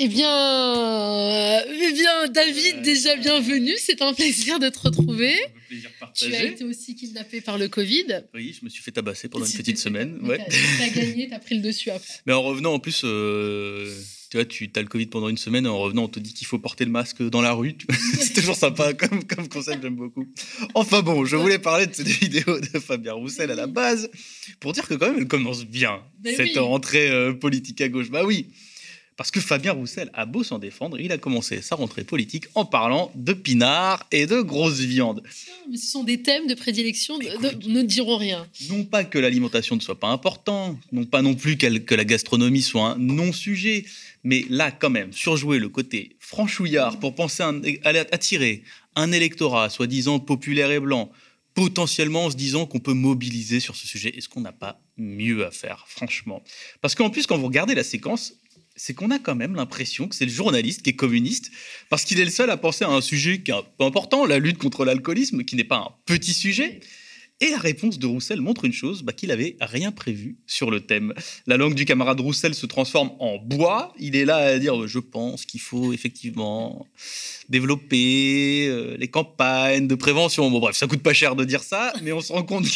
Eh 0.00 0.06
bien, 0.06 0.30
euh, 0.30 1.60
eh 1.68 1.92
bien, 1.92 2.28
David, 2.28 2.76
Euh, 2.76 2.82
déjà 2.82 3.16
bienvenue. 3.16 3.74
C'est 3.78 4.00
un 4.00 4.14
plaisir 4.14 4.60
de 4.60 4.68
te 4.68 4.78
retrouver. 4.78 5.32
Un 5.32 5.66
plaisir 5.68 5.90
Tu 5.90 5.96
as 5.96 6.06
partagé. 6.30 6.46
été 6.52 6.64
aussi 6.64 6.94
kidnappé 6.94 7.40
par 7.40 7.58
le 7.58 7.68
Covid. 7.68 8.22
Oui, 8.32 8.54
je 8.58 8.64
me 8.64 8.70
suis 8.70 8.80
fait 8.82 8.92
tabasser 8.92 9.28
pendant 9.28 9.44
une 9.44 9.52
petite 9.52 9.78
semaine. 9.78 10.18
Ouais. 10.22 10.38
T'as 10.38 10.54
t'as 10.78 10.88
gagné, 10.94 11.28
t'as 11.28 11.40
pris 11.40 11.56
le 11.56 11.62
dessus 11.62 11.90
après. 11.90 12.14
Mais 12.26 12.32
en 12.32 12.42
revenant, 12.42 12.74
en 12.74 12.78
plus, 12.78 13.00
euh, 13.04 13.92
tu 14.30 14.36
vois, 14.36 14.44
tu 14.44 14.70
as 14.76 14.80
le 14.82 14.86
Covid 14.86 15.06
pendant 15.06 15.28
une 15.28 15.36
semaine. 15.36 15.66
Et 15.66 15.68
en 15.68 15.78
revenant, 15.80 16.04
on 16.04 16.08
te 16.08 16.20
dit 16.20 16.32
qu'il 16.32 16.46
faut 16.46 16.60
porter 16.60 16.84
le 16.84 16.92
masque 16.92 17.20
dans 17.28 17.40
la 17.42 17.52
rue. 17.52 17.74
C'est 18.20 18.34
toujours 18.34 18.54
sympa 18.54 18.94
comme, 18.94 19.24
comme 19.24 19.48
concept, 19.48 19.82
j'aime 19.82 19.96
beaucoup. 19.96 20.28
Enfin 20.74 21.02
bon, 21.02 21.24
je 21.24 21.34
voulais 21.34 21.58
parler 21.58 21.86
de 21.88 21.94
cette 21.94 22.06
vidéo 22.06 22.60
de 22.60 22.78
Fabien 22.78 23.14
Roussel 23.14 23.50
à 23.50 23.56
la 23.56 23.66
base 23.66 24.08
pour 24.60 24.72
dire 24.74 24.86
que 24.86 24.94
quand 24.94 25.08
même, 25.08 25.18
elle 25.18 25.26
commence 25.28 25.64
bien 25.64 26.00
Mais 26.22 26.36
cette 26.36 26.50
oui. 26.54 26.58
rentrée 26.60 27.10
euh, 27.10 27.32
politique 27.32 27.80
à 27.80 27.88
gauche. 27.88 28.10
Bah 28.10 28.24
oui. 28.24 28.46
Parce 29.18 29.32
que 29.32 29.40
Fabien 29.40 29.72
Roussel 29.72 30.10
a 30.14 30.26
beau 30.26 30.44
s'en 30.44 30.60
défendre, 30.60 30.98
il 31.00 31.10
a 31.10 31.18
commencé 31.18 31.60
sa 31.60 31.74
rentrée 31.74 32.04
politique 32.04 32.44
en 32.54 32.64
parlant 32.64 33.10
de 33.16 33.32
pinard 33.32 34.06
et 34.12 34.26
de 34.26 34.40
grosse 34.40 34.78
viande. 34.78 35.24
Mais 35.68 35.76
ce 35.76 35.90
sont 35.90 36.04
des 36.04 36.22
thèmes 36.22 36.46
de 36.46 36.54
prédilection. 36.54 37.18
De- 37.18 37.68
ne 37.68 37.82
dirons 37.82 38.16
rien. 38.16 38.46
Non 38.70 38.84
pas 38.84 39.02
que 39.02 39.18
l'alimentation 39.18 39.74
ne 39.74 39.80
soit 39.80 39.98
pas 39.98 40.06
important, 40.06 40.78
non 40.92 41.04
pas 41.04 41.20
non 41.20 41.34
plus 41.34 41.56
que 41.58 41.94
la 41.96 42.04
gastronomie 42.04 42.62
soit 42.62 42.90
un 42.92 42.96
non-sujet, 42.98 43.84
mais 44.22 44.44
là 44.50 44.70
quand 44.70 44.90
même, 44.90 45.12
surjouer 45.12 45.58
le 45.58 45.68
côté 45.68 46.14
franchouillard 46.20 47.00
pour 47.00 47.16
penser 47.16 47.42
à 47.42 47.48
à 47.84 47.90
attirer 48.12 48.62
un 48.94 49.10
électorat 49.10 49.68
soi-disant 49.68 50.20
populaire 50.20 50.70
et 50.70 50.78
blanc, 50.78 51.10
potentiellement 51.54 52.26
en 52.26 52.30
se 52.30 52.36
disant 52.36 52.66
qu'on 52.66 52.78
peut 52.78 52.92
mobiliser 52.92 53.58
sur 53.58 53.74
ce 53.74 53.84
sujet. 53.88 54.16
Est-ce 54.16 54.28
qu'on 54.28 54.42
n'a 54.42 54.52
pas 54.52 54.80
mieux 54.96 55.44
à 55.44 55.50
faire, 55.50 55.86
franchement 55.88 56.40
Parce 56.82 56.94
qu'en 56.94 57.10
plus, 57.10 57.26
quand 57.26 57.36
vous 57.36 57.46
regardez 57.46 57.74
la 57.74 57.82
séquence, 57.82 58.34
c'est 58.78 58.94
qu'on 58.94 59.10
a 59.10 59.18
quand 59.18 59.34
même 59.34 59.56
l'impression 59.56 60.08
que 60.08 60.14
c'est 60.14 60.24
le 60.24 60.30
journaliste 60.30 60.82
qui 60.82 60.90
est 60.90 60.96
communiste, 60.96 61.50
parce 61.90 62.04
qu'il 62.04 62.18
est 62.20 62.24
le 62.24 62.30
seul 62.30 62.48
à 62.48 62.56
penser 62.56 62.84
à 62.84 62.88
un 62.88 63.00
sujet 63.00 63.40
qui 63.40 63.50
est 63.50 63.54
un 63.54 63.64
peu 63.76 63.84
important, 63.84 64.24
la 64.24 64.38
lutte 64.38 64.58
contre 64.58 64.84
l'alcoolisme, 64.84 65.44
qui 65.44 65.56
n'est 65.56 65.64
pas 65.64 65.78
un 65.78 65.90
petit 66.06 66.32
sujet. 66.32 66.80
Et 67.40 67.50
la 67.50 67.58
réponse 67.58 68.00
de 68.00 68.06
Roussel 68.06 68.40
montre 68.40 68.64
une 68.64 68.72
chose, 68.72 69.02
bah, 69.02 69.12
qu'il 69.12 69.30
avait 69.30 69.56
rien 69.60 69.92
prévu 69.92 70.38
sur 70.48 70.72
le 70.72 70.80
thème. 70.80 71.14
La 71.46 71.56
langue 71.56 71.74
du 71.74 71.84
camarade 71.84 72.18
Roussel 72.18 72.52
se 72.52 72.66
transforme 72.66 73.12
en 73.20 73.38
bois. 73.38 73.94
Il 73.98 74.16
est 74.16 74.24
là 74.24 74.38
à 74.38 74.58
dire, 74.58 74.88
je 74.88 74.98
pense 74.98 75.46
qu'il 75.46 75.60
faut 75.60 75.92
effectivement 75.92 76.86
développer 77.48 78.66
euh, 78.66 78.96
les 78.98 79.06
campagnes 79.06 79.86
de 79.86 79.94
prévention. 79.94 80.50
Bon 80.50 80.58
bref, 80.58 80.76
ça 80.76 80.88
coûte 80.88 81.02
pas 81.02 81.14
cher 81.14 81.36
de 81.36 81.44
dire 81.44 81.62
ça, 81.62 81.92
mais 82.02 82.10
on 82.10 82.20
se 82.20 82.32
rend 82.32 82.42
compte 82.42 82.66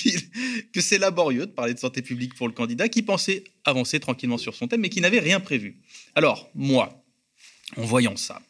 que 0.73 0.81
c'est 0.81 0.99
laborieux 0.99 1.47
de 1.47 1.53
parler 1.53 1.75
de 1.75 1.81
santé 1.81 2.01
publique 2.01 2.35
pour 2.37 2.47
le 2.47 2.55
candidat 2.55 2.89
qui 2.89 3.03
pensait 3.03 3.43
avancer 3.65 3.99
tranquillement 3.99 4.39
sur 4.39 4.55
son 4.55 4.69
thème, 4.69 4.81
mais 4.81 4.91
qui 4.91 5.01
n'avait 5.01 5.21
rien 5.21 5.41
prévu. 5.41 5.81
Alors, 6.15 6.49
moi, 6.55 7.03
en 7.77 7.83
voyant 7.83 8.17
ça, 8.17 8.41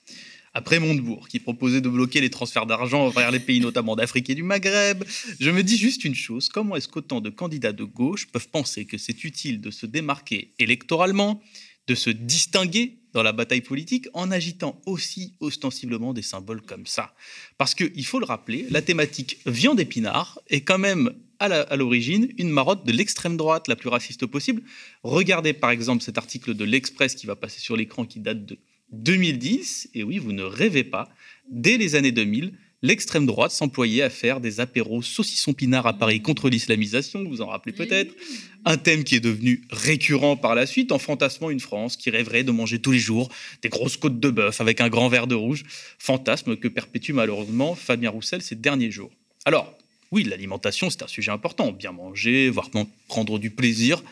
Après 0.54 0.78
Montebourg, 0.78 1.28
qui 1.28 1.38
proposait 1.38 1.80
de 1.80 1.88
bloquer 1.88 2.20
les 2.20 2.28
transferts 2.28 2.66
d'argent 2.66 3.08
vers 3.08 3.30
les 3.30 3.40
pays 3.40 3.60
notamment 3.60 3.96
d'Afrique 3.96 4.28
et 4.28 4.34
du 4.34 4.42
Maghreb, 4.42 5.02
je 5.40 5.50
me 5.50 5.62
dis 5.62 5.78
juste 5.78 6.04
une 6.04 6.14
chose, 6.14 6.50
comment 6.50 6.76
est-ce 6.76 6.88
qu'autant 6.88 7.22
de 7.22 7.30
candidats 7.30 7.72
de 7.72 7.84
gauche 7.84 8.26
peuvent 8.26 8.48
penser 8.48 8.84
que 8.84 8.98
c'est 8.98 9.24
utile 9.24 9.62
de 9.62 9.70
se 9.70 9.86
démarquer 9.86 10.52
électoralement, 10.58 11.42
de 11.86 11.94
se 11.94 12.10
distinguer 12.10 12.98
dans 13.14 13.22
la 13.22 13.32
bataille 13.32 13.62
politique 13.62 14.08
en 14.12 14.30
agitant 14.30 14.80
aussi 14.84 15.34
ostensiblement 15.40 16.12
des 16.12 16.20
symboles 16.20 16.60
comme 16.60 16.86
ça? 16.86 17.14
Parce 17.56 17.74
qu'il 17.74 18.04
faut 18.04 18.18
le 18.18 18.26
rappeler, 18.26 18.66
la 18.68 18.82
thématique 18.82 19.38
viande 19.46 19.80
épinard 19.80 20.38
est 20.50 20.60
quand 20.60 20.78
même 20.78 21.14
à 21.38 21.76
l'origine 21.76 22.28
une 22.38 22.50
marotte 22.50 22.86
de 22.86 22.92
l'extrême 22.92 23.36
droite 23.36 23.66
la 23.66 23.74
plus 23.74 23.88
raciste 23.88 24.26
possible. 24.26 24.62
Regardez 25.02 25.54
par 25.54 25.70
exemple 25.70 26.04
cet 26.04 26.16
article 26.18 26.54
de 26.54 26.64
l'Express 26.64 27.16
qui 27.16 27.26
va 27.26 27.36
passer 27.36 27.58
sur 27.58 27.74
l'écran 27.74 28.04
qui 28.04 28.20
date 28.20 28.44
de 28.44 28.58
2010. 28.92 29.90
Et 29.94 30.02
oui, 30.02 30.18
vous 30.18 30.32
ne 30.32 30.42
rêvez 30.42 30.84
pas. 30.84 31.08
Dès 31.50 31.76
les 31.76 31.94
années 31.94 32.12
2000, 32.12 32.52
l'extrême 32.82 33.26
droite 33.26 33.52
s'employait 33.52 34.02
à 34.02 34.10
faire 34.10 34.40
des 34.40 34.60
apéros 34.60 35.02
saucissons 35.02 35.52
pinards 35.52 35.86
à 35.86 35.92
Paris 35.92 36.20
contre 36.20 36.48
l'islamisation, 36.48 37.22
vous 37.22 37.30
vous 37.30 37.40
en 37.40 37.46
rappelez 37.46 37.72
peut-être. 37.72 38.14
Un 38.64 38.76
thème 38.76 39.04
qui 39.04 39.16
est 39.16 39.20
devenu 39.20 39.62
récurrent 39.70 40.36
par 40.36 40.54
la 40.54 40.66
suite 40.66 40.92
en 40.92 40.98
fantasmant 40.98 41.50
une 41.50 41.60
France 41.60 41.96
qui 41.96 42.10
rêverait 42.10 42.44
de 42.44 42.52
manger 42.52 42.78
tous 42.80 42.92
les 42.92 42.98
jours 42.98 43.28
des 43.62 43.68
grosses 43.68 43.96
côtes 43.96 44.20
de 44.20 44.30
bœuf 44.30 44.60
avec 44.60 44.80
un 44.80 44.88
grand 44.88 45.08
verre 45.08 45.26
de 45.26 45.34
rouge. 45.34 45.64
Fantasme 45.98 46.56
que 46.56 46.68
perpétue 46.68 47.12
malheureusement 47.12 47.74
Fabien 47.74 48.10
Roussel 48.10 48.42
ces 48.42 48.56
derniers 48.56 48.90
jours. 48.90 49.10
Alors, 49.44 49.76
oui, 50.12 50.24
l'alimentation, 50.24 50.90
c'est 50.90 51.02
un 51.02 51.08
sujet 51.08 51.30
important. 51.30 51.72
Bien 51.72 51.92
manger, 51.92 52.50
voire 52.50 52.68
prendre 53.08 53.38
du 53.38 53.50
plaisir 53.50 54.02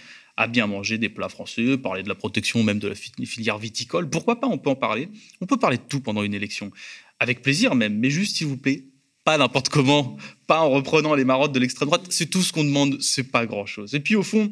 à 0.40 0.46
bien 0.46 0.66
manger 0.66 0.96
des 0.96 1.10
plats 1.10 1.28
français, 1.28 1.76
parler 1.76 2.02
de 2.02 2.08
la 2.08 2.14
protection 2.14 2.62
même 2.62 2.78
de 2.78 2.88
la 2.88 2.94
filière 2.94 3.58
viticole. 3.58 4.08
Pourquoi 4.08 4.40
pas 4.40 4.46
On 4.46 4.56
peut 4.56 4.70
en 4.70 4.74
parler. 4.74 5.10
On 5.42 5.46
peut 5.46 5.58
parler 5.58 5.76
de 5.76 5.82
tout 5.82 6.00
pendant 6.00 6.22
une 6.22 6.32
élection. 6.32 6.70
Avec 7.18 7.42
plaisir 7.42 7.74
même, 7.74 7.98
mais 7.98 8.08
juste, 8.08 8.38
s'il 8.38 8.46
vous 8.46 8.56
plaît, 8.56 8.84
pas 9.22 9.36
n'importe 9.36 9.68
comment, 9.68 10.16
pas 10.46 10.60
en 10.60 10.70
reprenant 10.70 11.14
les 11.14 11.26
marottes 11.26 11.52
de 11.52 11.58
l'extrême 11.58 11.88
droite. 11.88 12.06
C'est 12.08 12.30
tout 12.30 12.40
ce 12.40 12.54
qu'on 12.54 12.64
demande, 12.64 13.02
c'est 13.02 13.24
pas 13.24 13.44
grand-chose. 13.44 13.94
Et 13.94 14.00
puis 14.00 14.16
au 14.16 14.22
fond, 14.22 14.50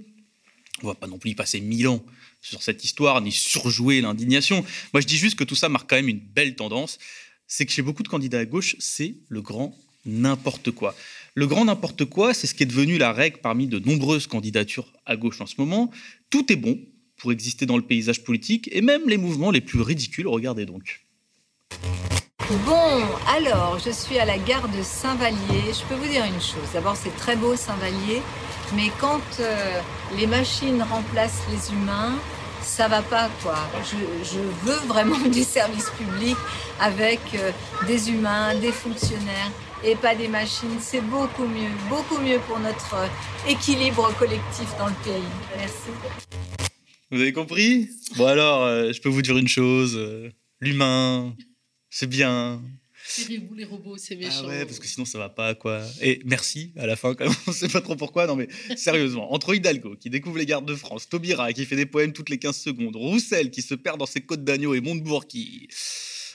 on 0.83 0.89
va 0.89 0.95
pas 0.95 1.07
non 1.07 1.17
plus 1.17 1.31
y 1.31 1.35
passer 1.35 1.59
mille 1.59 1.89
ans 1.89 2.05
sur 2.43 2.63
cette 2.63 2.85
histoire, 2.85 3.23
ni 3.23 3.33
surjouer 3.33 4.03
l'indignation. 4.03 4.63
Moi, 4.93 5.01
je 5.01 5.07
dis 5.07 5.17
juste 5.17 5.39
que 5.39 5.45
tout 5.45 5.57
ça 5.57 5.71
marque 5.71 5.89
quand 5.89 5.97
même 5.97 6.11
une 6.11 6.21
belle 6.21 6.55
tendance. 6.55 6.99
C'est 7.47 7.65
que 7.65 7.73
chez 7.73 7.81
beaucoup 7.81 8.03
de 8.03 8.09
candidats 8.09 8.41
à 8.41 8.45
gauche, 8.45 8.77
c'est 8.79 9.15
le 9.31 9.41
grand 9.41 9.75
n'importe 10.05 10.71
quoi. 10.71 10.95
Le 11.39 11.47
grand 11.47 11.67
n'importe 11.67 12.05
quoi, 12.05 12.35
c'est 12.35 12.49
ce 12.49 12.55
qui 12.57 12.65
est 12.65 12.67
devenu 12.67 12.99
la 12.99 13.13
règle 13.13 13.39
parmi 13.41 13.69
de 13.69 13.79
nombreuses 13.79 14.27
candidatures 14.27 14.93
à 15.07 15.17
gauche 15.17 15.41
en 15.41 15.47
ce 15.47 15.55
moment. 15.57 15.89
Tout 16.31 16.53
est 16.53 16.57
bon 16.57 16.81
pour 17.17 17.31
exister 17.31 17.65
dans 17.65 17.77
le 17.77 17.85
paysage 17.85 18.25
politique, 18.25 18.69
et 18.73 18.81
même 18.81 19.09
les 19.09 19.19
mouvements 19.19 19.53
les 19.53 19.61
plus 19.61 19.81
ridicules, 19.81 20.27
regardez 20.27 20.67
donc. 20.67 21.07
Bon, 22.67 23.05
alors, 23.29 23.79
je 23.79 23.93
suis 23.93 24.19
à 24.19 24.25
la 24.25 24.37
gare 24.37 24.69
de 24.69 24.83
Saint-Vallier. 24.83 25.63
Je 25.73 25.87
peux 25.89 25.95
vous 25.95 26.11
dire 26.11 26.25
une 26.25 26.41
chose. 26.41 26.73
D'abord, 26.73 26.97
c'est 26.97 27.15
très 27.15 27.37
beau 27.37 27.55
Saint-Vallier, 27.55 28.21
mais 28.75 28.91
quand 29.01 29.23
euh, 29.39 29.81
les 30.19 30.27
machines 30.27 30.83
remplacent 30.83 31.45
les 31.53 31.73
humains, 31.73 32.17
ça 32.63 32.89
va 32.89 33.01
pas 33.01 33.31
quoi. 33.45 33.59
Je, 33.85 34.41
veux 34.67 34.89
vraiment 34.89 35.21
du 35.33 35.45
service 35.45 35.91
public 35.91 36.37
avec 36.81 37.21
euh, 37.37 37.53
des 37.87 38.11
humains, 38.11 38.57
des 38.57 38.73
fonctionnaires 38.73 39.53
et 39.85 39.95
pas 39.97 40.15
des 40.15 40.29
machines. 40.29 40.79
C'est 40.81 41.01
beaucoup 41.01 41.47
mieux, 41.47 41.71
beaucoup 41.89 42.21
mieux 42.21 42.39
pour 42.47 42.59
notre 42.59 42.95
euh, 42.95 43.51
équilibre 43.51 44.13
collectif 44.19 44.69
dans 44.79 44.89
le 44.89 45.05
pays. 45.05 45.23
Merci. 45.57 45.91
Vous 47.11 47.21
avez 47.21 47.33
compris? 47.33 47.89
Bon 48.17 48.27
alors, 48.27 48.65
euh, 48.65 48.93
je 48.93 49.01
peux 49.01 49.09
vous 49.09 49.23
dire 49.23 49.39
une 49.39 49.49
chose. 49.49 49.95
Euh, 49.97 50.31
l'humain, 50.61 51.35
c'est 51.91 52.09
bien. 52.09 52.63
C'est 53.11 53.39
vous 53.39 53.55
les 53.55 53.65
robots, 53.65 53.97
c'est 53.97 54.17
méchant. 54.17 54.43
Ah 54.45 54.49
ouais, 54.49 54.67
parce 54.67 54.79
que 54.79 54.87
sinon 54.87 55.07
ça 55.07 55.19
va 55.19 55.31
pas 55.31 55.55
quoi. 55.55 55.81
Et 56.03 56.21
merci 56.27 56.75
à 56.77 56.87
la 56.87 56.95
fin 56.95 57.15
quand 57.15 57.25
même, 57.25 57.35
on 57.47 57.53
sait 57.53 57.69
pas 57.69 57.81
trop 57.81 57.97
pourquoi. 57.97 58.27
Non 58.27 58.37
mais 58.37 58.49
sérieusement, 58.77 59.33
entre 59.33 59.55
Hidalgo 59.55 59.97
qui 59.97 60.11
découvre 60.11 60.37
les 60.37 60.45
gardes 60.45 60.67
de 60.67 60.75
France, 60.75 61.09
Taubira 61.09 61.53
qui 61.55 61.65
fait 61.65 61.77
des 61.77 61.87
poèmes 61.87 62.13
toutes 62.13 62.29
les 62.29 62.39
15 62.39 62.55
secondes, 62.55 62.97
Roussel 62.97 63.51
qui 63.51 63.63
se 63.63 63.75
perd 63.75 63.99
dans 63.99 64.07
ses 64.07 64.21
côtes 64.21 64.45
d'agneau 64.45 64.75
et 64.75 64.83
Montebourg 64.83 65.27
qui... 65.27 65.69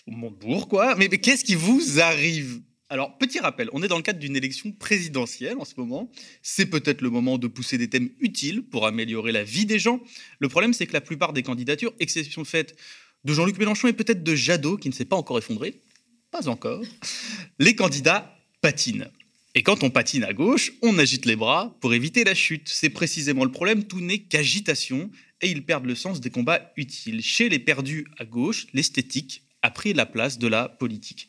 Montebourg 0.08 0.68
quoi? 0.68 0.96
mais 0.96 1.10
qu'est-ce 1.10 1.44
qui 1.44 1.56
vous 1.56 2.02
arrive? 2.02 2.62
Alors, 2.94 3.18
petit 3.18 3.40
rappel, 3.40 3.70
on 3.74 3.82
est 3.82 3.88
dans 3.88 3.98
le 3.98 4.04
cadre 4.04 4.20
d'une 4.20 4.36
élection 4.36 4.72
présidentielle 4.72 5.58
en 5.58 5.66
ce 5.66 5.74
moment. 5.78 6.12
C'est 6.44 6.68
peut-être 6.68 7.02
le 7.02 7.10
moment 7.10 7.40
de 7.40 7.48
pousser 7.48 7.80
des 7.80 7.90
thèmes 7.90 8.12
utiles 8.20 8.62
pour 8.62 8.86
améliorer 8.86 9.32
la 9.32 9.44
vie 9.44 9.66
des 9.66 9.80
gens. 9.80 10.00
Le 10.38 10.48
problème, 10.48 10.74
c'est 10.74 10.86
que 10.86 10.94
la 10.94 11.02
plupart 11.02 11.34
des 11.34 11.42
candidatures, 11.42 11.92
exception 12.00 12.46
faite 12.46 12.76
de 13.24 13.34
Jean-Luc 13.34 13.58
Mélenchon 13.58 13.88
et 13.88 13.94
peut-être 13.94 14.22
de 14.22 14.36
Jadot, 14.36 14.78
qui 14.78 14.90
ne 14.90 14.94
s'est 14.94 15.06
pas 15.06 15.16
encore 15.16 15.40
effondré, 15.40 15.82
pas 16.30 16.48
encore, 16.48 16.84
les 17.58 17.76
candidats 17.76 18.38
patinent. 18.62 19.10
Et 19.56 19.64
quand 19.64 19.84
on 19.84 19.90
patine 19.90 20.24
à 20.24 20.34
gauche, 20.34 20.74
on 20.84 21.00
agite 21.00 21.26
les 21.26 21.36
bras 21.36 21.76
pour 21.82 21.96
éviter 21.96 22.24
la 22.24 22.36
chute. 22.36 22.70
C'est 22.70 22.92
précisément 22.92 23.44
le 23.44 23.52
problème, 23.52 23.86
tout 23.86 24.02
n'est 24.02 24.20
qu'agitation 24.20 25.10
et 25.42 25.50
ils 25.50 25.66
perdent 25.66 25.88
le 25.88 25.96
sens 25.96 26.22
des 26.22 26.30
combats 26.30 26.72
utiles. 26.78 27.24
Chez 27.24 27.50
les 27.50 27.58
perdus 27.58 28.06
à 28.20 28.26
gauche, 28.26 28.68
l'esthétique 28.72 29.42
a 29.64 29.72
pris 29.72 29.94
la 29.96 30.06
place 30.06 30.38
de 30.38 30.48
la 30.48 30.70
politique. 30.70 31.28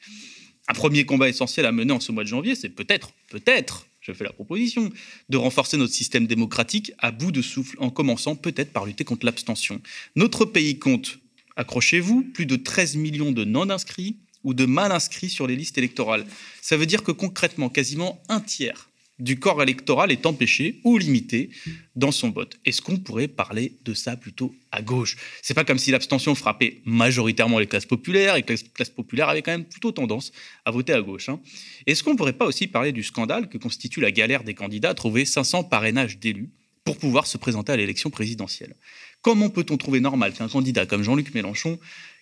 Un 0.69 0.73
premier 0.73 1.05
combat 1.05 1.29
essentiel 1.29 1.67
à 1.67 1.73
mener 1.73 1.93
en 1.93 2.01
ce 2.01 2.13
mois 2.13 2.25
de 2.25 2.29
janvier, 2.29 2.55
c'est 2.55 2.71
peut-être, 2.71 3.13
peut-être, 3.29 3.87
je 4.01 4.13
fais 4.13 4.25
la 4.25 4.33
proposition, 4.33 4.91
de 5.29 5.37
renforcer 5.37 5.77
notre 5.77 5.93
système 5.93 6.27
démocratique 6.27 6.93
à 6.99 7.11
bout 7.11 7.33
de 7.33 7.43
souffle, 7.43 7.77
en 7.81 7.91
commençant 7.91 8.35
peut-être 8.35 8.73
par 8.73 8.87
lutter 8.87 9.05
contre 9.05 9.27
l'abstention. 9.27 9.81
Notre 10.17 10.45
pays 10.45 10.79
compte, 10.79 11.19
accrochez-vous, 11.57 12.23
plus 12.33 12.47
de 12.47 12.57
13 12.57 12.97
millions 12.97 13.33
de 13.33 13.45
non-inscrits 13.45 14.17
ou 14.43 14.55
de 14.55 14.67
mal 14.67 14.93
inscrits 14.93 15.31
sur 15.31 15.47
les 15.47 15.57
listes 15.57 15.79
électorales. 15.79 16.27
Ça 16.61 16.77
veut 16.77 16.87
dire 16.87 17.03
que 17.03 17.13
concrètement, 17.13 17.69
quasiment 17.69 18.23
un 18.29 18.41
tiers 18.41 18.89
du 19.19 19.39
corps 19.39 19.63
électoral 19.63 20.11
est 20.11 20.27
empêché 20.27 20.81
ou 20.83 20.99
limité 20.99 21.51
dans 21.95 22.11
son 22.11 22.31
vote. 22.31 22.59
Est-ce 22.65 22.83
qu'on 22.83 22.97
pourrait 22.97 23.29
parler 23.29 23.77
de 23.85 23.95
ça 23.95 24.17
plutôt 24.17 24.55
à 24.73 24.83
gauche? 24.83 25.17
C'est 25.41 25.55
pas 25.55 25.65
comme 25.65 25.79
si 25.79 25.93
l'abstention 25.93 26.35
frappait 26.35 26.81
majoritairement 26.85 27.59
les 27.59 27.67
classes 27.67 27.87
populaires 27.87 28.35
et 28.35 28.43
que 28.43 28.53
les 28.53 28.59
classes 28.59 28.91
populaires 28.91 29.29
avaient 29.29 29.43
quand 29.43 29.53
même 29.53 29.65
plutôt 29.65 29.93
tendance 29.93 30.33
à 30.65 30.73
voter 30.73 30.93
à 30.93 31.01
gauche. 31.01 31.29
Hein. 31.29 31.41
Est-ce 31.87 32.03
qu'on 32.03 32.17
pourrait 32.17 32.33
pas 32.33 32.47
aussi 32.47 32.67
parler 32.67 32.93
du 32.93 33.05
scandale 33.05 33.49
que 33.49 33.59
constitue 33.59 34.01
la 34.01 34.11
galère 34.11 34.43
des 34.43 34.55
candidats 34.55 34.91
à 34.91 34.95
trouver 34.95 35.25
500 35.25 35.65
parrainages 35.65 36.19
d'élus 36.19 36.51
pour 36.85 36.99
pouvoir 36.99 37.27
se 37.27 37.39
présenter 37.39 37.73
à 37.73 37.77
l'élection 37.77 38.11
présidentielle? 38.11 38.75
Comment 39.23 39.49
peut-on 39.49 39.77
trouver 39.77 40.01
normal 40.01 40.33
qu'un 40.35 40.49
candidat 40.49 40.87
comme 40.87 41.03
Jean-Luc 41.03 41.33
Mélenchon, 41.35 41.79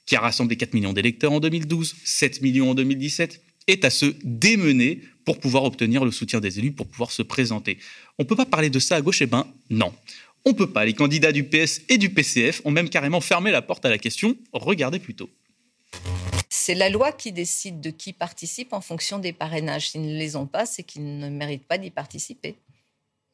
qui 0.07 0.15
a 0.15 0.21
rassemblé 0.21 0.57
4 0.57 0.75
millions 0.75 0.93
d'électeurs 0.93 1.33
en 1.33 1.41
2012, 1.41 1.97
7 2.05 2.43
millions 2.43 2.71
en 2.71 2.75
2017, 2.75 3.43
est 3.67 3.85
à 3.85 3.91
se 3.91 4.07
démener 4.25 5.01
pour 5.25 5.39
pouvoir 5.39 5.65
obtenir 5.65 6.05
le 6.05 6.11
soutien 6.11 6.41
des 6.41 6.59
élus, 6.59 6.73
pour 6.73 6.87
pouvoir 6.87 7.13
se 7.13 7.23
présenter. 7.23 7.79
On 8.19 8.25
ne 8.25 8.29
peut 8.29 8.37
pas 8.37 8.47
parler 8.47 8.71
de 8.71 8.79
ça 8.79 8.97
à 8.97 9.01
gauche 9.01 9.23
Eh 9.23 9.27
bien, 9.27 9.47
non. 9.71 9.93
On 10.45 10.51
ne 10.51 10.55
peut 10.55 10.71
pas. 10.71 10.85
Les 10.85 10.95
candidats 10.95 11.33
du 11.33 11.45
PS 11.45 11.83
et 11.89 11.99
du 11.99 12.11
PCF 12.11 12.63
ont 12.65 12.71
même 12.73 12.89
carrément 12.89 13.21
fermé 13.21 13.51
la 13.53 13.63
porte 13.63 13.85
à 13.85 13.91
la 13.91 13.99
question. 13.99 14.37
Regardez 14.53 14.99
plutôt. 14.99 15.31
C'est 16.49 16.75
la 16.75 16.91
loi 16.91 17.13
qui 17.13 17.33
décide 17.33 17.81
de 17.81 17.91
qui 17.91 18.13
participe 18.13 18.73
en 18.73 18.81
fonction 18.81 19.19
des 19.19 19.33
parrainages. 19.33 19.91
S'ils 19.91 20.03
ne 20.03 20.19
les 20.19 20.37
ont 20.37 20.47
pas, 20.47 20.67
c'est 20.67 20.83
qu'ils 20.83 21.19
ne 21.19 21.29
méritent 21.29 21.67
pas 21.67 21.79
d'y 21.79 21.91
participer. 21.91 22.57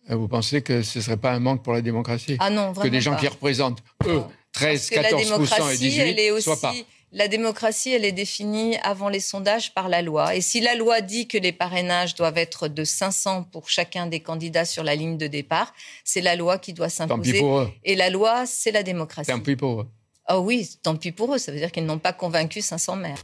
Vous 0.09 0.29
pensez 0.29 0.63
que 0.63 0.83
ce 0.83 0.99
ne 0.99 1.05
serait 1.05 1.17
pas 1.17 1.33
un 1.33 1.41
manque 1.41 1.63
pour 1.63 1.73
la 1.73 1.83
démocratie 1.83 2.37
Ah 2.39 2.49
non, 2.49 2.73
vraiment 2.73 2.83
Que 2.83 2.89
des 2.89 3.01
gens 3.01 3.17
qui 3.17 3.29
représentent, 3.29 3.83
eux, 4.07 4.23
13, 4.53 4.91
14 4.91 5.73
et 5.73 5.77
18 5.77 6.01
elle 6.01 6.19
est 6.19 6.31
aussi, 6.31 6.45
soient 6.45 6.61
pas 6.61 6.75
la 7.11 7.29
démocratie, 7.29 7.91
elle 7.91 8.05
est 8.05 8.13
définie 8.13 8.77
avant 8.83 9.09
les 9.09 9.21
sondages 9.21 9.73
par 9.73 9.89
la 9.89 10.03
loi. 10.03 10.35
Et 10.37 10.43
si 10.43 10.61
la 10.61 10.75
loi 10.75 11.01
dit 11.01 11.27
que 11.27 11.39
les 11.39 11.53
parrainages 11.53 12.15
doivent 12.15 12.37
être 12.37 12.69
de 12.69 12.85
500 12.85 13.45
pour 13.45 13.71
chacun 13.71 14.07
des 14.07 14.21
candidats 14.21 14.67
sur 14.67 14.85
la 14.85 14.95
ligne 14.95 15.17
de 15.17 15.27
départ, 15.27 15.73
c'est 16.05 16.21
la 16.21 16.37
loi 16.37 16.59
qui 16.59 16.75
doit 16.75 16.91
s'imposer. 16.91 17.43
Et 17.85 17.95
la 17.95 18.11
loi, 18.11 18.45
c'est 18.45 18.73
la 18.73 18.83
démocratie. 18.83 19.31
Tant 19.31 19.41
pis 19.41 19.57
pour 19.57 19.81
eux. 19.81 19.87
Ah 20.27 20.39
oui, 20.39 20.69
tant 20.83 20.97
pis 20.97 21.13
pour 21.13 21.35
eux. 21.35 21.39
Ça 21.39 21.51
veut 21.51 21.59
dire 21.59 21.73
qu'ils 21.73 21.87
n'ont 21.87 21.99
pas 21.99 22.13
convaincu 22.13 22.61
500 22.61 22.97
maires. 22.97 23.23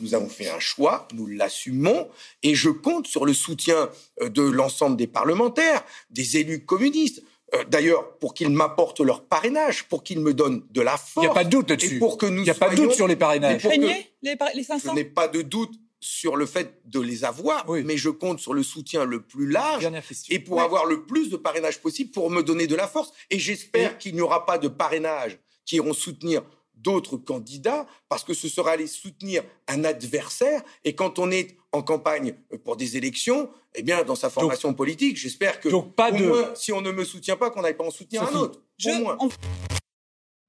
Nous 0.00 0.14
avons 0.14 0.28
fait 0.28 0.50
un 0.50 0.58
choix, 0.58 1.06
nous 1.12 1.26
l'assumons, 1.26 2.08
et 2.42 2.54
je 2.54 2.70
compte 2.70 3.06
sur 3.06 3.26
le 3.26 3.32
soutien 3.32 3.90
euh, 4.22 4.28
de 4.28 4.42
l'ensemble 4.42 4.96
des 4.96 5.06
parlementaires, 5.06 5.84
des 6.10 6.38
élus 6.38 6.64
communistes. 6.64 7.22
Euh, 7.54 7.64
d'ailleurs, 7.64 8.18
pour 8.18 8.34
qu'ils 8.34 8.50
m'apportent 8.50 9.00
leur 9.00 9.24
parrainage, 9.24 9.84
pour 9.84 10.02
qu'ils 10.02 10.20
me 10.20 10.34
donnent 10.34 10.64
de 10.70 10.80
la 10.80 10.96
force. 10.96 11.16
Il 11.16 11.20
n'y 11.20 11.26
a 11.26 11.34
pas 11.34 11.44
de 11.44 11.50
doute 11.50 11.70
là-dessus. 11.70 11.98
Pour 11.98 12.18
que 12.18 12.26
nous 12.26 12.42
Il 12.42 12.44
n'y 12.44 12.50
a 12.50 12.54
pas 12.54 12.70
de 12.70 12.76
doute 12.76 12.92
sur 12.92 13.06
les 13.06 13.16
parrainages. 13.16 13.62
Vous 13.62 13.70
les, 13.70 14.06
les 14.22 14.64
500 14.64 14.90
Je 14.90 14.94
n'ai 14.94 15.04
pas 15.04 15.28
de 15.28 15.42
doute 15.42 15.74
sur 16.00 16.36
le 16.36 16.44
fait 16.44 16.82
de 16.84 17.00
les 17.00 17.24
avoir, 17.24 17.66
mais 17.70 17.96
je 17.96 18.10
compte 18.10 18.38
sur 18.38 18.52
le 18.52 18.62
soutien 18.62 19.06
le 19.06 19.22
plus 19.22 19.48
large 19.48 19.88
et 20.28 20.38
pour 20.38 20.60
avoir 20.60 20.84
le 20.84 21.06
plus 21.06 21.30
de 21.30 21.38
parrainage 21.38 21.80
possible 21.80 22.10
pour 22.10 22.30
me 22.30 22.42
donner 22.42 22.66
de 22.66 22.74
la 22.74 22.86
force. 22.86 23.10
Et 23.30 23.38
j'espère 23.38 23.96
qu'il 23.96 24.14
n'y 24.14 24.20
aura 24.20 24.44
pas 24.44 24.58
de 24.58 24.68
parrainage 24.68 25.38
qui 25.64 25.76
iront 25.76 25.94
soutenir 25.94 26.42
d'autres 26.74 27.16
candidats 27.16 27.86
parce 28.10 28.22
que 28.22 28.34
ce 28.34 28.48
sera 28.48 28.72
aller 28.72 28.86
soutenir 28.86 29.42
un 29.66 29.84
adversaire. 29.84 30.62
Et 30.84 30.94
quand 30.94 31.18
on 31.18 31.30
est 31.30 31.56
en 31.74 31.82
campagne 31.82 32.34
pour 32.64 32.76
des 32.76 32.96
élections, 32.96 33.50
eh 33.74 33.82
bien, 33.82 34.04
dans 34.04 34.14
sa 34.14 34.30
formation 34.30 34.72
politique, 34.74 35.16
j'espère 35.16 35.60
que, 35.60 35.68
pas 35.96 36.12
au 36.12 36.18
moins, 36.18 36.52
si 36.54 36.72
on 36.72 36.80
ne 36.80 36.92
me 36.92 37.04
soutient 37.04 37.36
pas, 37.36 37.50
qu'on 37.50 37.62
n'aille 37.62 37.76
pas 37.76 37.84
en 37.84 37.90
soutenir 37.90 38.22
un 38.22 38.34
autre. 38.34 38.60
Au 38.86 38.98
moins. 39.00 39.18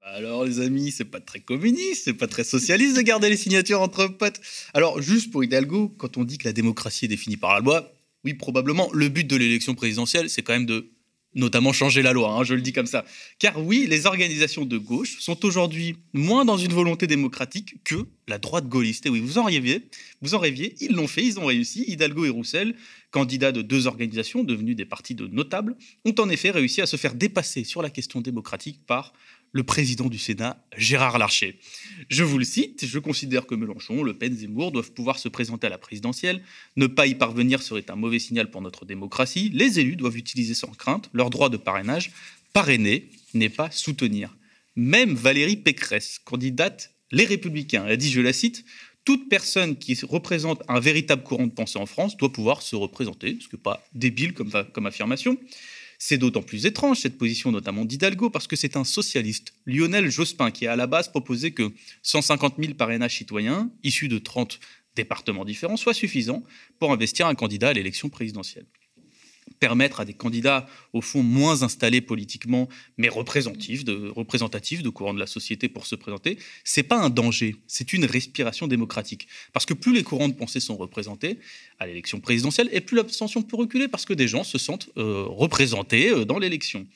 Alors 0.02 0.44
les 0.44 0.60
amis, 0.60 0.92
c'est 0.92 1.04
pas 1.04 1.20
très 1.20 1.40
communiste, 1.40 2.04
c'est 2.04 2.14
pas 2.14 2.28
très 2.28 2.44
socialiste 2.44 2.96
de 2.96 3.02
garder 3.02 3.28
les 3.28 3.36
signatures 3.36 3.80
entre 3.82 4.06
potes. 4.06 4.40
Alors 4.72 5.02
juste 5.02 5.32
pour 5.32 5.42
Hidalgo, 5.42 5.88
quand 5.98 6.16
on 6.16 6.22
dit 6.22 6.38
que 6.38 6.44
la 6.44 6.52
démocratie 6.52 7.06
est 7.06 7.08
définie 7.08 7.36
par 7.36 7.54
la 7.54 7.60
loi, 7.60 7.92
oui 8.24 8.32
probablement 8.34 8.88
le 8.92 9.08
but 9.08 9.26
de 9.26 9.34
l'élection 9.34 9.74
présidentielle, 9.74 10.30
c'est 10.30 10.42
quand 10.42 10.52
même 10.52 10.64
de 10.64 10.92
notamment 11.36 11.72
changer 11.72 12.02
la 12.02 12.12
loi, 12.12 12.30
hein, 12.30 12.42
je 12.42 12.54
le 12.54 12.62
dis 12.62 12.72
comme 12.72 12.86
ça. 12.86 13.04
Car 13.38 13.64
oui, 13.64 13.86
les 13.88 14.06
organisations 14.06 14.64
de 14.64 14.78
gauche 14.78 15.20
sont 15.20 15.44
aujourd'hui 15.44 15.96
moins 16.12 16.44
dans 16.44 16.56
une 16.56 16.72
volonté 16.72 17.06
démocratique 17.06 17.76
que 17.84 18.06
la 18.26 18.38
droite 18.38 18.66
gaulliste. 18.66 19.06
Et 19.06 19.10
oui, 19.10 19.20
vous 19.20 19.38
en 19.38 19.44
rêviez, 19.44 19.82
vous 20.22 20.34
en 20.34 20.38
rêviez, 20.38 20.74
ils 20.80 20.96
l'ont 20.96 21.06
fait, 21.06 21.24
ils 21.24 21.38
ont 21.38 21.44
réussi. 21.44 21.84
Hidalgo 21.86 22.24
et 22.24 22.30
Roussel, 22.30 22.74
candidats 23.16 23.50
de 23.50 23.62
deux 23.62 23.86
organisations 23.86 24.44
devenues 24.44 24.74
des 24.74 24.84
partis 24.84 25.14
de 25.14 25.26
notables, 25.26 25.74
ont 26.04 26.14
en 26.18 26.28
effet 26.28 26.50
réussi 26.50 26.82
à 26.82 26.86
se 26.86 26.98
faire 26.98 27.14
dépasser 27.14 27.64
sur 27.64 27.80
la 27.80 27.88
question 27.88 28.20
démocratique 28.20 28.84
par 28.86 29.14
le 29.52 29.62
président 29.62 30.10
du 30.10 30.18
Sénat, 30.18 30.62
Gérard 30.76 31.18
Larcher. 31.18 31.58
Je 32.10 32.24
vous 32.24 32.36
le 32.36 32.44
cite, 32.44 32.84
je 32.84 32.98
considère 32.98 33.46
que 33.46 33.54
Mélenchon, 33.54 34.02
Le 34.02 34.12
Pen, 34.12 34.36
Zemmour 34.36 34.70
doivent 34.70 34.92
pouvoir 34.92 35.18
se 35.18 35.30
présenter 35.30 35.66
à 35.66 35.70
la 35.70 35.78
présidentielle. 35.78 36.42
Ne 36.76 36.88
pas 36.88 37.06
y 37.06 37.14
parvenir 37.14 37.62
serait 37.62 37.90
un 37.90 37.96
mauvais 37.96 38.18
signal 38.18 38.50
pour 38.50 38.60
notre 38.60 38.84
démocratie. 38.84 39.48
Les 39.54 39.80
élus 39.80 39.96
doivent 39.96 40.18
utiliser 40.18 40.52
sans 40.52 40.72
crainte 40.72 41.08
leur 41.14 41.30
droit 41.30 41.48
de 41.48 41.56
parrainage. 41.56 42.12
Parrainer 42.52 43.08
n'est 43.32 43.48
pas 43.48 43.70
soutenir. 43.70 44.36
Même 44.76 45.14
Valérie 45.14 45.56
Pécresse, 45.56 46.20
candidate 46.22 46.92
Les 47.12 47.24
Républicains, 47.24 47.86
a 47.86 47.96
dit, 47.96 48.10
je 48.10 48.20
la 48.20 48.34
cite, 48.34 48.66
toute 49.06 49.28
personne 49.30 49.76
qui 49.76 49.98
représente 50.02 50.62
un 50.68 50.80
véritable 50.80 51.22
courant 51.22 51.46
de 51.46 51.52
pensée 51.52 51.78
en 51.78 51.86
France 51.86 52.16
doit 52.18 52.32
pouvoir 52.32 52.60
se 52.60 52.76
représenter, 52.76 53.38
ce 53.40 53.48
que 53.48 53.56
pas 53.56 53.82
débile 53.94 54.34
comme, 54.34 54.50
comme 54.74 54.84
affirmation. 54.84 55.38
C'est 55.98 56.18
d'autant 56.18 56.42
plus 56.42 56.66
étrange, 56.66 56.98
cette 56.98 57.16
position 57.16 57.52
notamment 57.52 57.86
d'Hidalgo, 57.86 58.28
parce 58.28 58.46
que 58.46 58.56
c'est 58.56 58.76
un 58.76 58.84
socialiste, 58.84 59.54
Lionel 59.64 60.10
Jospin, 60.10 60.50
qui 60.50 60.66
a 60.66 60.72
à 60.72 60.76
la 60.76 60.88
base 60.88 61.08
proposé 61.08 61.52
que 61.52 61.72
150 62.02 62.56
000 62.58 62.74
parrainages 62.74 63.16
citoyens, 63.16 63.70
issus 63.84 64.08
de 64.08 64.18
30 64.18 64.58
départements 64.96 65.44
différents, 65.44 65.76
soient 65.76 65.94
suffisants 65.94 66.42
pour 66.80 66.92
investir 66.92 67.28
un 67.28 67.34
candidat 67.34 67.68
à 67.68 67.72
l'élection 67.72 68.08
présidentielle 68.08 68.66
permettre 69.58 70.00
à 70.00 70.04
des 70.04 70.14
candidats, 70.14 70.66
au 70.92 71.00
fond, 71.00 71.22
moins 71.22 71.62
installés 71.62 72.00
politiquement, 72.00 72.68
mais 72.96 73.08
représentatifs 73.08 73.84
de, 73.84 74.08
représentatifs 74.08 74.82
courants 74.90 75.14
de 75.14 75.20
la 75.20 75.26
société 75.26 75.68
pour 75.68 75.86
se 75.86 75.94
présenter, 75.94 76.38
c'est 76.64 76.82
pas 76.82 76.98
un 76.98 77.10
danger, 77.10 77.56
c'est 77.66 77.92
une 77.92 78.04
respiration 78.04 78.66
démocratique. 78.66 79.28
Parce 79.52 79.66
que 79.66 79.74
plus 79.74 79.92
les 79.92 80.02
courants 80.02 80.28
de 80.28 80.34
pensée 80.34 80.60
sont 80.60 80.76
représentés 80.76 81.38
à 81.78 81.86
l'élection 81.86 82.20
présidentielle, 82.20 82.68
et 82.72 82.80
plus 82.80 82.96
l'abstention 82.96 83.42
peut 83.42 83.56
reculer 83.56 83.88
parce 83.88 84.04
que 84.04 84.14
des 84.14 84.28
gens 84.28 84.44
se 84.44 84.58
sentent 84.58 84.88
euh, 84.96 85.24
représentés 85.28 86.10
euh, 86.10 86.24
dans 86.24 86.38
l'élection. 86.38 86.86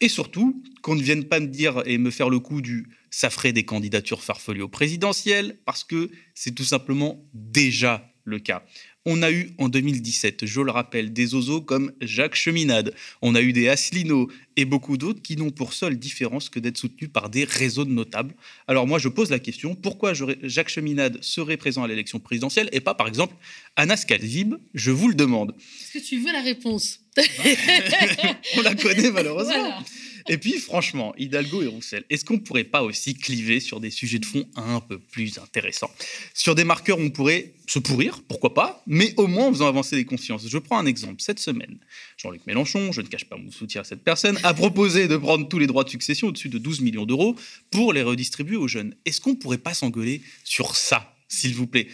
Et 0.00 0.08
surtout, 0.08 0.62
qu'on 0.82 0.94
ne 0.94 1.02
vienne 1.02 1.24
pas 1.24 1.40
me 1.40 1.46
dire 1.46 1.82
et 1.86 1.96
me 1.96 2.10
faire 2.10 2.28
le 2.28 2.38
coup 2.38 2.60
du 2.60 2.88
ça 3.10 3.30
ferait 3.30 3.54
des 3.54 3.64
candidatures 3.64 4.22
farfelues 4.22 4.60
au 4.60 4.68
présidentiel, 4.68 5.58
parce 5.64 5.84
que 5.84 6.10
c'est 6.34 6.54
tout 6.54 6.64
simplement 6.64 7.24
déjà 7.32 8.12
le 8.24 8.38
cas. 8.38 8.62
On 9.08 9.22
a 9.22 9.30
eu 9.30 9.52
en 9.58 9.68
2017, 9.68 10.46
je 10.46 10.60
le 10.60 10.72
rappelle, 10.72 11.12
des 11.12 11.34
oiseaux 11.36 11.60
comme 11.60 11.92
Jacques 12.00 12.34
Cheminade, 12.34 12.92
on 13.22 13.36
a 13.36 13.40
eu 13.40 13.52
des 13.52 13.68
Asselineau 13.68 14.28
et 14.56 14.64
beaucoup 14.64 14.96
d'autres 14.96 15.22
qui 15.22 15.36
n'ont 15.36 15.50
pour 15.50 15.74
seule 15.74 15.96
différence 15.96 16.48
que 16.48 16.58
d'être 16.58 16.76
soutenus 16.76 17.08
par 17.12 17.30
des 17.30 17.44
réseaux 17.44 17.84
de 17.84 17.92
notables. 17.92 18.34
Alors 18.66 18.88
moi, 18.88 18.98
je 18.98 19.08
pose 19.08 19.30
la 19.30 19.38
question, 19.38 19.76
pourquoi 19.76 20.12
Jacques 20.42 20.70
Cheminade 20.70 21.22
serait 21.22 21.56
présent 21.56 21.84
à 21.84 21.88
l'élection 21.88 22.18
présidentielle 22.18 22.68
et 22.72 22.80
pas, 22.80 22.94
par 22.94 23.06
exemple, 23.06 23.36
Anas 23.76 24.04
Kalzib 24.08 24.56
Je 24.74 24.90
vous 24.90 25.06
le 25.06 25.14
demande. 25.14 25.54
Est-ce 25.80 25.98
que 26.00 26.04
tu 26.04 26.18
veux 26.18 26.32
la 26.32 26.42
réponse? 26.42 27.00
On 28.56 28.62
la 28.62 28.74
connaît 28.74 29.12
malheureusement. 29.12 29.84
Et 30.28 30.38
puis, 30.38 30.58
franchement, 30.58 31.14
Hidalgo 31.16 31.62
et 31.62 31.66
Roussel, 31.66 32.04
est-ce 32.10 32.24
qu'on 32.24 32.34
ne 32.34 32.40
pourrait 32.40 32.64
pas 32.64 32.82
aussi 32.82 33.14
cliver 33.14 33.60
sur 33.60 33.80
des 33.80 33.90
sujets 33.90 34.18
de 34.18 34.24
fond 34.24 34.48
un 34.56 34.80
peu 34.80 34.98
plus 34.98 35.38
intéressants? 35.38 35.90
Sur 36.34 36.54
des 36.54 36.64
marqueurs, 36.64 36.98
on 36.98 37.10
pourrait 37.10 37.52
se 37.68 37.78
pourrir, 37.78 38.22
pourquoi 38.26 38.54
pas, 38.54 38.82
mais 38.86 39.14
au 39.16 39.26
moins 39.26 39.46
en 39.46 39.52
faisant 39.52 39.68
avancer 39.68 39.96
les 39.96 40.04
consciences. 40.04 40.48
Je 40.48 40.58
prends 40.58 40.78
un 40.78 40.86
exemple. 40.86 41.16
Cette 41.18 41.38
semaine, 41.38 41.78
Jean-Luc 42.16 42.46
Mélenchon, 42.46 42.92
je 42.92 43.00
ne 43.00 43.06
cache 43.06 43.24
pas 43.24 43.36
mon 43.36 43.50
soutien 43.50 43.82
à 43.82 43.84
cette 43.84 44.02
personne, 44.02 44.38
a 44.42 44.54
proposé 44.54 45.08
de 45.08 45.16
prendre 45.16 45.48
tous 45.48 45.58
les 45.58 45.66
droits 45.66 45.84
de 45.84 45.90
succession 45.90 46.28
au-dessus 46.28 46.48
de 46.48 46.58
12 46.58 46.80
millions 46.80 47.06
d'euros 47.06 47.36
pour 47.70 47.92
les 47.92 48.02
redistribuer 48.02 48.56
aux 48.56 48.68
jeunes. 48.68 48.94
Est-ce 49.04 49.20
qu'on 49.20 49.30
ne 49.30 49.36
pourrait 49.36 49.58
pas 49.58 49.74
s'engueuler 49.74 50.22
sur 50.44 50.76
ça, 50.76 51.14
s'il 51.28 51.54
vous 51.54 51.66
plaît? 51.66 51.88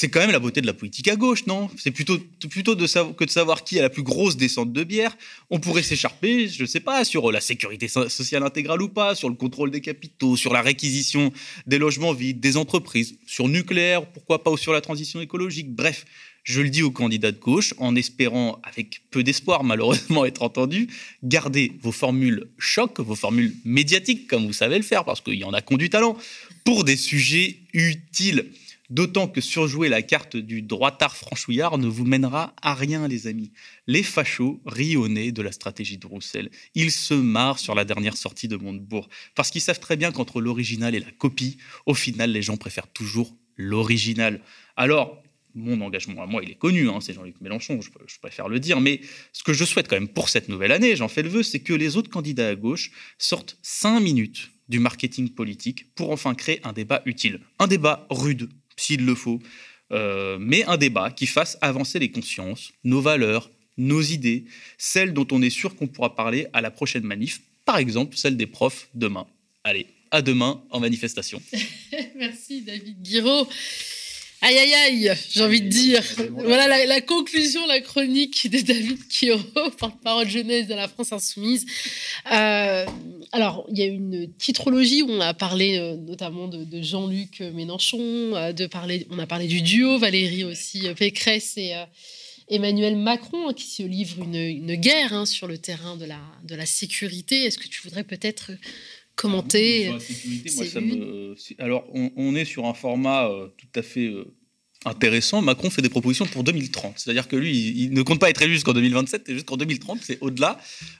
C'est 0.00 0.10
quand 0.10 0.20
même 0.20 0.30
la 0.30 0.38
beauté 0.38 0.60
de 0.60 0.66
la 0.68 0.74
politique 0.74 1.08
à 1.08 1.16
gauche, 1.16 1.44
non? 1.46 1.68
C'est 1.76 1.90
plutôt, 1.90 2.18
plutôt 2.48 2.76
que 2.76 3.24
de 3.24 3.30
savoir 3.30 3.64
qui 3.64 3.80
a 3.80 3.82
la 3.82 3.90
plus 3.90 4.04
grosse 4.04 4.36
descente 4.36 4.72
de 4.72 4.84
bière. 4.84 5.16
On 5.50 5.58
pourrait 5.58 5.82
s'écharper, 5.82 6.46
je 6.46 6.62
ne 6.62 6.68
sais 6.68 6.78
pas, 6.78 7.04
sur 7.04 7.32
la 7.32 7.40
sécurité 7.40 7.88
sociale 7.88 8.44
intégrale 8.44 8.80
ou 8.80 8.88
pas, 8.88 9.16
sur 9.16 9.28
le 9.28 9.34
contrôle 9.34 9.72
des 9.72 9.80
capitaux, 9.80 10.36
sur 10.36 10.52
la 10.52 10.62
réquisition 10.62 11.32
des 11.66 11.78
logements 11.78 12.12
vides, 12.12 12.38
des 12.38 12.56
entreprises, 12.56 13.18
sur 13.26 13.48
nucléaire, 13.48 14.06
pourquoi 14.12 14.44
pas, 14.44 14.52
ou 14.52 14.56
sur 14.56 14.72
la 14.72 14.80
transition 14.80 15.20
écologique. 15.20 15.74
Bref, 15.74 16.04
je 16.44 16.62
le 16.62 16.70
dis 16.70 16.84
aux 16.84 16.92
candidats 16.92 17.32
de 17.32 17.40
gauche, 17.40 17.74
en 17.78 17.96
espérant, 17.96 18.60
avec 18.62 19.00
peu 19.10 19.24
d'espoir 19.24 19.64
malheureusement, 19.64 20.24
être 20.26 20.44
entendu, 20.44 20.86
gardez 21.24 21.72
vos 21.82 21.90
formules 21.90 22.46
choc, 22.56 23.00
vos 23.00 23.16
formules 23.16 23.52
médiatiques, 23.64 24.28
comme 24.28 24.46
vous 24.46 24.52
savez 24.52 24.76
le 24.76 24.84
faire, 24.84 25.04
parce 25.04 25.20
qu'il 25.20 25.34
y 25.34 25.44
en 25.44 25.54
a 25.54 25.60
qui 25.60 25.74
ont 25.74 25.76
du 25.76 25.90
talent, 25.90 26.16
pour 26.64 26.84
des 26.84 26.96
sujets 26.96 27.56
utiles. 27.72 28.52
D'autant 28.90 29.28
que 29.28 29.42
surjouer 29.42 29.90
la 29.90 30.00
carte 30.00 30.36
du 30.36 30.62
droitard 30.62 31.14
franchouillard 31.14 31.76
ne 31.76 31.88
vous 31.88 32.06
mènera 32.06 32.54
à 32.62 32.74
rien, 32.74 33.06
les 33.06 33.26
amis. 33.26 33.52
Les 33.86 34.02
fachos 34.02 34.62
rient 34.64 34.96
au 34.96 35.08
nez 35.08 35.30
de 35.30 35.42
la 35.42 35.52
stratégie 35.52 35.98
de 35.98 36.06
Roussel. 36.06 36.50
Ils 36.74 36.90
se 36.90 37.12
marrent 37.12 37.58
sur 37.58 37.74
la 37.74 37.84
dernière 37.84 38.16
sortie 38.16 38.48
de 38.48 38.56
Montebourg, 38.56 39.10
parce 39.34 39.50
qu'ils 39.50 39.60
savent 39.60 39.80
très 39.80 39.96
bien 39.96 40.10
qu'entre 40.10 40.40
l'original 40.40 40.94
et 40.94 41.00
la 41.00 41.10
copie, 41.10 41.58
au 41.84 41.92
final, 41.92 42.32
les 42.32 42.40
gens 42.40 42.56
préfèrent 42.56 42.90
toujours 42.90 43.36
l'original. 43.56 44.40
Alors, 44.74 45.22
mon 45.54 45.80
engagement 45.82 46.22
à 46.22 46.26
moi, 46.26 46.42
il 46.42 46.50
est 46.50 46.58
connu, 46.58 46.88
hein, 46.88 47.00
c'est 47.02 47.12
Jean-Luc 47.12 47.40
Mélenchon, 47.42 47.80
je, 47.82 47.90
je, 48.06 48.18
préfère 48.20 48.48
le 48.48 48.58
dire, 48.58 48.80
mais 48.80 49.02
ce 49.32 49.42
que 49.42 49.52
je 49.52 49.66
souhaite 49.66 49.88
quand 49.88 49.96
même 49.96 50.08
pour 50.08 50.30
cette 50.30 50.48
nouvelle 50.48 50.72
année, 50.72 50.96
j'en 50.96 51.08
fais 51.08 51.22
le 51.22 51.28
vœu, 51.28 51.42
c'est 51.42 51.60
que 51.60 51.74
les 51.74 51.98
autres 51.98 52.10
candidats 52.10 52.48
à 52.48 52.54
gauche 52.54 52.90
sortent 53.18 53.58
cinq 53.60 54.00
minutes 54.00 54.50
du 54.68 54.78
marketing 54.78 55.30
politique 55.30 55.94
pour 55.94 56.10
enfin 56.10 56.34
créer 56.34 56.60
un 56.64 56.72
débat 56.72 57.02
utile. 57.06 57.40
Un 57.58 57.66
débat 57.66 58.06
rude, 58.10 58.48
s'il 58.78 59.04
le 59.04 59.14
faut, 59.14 59.40
euh, 59.92 60.38
mais 60.40 60.64
un 60.64 60.76
débat 60.76 61.10
qui 61.10 61.26
fasse 61.26 61.58
avancer 61.60 61.98
les 61.98 62.10
consciences, 62.10 62.72
nos 62.84 63.00
valeurs, 63.00 63.50
nos 63.76 64.02
idées, 64.02 64.44
celles 64.76 65.12
dont 65.12 65.26
on 65.30 65.40
est 65.42 65.50
sûr 65.50 65.76
qu'on 65.76 65.86
pourra 65.86 66.14
parler 66.14 66.46
à 66.52 66.60
la 66.60 66.70
prochaine 66.70 67.04
manif, 67.04 67.40
par 67.64 67.78
exemple 67.78 68.16
celle 68.16 68.36
des 68.36 68.46
profs 68.46 68.88
demain. 68.94 69.26
Allez, 69.64 69.86
à 70.10 70.22
demain 70.22 70.62
en 70.70 70.80
manifestation. 70.80 71.40
Merci 72.16 72.62
David 72.62 73.02
Guiraud. 73.02 73.48
Aïe, 74.40 74.56
aïe, 74.56 74.74
aïe, 74.74 75.12
j'ai 75.30 75.42
envie 75.42 75.60
de 75.60 75.68
dire. 75.68 76.00
Voilà 76.30 76.86
la, 76.86 77.00
conclusion, 77.00 77.66
la 77.66 77.80
chronique 77.80 78.48
de 78.48 78.60
David 78.60 79.08
Kiro, 79.08 79.38
porte-parole 79.78 80.28
jeunesse 80.28 80.68
de 80.68 80.74
la 80.74 80.86
France 80.86 81.12
Insoumise. 81.12 81.66
Euh, 82.30 82.86
alors, 83.32 83.66
il 83.68 83.78
y 83.78 83.82
a 83.82 83.86
une 83.86 84.32
titrologie 84.38 85.02
où 85.02 85.10
on 85.10 85.20
a 85.20 85.34
parlé 85.34 85.78
euh, 85.78 85.96
notamment 85.96 86.46
de, 86.46 86.80
Jean-Luc 86.80 87.40
Mélenchon, 87.40 87.98
euh, 87.98 88.52
de 88.52 88.66
parler, 88.66 89.08
on 89.10 89.18
a 89.18 89.26
parlé 89.26 89.48
du 89.48 89.60
duo, 89.60 89.98
Valérie 89.98 90.44
aussi, 90.44 90.86
Pécresse 90.96 91.56
et 91.56 91.74
Emmanuel 92.48 92.94
Macron, 92.94 93.48
hein, 93.48 93.54
qui 93.54 93.66
se 93.66 93.82
livre 93.82 94.22
une, 94.22 94.76
guerre 94.76 95.14
hein, 95.14 95.26
sur 95.26 95.48
le 95.48 95.58
terrain 95.58 95.96
de 95.96 96.04
la, 96.04 96.20
de 96.44 96.54
la 96.54 96.64
sécurité. 96.64 97.42
Est-ce 97.42 97.58
que 97.58 97.66
tu 97.66 97.82
voudrais 97.82 98.04
peut-être 98.04 98.52
commenter. 99.18 99.92
Alors, 101.58 101.84
on, 101.92 102.34
est 102.34 102.44
sur 102.44 102.64
un 102.66 102.74
format 102.74 103.28
euh, 103.28 103.48
tout 103.56 103.66
à 103.74 103.82
fait 103.82 104.06
euh, 104.06 104.24
intéressant. 104.84 105.42
Macron 105.42 105.70
fait 105.70 105.82
des 105.82 105.88
propositions 105.88 106.26
pour 106.26 106.44
2030. 106.44 106.94
C'est-à-dire 106.96 107.26
que 107.26 107.36
lui, 107.36 107.52
il, 107.52 107.92
ne 107.92 108.02
compte 108.02 108.20
pas 108.20 108.30
être 108.30 108.40
élu 108.42 108.54
jusqu'en 108.54 108.72
2027, 108.72 109.28
et 109.28 109.34
jusqu'en 109.34 109.56
2030, 109.56 109.98
c'est 110.02 110.18
au-delà. 110.20 110.58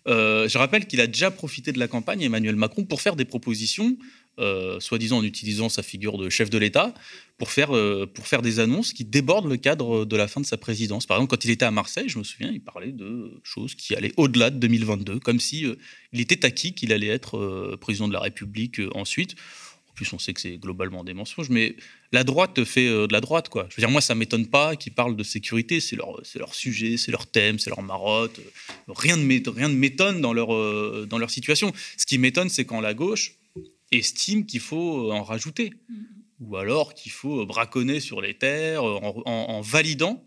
Euh, 0.09 0.49
je 0.49 0.59
rappelle 0.59 0.87
qu'il 0.87 1.01
a 1.01 1.07
déjà 1.07 1.31
profité 1.31 1.73
de 1.73 1.79
la 1.79 1.87
campagne, 1.87 2.23
Emmanuel 2.23 2.57
Macron, 2.57 2.85
pour 2.85 3.01
faire 3.01 3.15
des 3.15 3.25
propositions 3.25 3.97
euh, 4.39 4.79
soi-disant 4.79 5.19
en 5.19 5.25
utilisant 5.25 5.69
sa 5.69 5.83
figure 5.83 6.17
de 6.17 6.31
chef 6.31 6.49
de 6.49 6.59
l'État, 6.59 6.95
pour 7.39 7.51
faire, 7.51 7.75
euh, 7.75 8.07
pour 8.07 8.29
faire 8.29 8.41
des 8.41 8.61
annonces 8.61 8.93
qui 8.93 9.05
débordent 9.05 9.49
le 9.49 9.57
cadre 9.57 10.05
de 10.05 10.17
la 10.17 10.29
fin 10.29 10.41
de 10.41 10.47
sa 10.47 10.57
présidence. 10.57 11.07
Par 11.07 11.17
exemple, 11.17 11.31
quand 11.31 11.45
il 11.45 11.51
était 11.51 11.65
à 11.65 11.73
Marseille, 11.73 12.09
je 12.09 12.19
me 12.19 12.25
souviens, 12.25 12.51
il 12.53 12.61
parlait 12.61 12.93
de 12.93 13.41
choses 13.43 13.75
qui 13.75 13.97
allaient 13.97 14.13
au-delà 14.17 14.51
de 14.51 14.59
2022, 14.59 15.19
comme 15.19 15.41
si 15.41 15.65
euh, 15.65 15.75
il 16.13 16.21
était 16.21 16.45
acquis 16.45 16.73
qu'il 16.73 16.93
allait 16.93 17.09
être 17.09 17.77
président 17.81 18.07
de 18.07 18.13
la 18.13 18.21
République 18.21 18.81
ensuite. 18.95 19.35
En 19.91 19.93
plus, 19.95 20.13
on 20.13 20.21
sait 20.21 20.33
que 20.33 20.41
c'est 20.41 20.59
globalement 20.59 21.03
des 21.03 21.15
mensonges, 21.15 21.51
mais 21.51 21.75
la 22.13 22.23
droite 22.23 22.63
fait 22.63 22.89
de 22.89 23.13
la 23.13 23.21
droite, 23.21 23.49
quoi. 23.49 23.67
Je 23.69 23.75
veux 23.75 23.81
dire, 23.81 23.91
moi, 23.91 24.01
ça 24.01 24.15
m'étonne 24.15 24.47
pas 24.47 24.77
qu'ils 24.77 24.93
parlent 24.93 25.17
de 25.17 25.25
sécurité, 25.25 25.81
c'est 25.81 25.97
leur, 25.97 26.21
leur 26.37 26.55
sujet, 26.55 26.97
c'est 26.97 27.11
leur 27.11 27.27
thème, 27.27 27.59
c'est 27.59 27.71
leur 27.71 27.83
marotte. 27.83 28.39
Rien 28.87 29.17
ne 29.17 29.25
m'étonne 29.25 30.21
dans 30.21 30.35
dans 31.07 31.19
leur 31.19 31.31
situation. 31.31 31.73
Ce 31.97 32.07
qui 32.07 32.19
m'étonne, 32.19 32.49
c'est 32.49 32.65
quand 32.65 32.81
la 32.81 32.95
gauche, 32.95 33.35
estime 33.93 34.47
qu'il 34.47 34.61
faut 34.61 35.13
en 35.13 35.23
rajouter. 35.23 35.73
Mm. 35.89 35.95
Ou 36.41 36.57
alors 36.57 36.95
qu'il 36.95 37.11
faut 37.11 37.45
braconner 37.47 37.99
sur 37.99 38.21
les 38.21 38.35
terres 38.35 38.85
en, 38.85 39.61
validant 39.61 40.25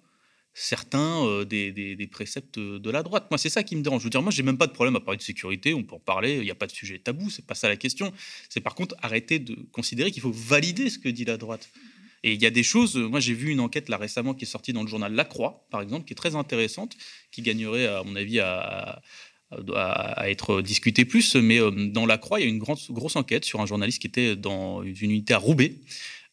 certains 0.53 1.25
euh, 1.25 1.45
des, 1.45 1.71
des, 1.71 2.07
préceptes 2.07 2.59
de 2.59 2.89
la 2.89 3.01
droite. 3.01 3.27
Moi, 3.31 3.37
c'est 3.37 3.49
ça 3.49 3.63
qui 3.63 3.77
me 3.77 3.81
dérange. 3.81 4.01
Je 4.01 4.05
veux 4.05 4.09
dire, 4.09 4.21
moi, 4.21 4.31
j'ai 4.31 4.43
même 4.43 4.57
pas 4.57 4.67
de 4.67 4.73
problème 4.73 4.97
à 4.97 4.99
parler 4.99 5.17
de 5.17 5.23
sécurité, 5.23 5.73
on 5.73 5.83
peut 5.83 5.95
en 5.95 5.99
parler, 5.99 6.35
il 6.35 6.43
n'y 6.43 6.51
a 6.51 6.55
pas 6.55 6.67
de 6.67 6.73
sujet 6.73 6.99
tabou, 6.99 7.29
c'est 7.29 7.45
pas 7.45 7.55
ça 7.55 7.69
la 7.69 7.77
question. 7.77 8.11
C'est 8.49 8.59
par 8.59 8.75
contre 8.75 8.95
arrêter 9.01 9.39
de 9.39 9.55
considérer 9.71 10.11
qu'il 10.11 10.21
faut 10.21 10.33
valider 10.33 10.89
ce 10.89 10.99
que 10.99 11.07
dit 11.07 11.23
la 11.23 11.37
droite. 11.37 11.69
Et 12.23 12.33
il 12.33 12.41
y 12.41 12.45
a 12.45 12.51
des 12.51 12.63
choses, 12.63 12.95
moi 12.97 13.19
j'ai 13.19 13.33
vu 13.33 13.49
une 13.49 13.59
enquête 13.59 13.89
là 13.89 13.97
récemment 13.97 14.35
qui 14.35 14.45
est 14.45 14.47
sortie 14.47 14.73
dans 14.73 14.83
le 14.83 14.87
journal 14.87 15.13
La 15.13 15.25
Croix, 15.25 15.65
par 15.71 15.81
exemple, 15.81 16.05
qui 16.05 16.13
est 16.13 16.15
très 16.15 16.35
intéressante, 16.35 16.95
qui 17.31 17.41
gagnerait, 17.41 17.87
à 17.87 18.03
mon 18.03 18.15
avis, 18.15 18.39
à, 18.39 19.01
à, 19.75 20.29
être 20.29 20.61
discutée 20.61 21.05
plus. 21.05 21.35
Mais 21.35 21.59
euh, 21.59 21.71
dans 21.71 22.05
La 22.05 22.17
Croix, 22.17 22.39
il 22.39 22.43
y 22.43 22.45
a 22.45 22.49
une 22.49 22.59
grosse 22.59 23.15
enquête 23.15 23.45
sur 23.45 23.61
un 23.61 23.65
journaliste 23.65 23.99
qui 23.99 24.07
était 24.07 24.35
dans 24.35 24.83
une 24.83 25.11
unité 25.11 25.33
à 25.33 25.37
Roubaix 25.37 25.75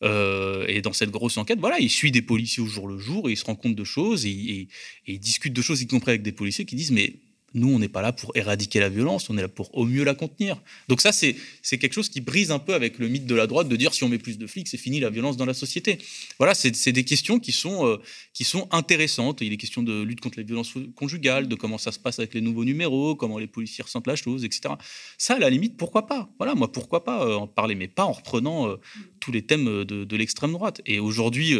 euh, 0.04 0.64
et 0.68 0.80
dans 0.80 0.92
cette 0.92 1.10
grosse 1.10 1.36
enquête, 1.38 1.58
voilà, 1.58 1.78
il 1.80 1.90
suit 1.90 2.12
des 2.12 2.22
policiers 2.22 2.62
au 2.62 2.66
jour 2.66 2.86
le 2.86 2.98
jour 2.98 3.28
et 3.28 3.32
il 3.32 3.36
se 3.36 3.44
rend 3.44 3.56
compte 3.56 3.74
de 3.74 3.84
choses 3.84 4.26
et, 4.26 4.30
et 4.30 4.68
il 5.06 5.18
discute 5.18 5.52
de 5.52 5.62
choses, 5.62 5.82
y 5.82 5.86
compris 5.86 6.10
avec 6.12 6.22
des 6.22 6.32
policiers 6.32 6.64
qui 6.64 6.76
disent 6.76 6.92
mais 6.92 7.14
nous, 7.54 7.68
on 7.74 7.78
n'est 7.78 7.88
pas 7.88 8.02
là 8.02 8.12
pour 8.12 8.36
éradiquer 8.36 8.78
la 8.78 8.88
violence, 8.88 9.30
on 9.30 9.38
est 9.38 9.42
là 9.42 9.48
pour 9.48 9.74
au 9.76 9.84
mieux 9.84 10.04
la 10.04 10.14
contenir. 10.14 10.60
Donc 10.88 11.00
ça, 11.00 11.12
c'est 11.12 11.34
quelque 11.78 11.92
chose 11.92 12.08
qui 12.08 12.20
brise 12.20 12.50
un 12.50 12.58
peu 12.58 12.74
avec 12.74 12.98
le 12.98 13.08
mythe 13.08 13.26
de 13.26 13.34
la 13.34 13.46
droite 13.46 13.68
de 13.68 13.76
dire 13.76 13.94
si 13.94 14.04
on 14.04 14.08
met 14.08 14.18
plus 14.18 14.38
de 14.38 14.46
flics, 14.46 14.68
c'est 14.68 14.76
fini 14.76 15.00
la 15.00 15.10
violence 15.10 15.36
dans 15.36 15.46
la 15.46 15.54
société. 15.54 15.98
Voilà, 16.38 16.54
c'est 16.54 16.92
des 16.92 17.04
questions 17.04 17.38
qui 17.38 17.52
sont, 17.52 17.86
euh, 17.86 17.96
qui 18.34 18.44
sont 18.44 18.68
intéressantes. 18.70 19.40
Il 19.40 19.52
est 19.52 19.56
question 19.56 19.82
de 19.82 20.02
lutte 20.02 20.20
contre 20.20 20.38
les 20.38 20.44
violences 20.44 20.74
conjugales, 20.94 21.48
de 21.48 21.54
comment 21.54 21.78
ça 21.78 21.92
se 21.92 21.98
passe 21.98 22.18
avec 22.18 22.34
les 22.34 22.40
nouveaux 22.40 22.64
numéros, 22.64 23.14
comment 23.14 23.38
les 23.38 23.46
policiers 23.46 23.82
ressentent 23.82 24.06
la 24.06 24.16
chose, 24.16 24.44
etc. 24.44 24.74
Ça, 25.16 25.36
à 25.36 25.38
la 25.38 25.48
limite, 25.48 25.76
pourquoi 25.76 26.06
pas? 26.06 26.30
Voilà, 26.38 26.54
moi, 26.54 26.70
pourquoi 26.70 27.04
pas 27.04 27.24
euh, 27.24 27.34
en 27.36 27.46
parler, 27.46 27.74
mais 27.74 27.88
pas 27.88 28.04
en 28.04 28.12
reprenant 28.12 28.68
euh, 28.68 28.76
tous 29.20 29.32
les 29.32 29.42
thèmes 29.42 29.84
de, 29.84 30.16
l'extrême 30.16 30.52
droite. 30.52 30.80
Et 30.84 30.98
aujourd'hui 30.98 31.54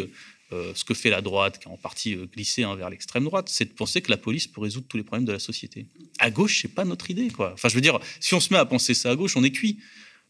ce 0.51 0.83
que 0.83 0.93
fait 0.93 1.09
la 1.09 1.21
droite, 1.21 1.59
qui 1.59 1.67
a 1.67 1.71
en 1.71 1.77
partie 1.77 2.15
euh, 2.15 2.25
glissé 2.25 2.63
hein, 2.63 2.75
vers 2.75 2.89
l'extrême 2.89 3.23
droite, 3.23 3.49
c'est 3.49 3.65
de 3.65 3.73
penser 3.73 4.01
que 4.01 4.09
la 4.09 4.17
police 4.17 4.47
peut 4.47 4.61
résoudre 4.61 4.87
tous 4.87 4.97
les 4.97 5.03
problèmes 5.03 5.25
de 5.25 5.31
la 5.31 5.39
société. 5.39 5.85
À 6.17 6.31
gauche, 6.31 6.61
c'est 6.61 6.73
pas 6.73 6.85
notre 6.85 7.11
idée, 7.11 7.29
quoi. 7.29 7.53
Enfin, 7.53 7.69
je 7.69 7.75
veux 7.75 7.81
dire, 7.81 7.99
si 8.19 8.33
on 8.33 8.39
se 8.39 8.53
met 8.53 8.59
à 8.59 8.65
penser 8.65 8.93
ça 8.93 9.11
à 9.11 9.15
gauche, 9.15 9.37
on 9.37 9.43
est 9.43 9.51
cuit 9.51 9.79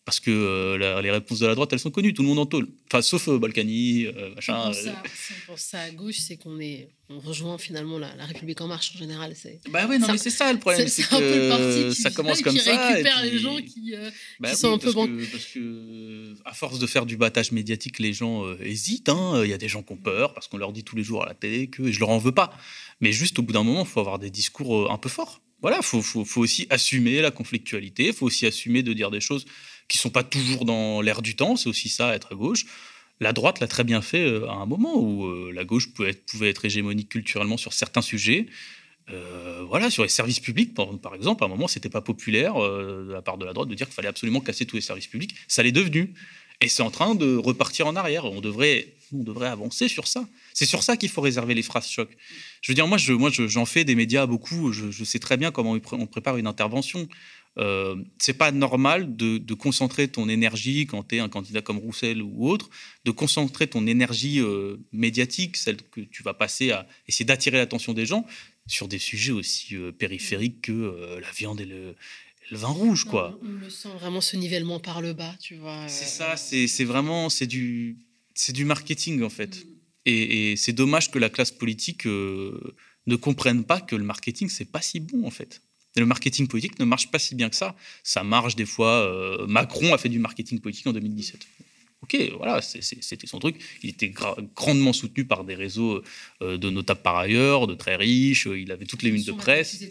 parce 0.06 0.20
que 0.20 0.32
euh, 0.32 1.02
les 1.02 1.12
réponses 1.12 1.39
de 1.39 1.47
la 1.47 1.56
droite, 1.56 1.72
elles 1.74 1.80
sont 1.80 1.91
connues, 1.91 2.14
tout 2.14 2.22
le 2.22 2.28
monde 2.28 2.39
en 2.39 2.45
tôle. 2.45 2.68
Enfin, 2.88 3.02
sauf 3.02 3.30
Balkany, 3.30 4.08
machin. 4.36 4.74
Si 4.74 4.89
on 4.89 5.52
pense 5.52 5.62
ça 5.62 5.82
à 5.82 5.91
gauche, 5.91 6.18
c'est 6.20 6.38
qu'on 6.38 6.60
est 6.60 6.89
on 7.12 7.20
rejoint 7.20 7.58
finalement 7.58 7.97
la, 7.97 8.14
République 8.26 8.62
en 8.62 8.68
marche 8.68 8.91
en 8.95 9.00
général. 9.00 9.34
C'est, 9.36 9.60
bah 9.72 9.88
oui, 9.89 9.97
non, 9.97 10.08
mais 10.12 10.18
c'est 10.20 10.30
ça 10.30 10.54
le 10.54 10.60
problème, 10.60 10.88
c'est, 10.88 11.02
que 11.02 11.16
un 11.16 11.20
peu 11.20 11.41
le 11.41 11.50
parti 11.50 11.95
qui, 11.95 12.02
ça 12.02 12.12
commence 12.12 12.41
comme 12.41 12.54
qui 12.54 12.60
ça. 12.60 12.88
récupère 12.88 13.24
les 13.24 13.39
gens 13.39 13.58
qui, 13.58 13.95
euh, 13.95 14.12
bah 14.39 14.54
sont 14.54 14.74
un 14.74 14.78
peu 14.78 14.93
parce 14.93 15.08
que, 15.08 15.32
parce 15.32 15.45
que, 15.45 16.36
à 16.45 16.54
force 16.54 16.78
de 16.78 16.86
faire 16.86 17.08
du 17.08 17.18
battage 17.18 17.52
médiatique, 17.52 17.97
les 17.97 18.14
gens 18.14 18.45
euh, 18.45 18.58
hésitent. 18.62 19.10
Hein. 19.10 19.41
Il 19.43 19.50
y 19.50 19.54
a 19.54 19.58
des 19.58 19.68
gens 19.68 19.82
qui 19.82 19.93
ont 19.93 19.97
peur 19.97 20.36
parce 20.36 20.47
qu'on 20.47 20.58
leur 20.58 20.72
dit 20.72 20.84
tous 20.84 20.95
les 20.95 21.04
jours 21.04 21.24
à 21.24 21.28
la 21.28 21.34
télé 21.34 21.68
que, 21.68 21.82
et 21.84 21.91
je 21.91 22.00
leur 22.00 22.10
en 22.10 22.20
veux 22.20 22.32
pas. 22.32 22.56
Mais 23.02 23.12
juste 23.12 23.39
au 23.39 23.41
bout 23.41 23.54
d'un 23.54 23.64
moment, 23.64 23.82
il 23.82 23.88
faut 23.88 24.00
avoir 24.00 24.20
des 24.20 24.30
discours 24.30 24.78
euh, 24.78 24.91
un 24.91 24.97
peu 25.00 25.10
forts. 25.10 25.41
Voilà, 25.62 25.78
il 25.78 25.84
faut, 25.84 26.02
faut, 26.04 26.24
faut, 26.24 26.41
aussi 26.41 26.68
assumer 26.70 27.22
la 27.22 27.32
conflictualité, 27.32 28.08
il 28.08 28.14
faut 28.14 28.28
aussi 28.28 28.45
assumer 28.45 28.84
de 28.84 28.93
dire 28.93 29.12
des 29.12 29.20
choses 29.20 29.45
qui 29.90 29.98
sont 29.98 30.10
pas 30.10 30.24
toujours 30.24 30.64
dans 30.64 31.02
l'air 31.02 31.22
du 31.22 31.36
temps. 31.36 31.58
C'est 31.58 31.68
aussi 31.68 31.90
ça, 31.90 32.16
être 32.16 32.32
à 32.32 32.36
gauche. 32.36 32.66
La 33.20 33.34
droite 33.34 33.60
l'a 33.60 33.68
très 33.68 33.84
bien 33.84 34.02
fait 34.02 34.26
euh, 34.26 34.48
à 34.48 34.54
un 34.54 34.66
moment 34.66 34.98
où 34.98 35.26
euh, 35.26 35.52
la 35.54 35.66
gauche 35.66 35.94
pouvait 35.94 36.50
être, 36.50 36.66
hégémonique 36.66 37.10
culturellement 37.10 37.58
sur 37.58 37.74
certains 37.74 38.02
sujets. 38.02 38.48
Euh, 39.10 39.66
voilà, 39.68 39.90
sur 39.90 40.04
les 40.04 40.10
services 40.10 40.40
publics, 40.40 40.74
par, 40.74 41.16
exemple, 41.16 41.44
à 41.44 41.48
un 41.48 41.50
moment, 41.50 41.68
c'était 41.68 41.90
pas 41.90 42.02
populaire 42.02 42.56
de 42.56 43.12
la 43.12 43.22
part 43.22 43.38
de 43.38 43.46
la 43.46 43.54
droite 43.54 43.68
de 43.68 43.76
dire 43.76 43.88
qu'il 43.88 43.96
fallait 43.96 44.08
absolument 44.08 44.40
casser 44.40 44.66
tous 44.66 44.76
les 44.76 44.82
services 44.82 45.08
publics. 45.08 45.36
Ça 45.48 45.64
l'est 45.64 45.72
devenu. 45.72 46.14
Et 46.62 46.68
c'est 46.68 46.84
en 46.84 46.92
train 46.92 47.16
de 47.16 47.36
repartir 47.36 47.88
en 47.88 47.96
arrière. 47.96 48.26
On 48.26 48.42
devrait, 48.42 48.94
on 49.14 49.24
devrait 49.24 49.48
avancer 49.48 49.88
sur 49.88 50.08
ça. 50.08 50.28
C'est 50.54 50.66
sur 50.66 50.84
ça 50.84 50.98
qu'il 50.98 51.10
faut 51.10 51.22
réserver 51.22 51.56
les 51.56 51.62
phrases 51.62 51.90
choc. 51.90 52.10
Je 52.62 52.72
veux 52.72 52.76
dire, 52.76 52.86
moi, 52.86 52.98
je, 52.98 53.14
moi, 53.14 53.32
j'en 53.32 53.66
fais 53.66 53.86
des 53.86 53.96
médias 53.96 54.26
beaucoup. 54.26 54.72
Je, 54.74 55.04
sais 55.04 55.20
très 55.20 55.38
bien 55.38 55.52
comment 55.52 55.78
on 55.92 56.06
prépare 56.06 56.38
une 56.38 56.48
intervention. 56.48 57.08
Euh, 57.58 57.95
c'est 58.20 58.34
pas 58.34 58.52
normal 58.52 59.16
de, 59.16 59.54
concentrer 59.54 60.08
ton 60.08 60.30
énergie 60.30 60.86
quand 60.86 61.04
tu 61.08 61.16
es 61.16 61.20
un 61.20 61.30
candidat 61.30 61.62
comme 61.62 61.78
Roussel 61.78 62.22
ou 62.22 62.47
autre, 62.47 62.70
de 63.06 63.12
concentrer 63.12 63.68
ton 63.68 63.86
énergie 63.88 64.39
euh, 64.39 64.78
médiatique, 64.91 65.58
celle 65.58 65.78
que 65.78 66.02
tu 66.02 66.24
vas 66.24 66.34
passer 66.34 66.72
à 66.72 66.88
essayer 67.08 67.26
d'attirer 67.26 67.58
l'attention 67.58 67.93
des 67.93 68.06
gens, 68.06 68.26
sur 68.68 68.88
des 68.88 69.00
sujets 69.00 69.32
aussi 69.32 69.76
euh, 69.76 69.91
périphériques 69.91 70.62
que 70.62 71.20
la 71.22 71.32
viande 71.32 71.60
et 71.60 71.66
le, 71.66 71.95
vin 72.52 72.68
rouge, 72.68 73.04
quoi. 73.04 73.38
On, 73.43 73.60
le 73.60 73.70
sent 73.70 73.89
vraiment 74.00 74.22
ce 74.22 74.38
nivellement 74.38 74.80
par 74.80 75.02
le 75.02 75.14
bas, 75.14 75.36
tu 75.39 75.56
vois. 75.56 75.88
C'est 75.88 76.06
ça, 76.06 76.36
c'est 76.38 76.86
vraiment 76.86 77.30
c'est 77.30 77.47
du 77.47 77.97
c'est 78.34 78.54
du 78.54 78.64
marketing 78.66 79.22
en 79.22 79.30
fait. 79.30 79.58
Mm. 79.58 79.70
Et, 80.06 80.52
et 80.52 80.56
c'est 80.56 80.74
dommage 80.74 81.12
que 81.12 81.20
la 81.20 81.30
classe 81.30 81.52
politique 81.52 82.06
ne 82.06 83.16
comprenne 83.20 83.66
pas 83.66 83.82
que 83.82 83.95
le 83.95 84.04
marketing 84.04 84.50
c'est 84.50 84.72
pas 84.72 84.82
si 84.82 85.00
bon 85.00 85.28
en 85.28 85.30
fait 85.30 85.62
le 85.96 86.06
marketing 86.06 86.48
politique 86.48 86.80
ne 86.80 86.86
marche 86.86 87.10
pas 87.10 87.20
si 87.20 87.36
bien 87.36 87.50
que 87.50 87.56
ça. 87.56 87.76
Ça 88.04 88.24
marche 88.24 88.56
des 88.56 88.66
fois. 88.66 88.92
Euh, 88.92 89.48
Macron 89.48 89.94
a 89.94 89.98
fait 89.98 90.10
du 90.10 90.20
marketing 90.20 90.60
politique 90.60 90.88
en 90.88 90.94
2017. 90.94 91.48
Ok, 92.02 92.16
voilà, 92.38 92.62
c'était 92.62 93.28
son 93.28 93.40
truc. 93.40 93.58
Il 93.84 93.90
était 93.90 94.10
grandement 94.56 94.94
soutenu 94.94 95.26
par 95.26 95.44
des 95.44 95.54
réseaux 95.54 96.02
euh, 96.42 96.58
de 96.58 96.70
notables 96.70 97.02
par 97.02 97.18
ailleurs, 97.18 97.68
de 97.68 97.76
très 97.76 97.98
riches. 97.98 98.48
Il 98.56 98.72
avait 98.72 98.86
toutes 98.86 99.04
les 99.04 99.10
unes 99.10 99.24
de 99.24 99.34
presse. 99.34 99.84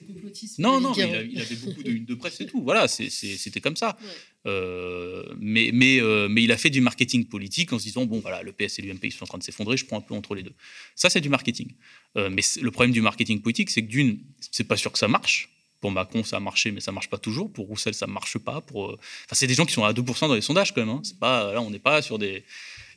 non, 0.59 0.81
non, 0.81 0.95
il, 0.95 1.03
avait 1.39 1.57
beaucoup 1.57 1.83
de 1.83 1.91
unes 1.99 2.07
de 2.07 2.15
presse 2.15 2.41
et 2.41 2.47
tout. 2.47 2.63
Voilà, 2.63 2.89
c'était 2.89 3.61
comme 3.61 3.77
ça. 3.77 3.99
Euh, 4.47 5.23
mais, 5.39 5.71
mais, 5.75 6.01
mais 6.31 6.43
il 6.43 6.51
a 6.51 6.57
fait 6.57 6.71
du 6.71 6.81
marketing 6.81 7.27
politique 7.27 7.75
en 7.75 7.79
se 7.79 7.85
disant 7.85 8.07
bon, 8.07 8.21
voilà, 8.21 8.43
le 8.43 8.53
PS 8.53 8.79
et 8.79 8.83
l'UMP 8.83 9.05
ils 9.05 9.13
sont 9.13 9.25
en 9.25 9.27
train 9.27 9.39
de 9.39 9.43
s'effondrer, 9.43 9.77
je 9.77 9.85
prends 9.85 9.99
un 9.99 10.01
peu 10.01 10.15
entre 10.15 10.35
les 10.35 10.43
deux. 10.43 10.55
Ça, 10.95 11.11
c'est 11.11 11.21
du 11.21 11.29
marketing. 11.29 11.73
mais 12.17 12.43
le 12.63 12.71
problème 12.71 12.93
du 12.93 13.03
marketing 13.03 13.43
politique, 13.43 13.69
c'est 13.69 13.83
que 13.83 13.89
d'une, 13.89 14.19
c'est 14.51 14.65
pas 14.65 14.79
sûr 14.79 14.91
que 14.91 14.99
ça 14.99 15.09
marche 15.09 15.51
pour 15.81 15.91
Macron, 15.91 16.24
ça 16.24 16.37
a 16.37 16.41
marché, 16.41 16.72
mais 16.72 16.81
ça 16.81 16.93
marche 16.93 17.09
pas 17.09 17.18
toujours. 17.18 17.53
Pour 17.53 17.66
Roussel, 17.66 17.95
ça 17.95 18.07
marche 18.07 18.39
pas. 18.39 18.61
Pour, 18.61 18.91
euh, 18.91 18.97
enfin, 18.97 19.35
c'est 19.35 19.47
des 19.47 19.55
gens 19.55 19.64
qui 19.64 19.72
sont 19.72 19.85
à 19.85 19.93
2% 19.93 20.29
dans 20.29 20.35
les 20.35 20.41
sondages 20.41 20.74
quand 20.74 20.81
même. 20.81 20.95
Hein. 20.95 21.01
C'est 21.05 21.18
pas, 21.18 21.53
là, 21.53 21.61
on 21.61 21.70
n'est 21.70 21.79
pas 21.79 22.03
sur 22.03 22.18
des. 22.18 22.45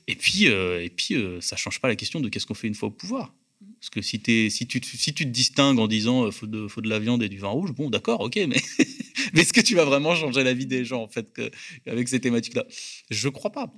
Et 0.08 0.16
puis, 0.16 0.48
euh, 0.48 0.84
et 0.84 0.90
puis 0.90 1.16
euh, 1.16 1.40
ça 1.42 1.56
change 1.56 1.80
pas 1.80 1.88
la 1.88 1.96
question 1.96 2.20
de 2.20 2.30
qu'est-ce 2.30 2.46
qu'on 2.46 2.56
fait 2.56 2.68
une 2.68 2.76
fois 2.76 2.90
au 2.90 2.92
pouvoir. 2.92 3.34
Parce 3.80 3.92
que 3.92 4.02
si, 4.02 4.22
si, 4.50 4.68
tu, 4.68 4.82
si 4.84 5.14
tu 5.14 5.26
te 5.26 5.30
distingues 5.30 5.78
en 5.78 5.88
disant 5.88 6.32
faut 6.32 6.48
de, 6.48 6.68
faut 6.68 6.82
de 6.82 6.90
la 6.90 6.98
viande 6.98 7.22
et 7.22 7.30
du 7.30 7.38
vin 7.38 7.50
rouge, 7.50 7.72
bon, 7.72 7.92
d'accord, 7.92 8.22
ok, 8.22 8.36
mais, 8.48 8.48
mais 9.34 9.42
est-ce 9.42 9.54
que 9.54 9.62
tu 9.62 9.76
vas 9.76 9.86
vraiment 9.86 10.16
changer 10.16 10.44
la 10.44 10.54
vie 10.54 10.66
des 10.66 10.84
gens 10.84 11.04
en 11.04 11.08
fait 11.08 11.40
avec 11.86 12.08
ces 12.08 12.20
thématiques-là? 12.20 12.66
Je 13.12 13.30
crois 13.30 13.52
pas 13.52 13.72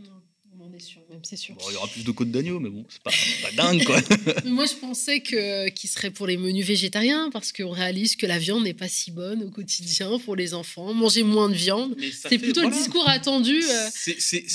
sûr, 0.80 1.02
même 1.10 1.20
c'est 1.24 1.36
sûr. 1.36 1.56
il 1.70 1.74
y 1.74 1.76
aura 1.76 1.88
plus 1.88 2.04
de 2.04 2.12
côtes 2.12 2.32
d'agneau, 2.32 2.60
mais 2.60 2.70
bon, 2.70 2.86
c'est 2.90 3.02
pas, 3.02 3.12
pas 3.44 3.52
dingue, 3.56 3.84
quoi. 3.84 4.00
Moi, 4.46 4.66
je 4.66 4.76
pensais 4.76 5.22
que 5.22 5.70
qu'il 5.70 5.90
serait 5.90 6.12
pour 6.12 6.28
les 6.28 6.38
menus 6.38 6.66
végétariens, 6.66 7.30
parce 7.32 7.52
qu'on 7.52 7.72
réalise 7.72 8.16
que 8.16 8.26
la 8.26 8.40
viande 8.40 8.64
n'est 8.64 8.74
pas 8.74 8.88
si 8.88 9.12
bonne 9.12 9.44
au 9.44 9.50
quotidien 9.50 10.20
pour 10.20 10.36
les 10.36 10.54
enfants. 10.54 10.94
Manger 10.94 11.24
moins 11.24 11.50
de 11.50 11.56
viande, 11.56 11.96
c'est 12.12 12.38
plutôt 12.38 12.62
le 12.62 12.72
discours 12.72 13.08
attendu 13.10 13.62
euh, 13.64 13.90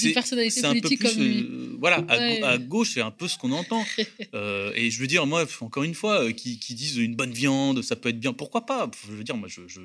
d'une 0.03 0.13
personnalité 0.13 0.63
politique 0.63 1.03
comme 1.03 1.23
lui. 1.23 1.41
Euh, 1.41 1.77
voilà, 1.79 2.05
à, 2.09 2.59
gauche, 2.59 2.93
c'est 2.95 3.01
un 3.01 3.11
peu 3.11 3.29
ce 3.29 3.39
qu'on 3.39 3.53
entend. 3.53 3.85
Euh, 4.35 4.73
et 4.75 4.91
je 4.91 5.01
veux 5.01 5.07
dire, 5.07 5.27
moi, 5.27 5.47
encore 5.61 5.85
une 5.85 5.95
fois, 5.95 6.33
qui, 6.33 6.59
qui, 6.59 6.75
disent 6.75 6.97
une 6.97 7.15
bonne 7.15 7.33
viande, 7.33 7.83
ça 7.83 7.97
peut 7.97 8.11
être 8.11 8.21
bien, 8.21 8.33
pourquoi 8.33 8.67
pas? 8.67 8.91
Je 9.07 9.13
veux 9.13 9.25
dire, 9.25 9.37
moi, 9.37 9.49
je, 9.49 9.63
je, 9.67 9.81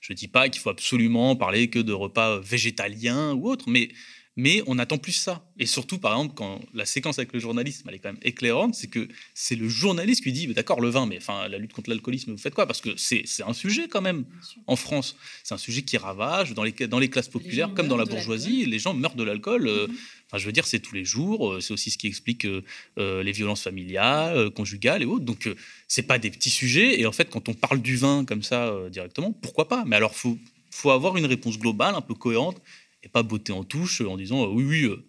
je 0.00 0.12
dis 0.12 0.26
pas 0.26 0.48
qu'il 0.48 0.60
faut 0.60 0.70
absolument 0.70 1.36
parler 1.36 1.68
que 1.70 1.78
de 1.78 1.92
repas 1.92 2.38
végétaliens 2.40 3.32
ou 3.34 3.48
autres, 3.48 3.68
mais 3.68 3.88
mais 4.36 4.62
on 4.66 4.78
attend 4.78 4.98
plus 4.98 5.12
ça. 5.12 5.44
Et 5.58 5.66
surtout, 5.66 5.98
par 5.98 6.12
exemple, 6.12 6.34
quand 6.34 6.60
la 6.72 6.86
séquence 6.86 7.18
avec 7.18 7.32
le 7.32 7.38
journalisme, 7.38 7.88
elle 7.88 7.94
est 7.94 7.98
quand 8.00 8.12
même 8.12 8.22
éclairante, 8.22 8.74
c'est 8.74 8.88
que 8.88 9.08
c'est 9.32 9.54
le 9.54 9.68
journaliste 9.68 10.24
qui 10.24 10.32
dit 10.32 10.48
D'accord, 10.48 10.80
le 10.80 10.88
vin, 10.88 11.06
mais 11.06 11.18
enfin, 11.18 11.46
la 11.48 11.58
lutte 11.58 11.72
contre 11.72 11.90
l'alcoolisme, 11.90 12.32
vous 12.32 12.38
faites 12.38 12.54
quoi? 12.54 12.66
Parce 12.66 12.80
que 12.80 12.90
c'est 12.96 13.24
un 13.46 13.52
sujet 13.52 13.86
quand 13.88 14.02
même 14.02 14.24
en 14.66 14.74
France. 14.74 15.16
C'est 15.44 15.54
un 15.54 15.58
sujet 15.58 15.82
qui 15.82 15.96
ravage 15.96 16.54
dans 16.54 16.64
les, 16.64 16.72
dans 16.72 16.98
les 16.98 17.08
classes 17.08 17.28
populaires, 17.28 17.72
comme 17.74 17.86
dans 17.86 17.96
la 17.96 18.06
bourgeoisie. 18.06 18.66
Les 18.66 18.80
gens 18.80 18.94
meurent 18.94 19.14
de 19.14 19.22
l'alcool. 19.22 19.68
Euh, 19.68 19.86
mhm. 19.86 19.96
Enfin, 20.26 20.38
je 20.38 20.46
veux 20.46 20.52
dire, 20.52 20.66
c'est 20.66 20.80
tous 20.80 20.94
les 20.94 21.04
jours. 21.04 21.52
Euh, 21.52 21.60
c'est 21.60 21.72
aussi 21.72 21.90
ce 21.90 21.98
qui 21.98 22.08
explique 22.08 22.44
euh, 22.44 23.22
les 23.22 23.32
violences 23.32 23.62
familiales, 23.62 24.50
conjugales 24.50 25.02
et 25.02 25.06
autres. 25.06 25.24
Donc, 25.24 25.48
c'est 25.86 26.02
pas 26.02 26.18
des 26.18 26.30
petits 26.30 26.50
sujets. 26.50 27.00
Et 27.00 27.06
en 27.06 27.12
fait, 27.12 27.30
quand 27.30 27.48
on 27.48 27.54
parle 27.54 27.80
du 27.80 27.96
vin 27.96 28.24
comme 28.24 28.42
ça 28.42 28.74
directement, 28.90 29.30
pourquoi 29.30 29.68
pas? 29.68 29.84
Mais 29.86 29.94
alors, 29.94 30.16
faut 30.16 30.38
faut 30.74 30.90
avoir 30.90 31.16
une 31.16 31.26
réponse 31.26 31.56
globale, 31.56 31.94
un 31.94 32.00
peu 32.00 32.14
cohérente, 32.14 32.60
et 33.04 33.08
pas 33.08 33.22
botter 33.22 33.52
en 33.52 33.64
touche 33.64 34.00
en 34.00 34.16
disant 34.16 34.46
oui, 34.46 34.64
oui, 34.64 34.82
euh, 34.84 35.04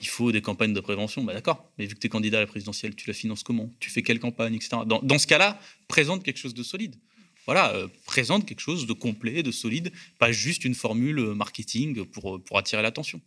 il 0.00 0.06
faut 0.06 0.32
des 0.32 0.40
campagnes 0.40 0.72
de 0.72 0.80
prévention. 0.80 1.24
Bah, 1.24 1.34
D'accord, 1.34 1.70
mais 1.76 1.86
vu 1.86 1.94
que 1.94 2.00
tu 2.00 2.06
es 2.06 2.10
candidat 2.10 2.38
à 2.38 2.40
la 2.40 2.46
présidentielle, 2.46 2.94
tu 2.94 3.08
la 3.08 3.14
finances 3.14 3.42
comment? 3.42 3.70
Tu 3.80 3.90
fais 3.90 4.02
quelle 4.02 4.20
campagne, 4.20 4.54
etc. 4.54 4.78
Dans, 4.86 5.18
ce 5.18 5.26
cas-là, 5.26 5.60
présente 5.88 6.24
quelque 6.24 6.38
chose 6.38 6.54
de 6.54 6.62
solide. 6.62 6.96
Voilà, 7.44 7.74
euh, 7.74 7.88
présente 8.06 8.46
quelque 8.46 8.60
chose 8.60 8.86
de 8.86 8.92
complet, 8.92 9.42
de 9.42 9.50
solide, 9.50 9.92
pas 10.18 10.30
juste 10.30 10.64
une 10.64 10.76
formule 10.76 11.20
marketing 11.34 12.04
pour, 12.04 12.40
pour 12.42 12.58
attirer 12.58 12.82
l'attention. 12.82 13.20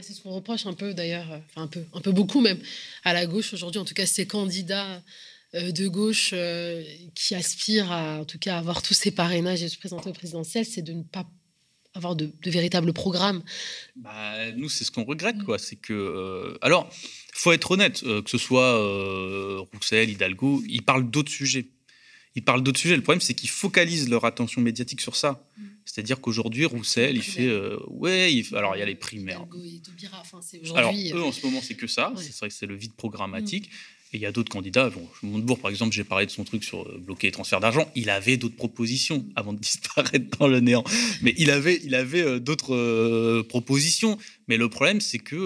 c'est 0.00 0.14
ce 0.14 0.22
qu'on 0.22 0.30
reproche 0.30 0.64
un 0.64 0.72
peu 0.72 0.94
d'ailleurs, 0.94 1.30
euh, 1.30 1.38
un 1.56 1.66
peu, 1.66 1.84
un 1.92 2.00
peu 2.00 2.12
beaucoup 2.12 2.40
même, 2.40 2.58
à 3.04 3.12
la 3.12 3.26
gauche 3.26 3.52
aujourd'hui, 3.52 3.78
en 3.78 3.84
tout 3.84 3.94
cas 3.94 4.06
ces 4.06 4.26
candidats 4.26 5.02
de 5.54 5.88
gauche 5.88 6.34
qui 7.14 7.34
aspirent 7.34 7.90
à, 7.90 8.20
en 8.20 8.26
tout 8.26 8.38
cas, 8.38 8.58
avoir 8.58 8.82
tous 8.82 8.92
ces 8.92 9.10
parrainages 9.10 9.62
et 9.62 9.68
se 9.70 9.78
présenter 9.78 10.10
au 10.10 10.12
présidentiel, 10.12 10.66
c'est 10.66 10.82
de 10.82 10.92
ne 10.92 11.02
pas 11.02 11.26
avoir 11.98 12.16
de, 12.16 12.32
véritables 12.44 12.92
programmes. 12.92 13.42
Bah, 13.96 14.50
nous, 14.52 14.68
c'est 14.68 14.84
ce 14.84 14.90
qu'on 14.90 15.04
regrette, 15.04 15.42
quoi. 15.44 15.58
C'est 15.58 15.76
que. 15.76 15.92
Euh, 15.92 16.58
alors, 16.62 16.88
faut 17.34 17.52
être 17.52 17.70
honnête, 17.70 18.02
euh, 18.04 18.22
que 18.22 18.30
ce 18.30 18.38
soit 18.38 18.74
euh, 18.80 19.60
Roussel, 19.72 20.08
Hidalgo, 20.10 20.62
ils 20.68 20.82
parlent 20.82 21.08
d'autres 21.08 21.30
sujets. 21.30 21.66
Ils 22.34 22.44
parlent 22.44 22.62
d'autres 22.62 22.80
sujets. 22.80 22.96
Le 22.96 23.02
problème, 23.02 23.20
c'est 23.20 23.34
qu'ils 23.34 23.50
focalisent 23.50 24.08
leur 24.08 24.24
attention 24.24 24.60
médiatique 24.60 25.00
sur 25.00 25.16
ça. 25.16 25.44
C'est-à-dire 25.84 26.20
qu'aujourd'hui, 26.20 26.66
Roussel, 26.66 27.16
il 27.16 27.22
fait. 27.22 27.50
ouais, 27.88 28.42
alors 28.52 28.76
il 28.76 28.78
y 28.78 28.82
a 28.82 28.86
les 28.86 28.94
primaires. 28.94 29.44
alors, 30.74 30.94
eux, 30.94 31.22
en 31.22 31.32
ce 31.32 31.44
moment, 31.44 31.60
c'est 31.62 31.74
que 31.74 31.86
ça. 31.86 32.12
C'est 32.16 32.36
vrai 32.36 32.48
que 32.48 32.54
c'est 32.54 32.66
le 32.66 32.76
vide 32.76 32.94
programmatique. 32.94 33.68
Mm. 33.68 33.97
Et 34.12 34.16
il 34.16 34.22
y 34.22 34.26
a 34.26 34.32
d'autres 34.32 34.50
candidats. 34.50 34.88
Bon, 34.90 35.06
Montebourg, 35.22 35.58
par 35.58 35.70
exemple, 35.70 35.94
j'ai 35.94 36.04
parlé 36.04 36.24
de 36.24 36.30
son 36.30 36.44
truc 36.44 36.64
sur 36.64 36.82
euh, 36.82 36.98
bloquer 36.98 37.26
les 37.26 37.32
transferts 37.32 37.60
d'argent. 37.60 37.90
Il 37.94 38.08
avait 38.08 38.36
d'autres 38.36 38.56
propositions 38.56 39.26
avant 39.36 39.52
de 39.52 39.58
disparaître 39.58 40.38
dans 40.38 40.48
le 40.48 40.60
néant. 40.60 40.84
Mais 41.22 41.34
il 41.36 41.50
avait, 41.50 41.80
il 41.84 41.94
avait 41.94 42.22
euh, 42.22 42.38
d'autres 42.38 42.74
euh, 42.74 43.42
propositions. 43.46 44.18
Mais 44.48 44.56
le 44.56 44.68
problème, 44.68 45.00
c'est 45.00 45.18
que 45.18 45.36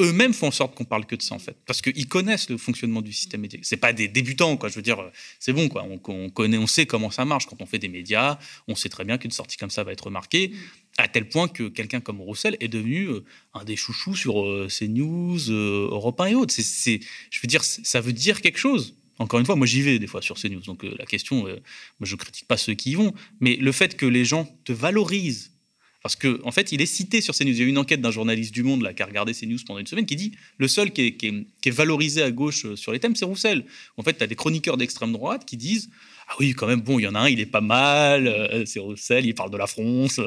eux-mêmes 0.00 0.34
font 0.34 0.48
en 0.48 0.50
sorte 0.50 0.74
qu'on 0.74 0.84
parle 0.84 1.06
que 1.06 1.16
de 1.16 1.22
ça 1.22 1.34
en 1.34 1.38
fait, 1.38 1.56
parce 1.66 1.80
qu'ils 1.80 2.08
connaissent 2.08 2.50
le 2.50 2.58
fonctionnement 2.58 3.02
du 3.02 3.12
système 3.12 3.40
médiatique. 3.40 3.66
C'est 3.66 3.76
pas 3.76 3.92
des 3.92 4.08
débutants 4.08 4.56
quoi. 4.56 4.68
Je 4.68 4.74
veux 4.74 4.82
dire, 4.82 4.98
c'est 5.38 5.52
bon 5.52 5.68
quoi. 5.68 5.84
On, 5.84 6.00
on, 6.12 6.30
connaît, 6.30 6.58
on 6.58 6.66
sait 6.66 6.86
comment 6.86 7.10
ça 7.10 7.24
marche 7.24 7.46
quand 7.46 7.60
on 7.62 7.66
fait 7.66 7.78
des 7.78 7.88
médias. 7.88 8.38
On 8.68 8.74
sait 8.74 8.88
très 8.88 9.04
bien 9.04 9.18
qu'une 9.18 9.30
sortie 9.30 9.56
comme 9.56 9.70
ça 9.70 9.84
va 9.84 9.92
être 9.92 10.04
remarquée 10.04 10.52
à 10.98 11.08
tel 11.08 11.28
point 11.28 11.48
que 11.48 11.68
quelqu'un 11.68 12.00
comme 12.00 12.20
Roussel 12.20 12.56
est 12.60 12.68
devenu 12.68 13.08
euh, 13.08 13.24
un 13.54 13.64
des 13.64 13.76
chouchous 13.76 14.14
sur 14.14 14.42
euh, 14.44 14.68
CNews, 14.68 15.50
euh, 15.50 15.88
Europe 15.90 16.20
1 16.20 16.26
et 16.26 16.34
autres. 16.34 16.54
C'est, 16.56 17.00
je 17.30 17.40
veux 17.40 17.46
dire, 17.46 17.62
ça 17.64 18.00
veut 18.00 18.12
dire 18.12 18.40
quelque 18.40 18.58
chose. 18.58 18.96
Encore 19.18 19.40
une 19.40 19.46
fois, 19.46 19.56
moi 19.56 19.66
j'y 19.66 19.82
vais 19.82 19.98
des 19.98 20.06
fois 20.06 20.20
sur 20.20 20.36
CNews, 20.36 20.60
donc 20.60 20.82
la 20.82 21.06
question, 21.06 21.44
moi 21.44 21.56
je 22.02 22.16
critique 22.16 22.46
pas 22.46 22.58
ceux 22.58 22.74
qui 22.74 22.90
y 22.90 22.94
vont, 22.96 23.14
mais 23.40 23.56
le 23.56 23.72
fait 23.72 23.96
que 23.96 24.04
les 24.04 24.26
gens 24.26 24.44
te 24.64 24.72
valorisent, 24.72 25.52
parce 26.06 26.14
qu'en 26.14 26.36
en 26.44 26.52
fait 26.52 26.70
il 26.70 26.80
est 26.80 26.86
cité 26.86 27.20
sur 27.20 27.34
CNews. 27.34 27.50
Il 27.50 27.58
y 27.58 27.62
a 27.62 27.64
eu 27.64 27.68
une 27.68 27.78
enquête 27.78 28.00
d'un 28.00 28.12
journaliste 28.12 28.54
du 28.54 28.62
Monde 28.62 28.82
là, 28.82 28.94
qui 28.94 29.02
a 29.02 29.06
regardé 29.06 29.34
CNews 29.34 29.58
pendant 29.66 29.80
une 29.80 29.88
semaine 29.88 30.06
qui 30.06 30.14
dit 30.14 30.30
le 30.56 30.68
seul 30.68 30.92
qui 30.92 31.16
est, 31.64 31.70
valorisé 31.70 32.22
à 32.22 32.30
gauche 32.30 32.74
sur 32.76 32.92
les 32.92 33.00
thèmes, 33.00 33.16
c'est 33.16 33.24
Roussel. 33.24 33.64
En 33.96 34.04
fait, 34.04 34.16
tu 34.16 34.22
as 34.22 34.28
des 34.28 34.36
chroniqueurs 34.36 34.76
d'extrême 34.76 35.12
droite 35.12 35.44
qui 35.44 35.56
disent 35.56 35.90
ah 36.28 36.34
oui, 36.38 36.52
quand 36.52 36.68
même, 36.68 36.80
bon, 36.80 37.00
il 37.00 37.02
y 37.02 37.06
en 37.08 37.16
a 37.16 37.20
un, 37.20 37.28
il 37.28 37.40
est 37.40 37.46
pas 37.46 37.60
mal, 37.60 38.28
euh, 38.28 38.64
c'est 38.66 38.78
Roussel, 38.78 39.26
il 39.26 39.34
parle 39.34 39.50
de 39.50 39.56
la 39.56 39.66
France, 39.66 40.20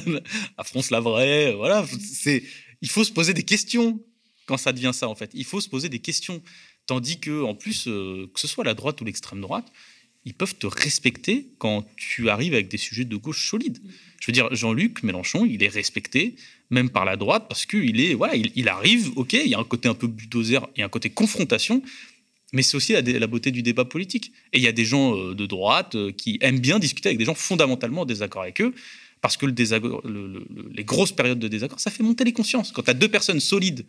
la 0.58 0.64
France 0.64 0.90
la 0.90 1.00
vraie, 1.00 1.52
voilà. 1.52 1.84
C'est, 2.00 2.42
il 2.80 2.88
faut 2.88 3.04
se 3.04 3.12
poser 3.12 3.34
des 3.34 3.42
questions 3.42 4.00
quand 4.46 4.56
ça 4.56 4.72
devient 4.72 4.92
ça, 4.94 5.08
en 5.08 5.14
fait. 5.14 5.30
Il 5.34 5.44
faut 5.44 5.60
se 5.60 5.68
poser 5.68 5.90
des 5.90 5.98
questions. 5.98 6.42
Tandis 6.86 7.20
que, 7.20 7.42
en 7.42 7.54
plus, 7.54 7.86
euh, 7.86 8.30
que 8.32 8.40
ce 8.40 8.48
soit 8.48 8.64
la 8.64 8.72
droite 8.72 8.98
ou 9.02 9.04
l'extrême 9.04 9.42
droite, 9.42 9.70
ils 10.28 10.34
peuvent 10.34 10.56
te 10.56 10.66
respecter 10.66 11.46
quand 11.56 11.86
tu 11.96 12.28
arrives 12.28 12.52
avec 12.52 12.68
des 12.68 12.76
sujets 12.76 13.06
de 13.06 13.16
gauche 13.16 13.48
solides. 13.48 13.78
Je 14.20 14.26
veux 14.26 14.32
dire, 14.34 14.54
Jean-Luc 14.54 15.02
Mélenchon, 15.02 15.46
il 15.46 15.62
est 15.62 15.68
respecté 15.68 16.36
même 16.68 16.90
par 16.90 17.06
la 17.06 17.16
droite 17.16 17.46
parce 17.48 17.64
qu'il 17.64 17.98
est, 17.98 18.12
voilà, 18.12 18.36
il, 18.36 18.52
il, 18.54 18.68
arrive, 18.68 19.10
ok, 19.16 19.32
il 19.32 19.48
y 19.48 19.54
a 19.54 19.58
un 19.58 19.64
côté 19.64 19.88
un 19.88 19.94
peu 19.94 20.06
bulldozer, 20.06 20.68
il 20.76 20.80
y 20.80 20.82
a 20.82 20.86
un 20.86 20.90
côté 20.90 21.08
confrontation, 21.08 21.82
mais 22.52 22.62
c'est 22.62 22.76
aussi 22.76 22.92
la, 22.92 23.26
beauté 23.26 23.50
du 23.50 23.62
débat 23.62 23.86
politique. 23.86 24.32
Et 24.52 24.58
il 24.58 24.62
y 24.62 24.68
a 24.68 24.72
des 24.72 24.84
gens 24.84 25.16
euh, 25.16 25.34
de 25.34 25.46
droite 25.46 25.94
euh, 25.94 26.12
qui 26.12 26.36
aiment 26.42 26.60
bien 26.60 26.78
discuter 26.78 27.08
avec 27.08 27.18
des 27.18 27.24
gens 27.24 27.34
fondamentalement 27.34 28.02
en 28.02 28.06
désaccord 28.06 28.42
avec 28.42 28.60
eux, 28.60 28.74
parce 29.22 29.38
que 29.38 29.46
le 29.46 30.46
les 30.74 30.84
grosses 30.84 31.12
périodes 31.12 31.38
de 31.38 31.48
désaccord, 31.48 31.80
ça 31.80 31.90
fait 31.90 32.02
monter 32.02 32.24
les 32.24 32.34
consciences. 32.34 32.70
Quand 32.72 32.82
tu 32.82 32.90
as 32.90 32.94
deux 32.94 33.08
personnes 33.08 33.40
solides, 33.40 33.86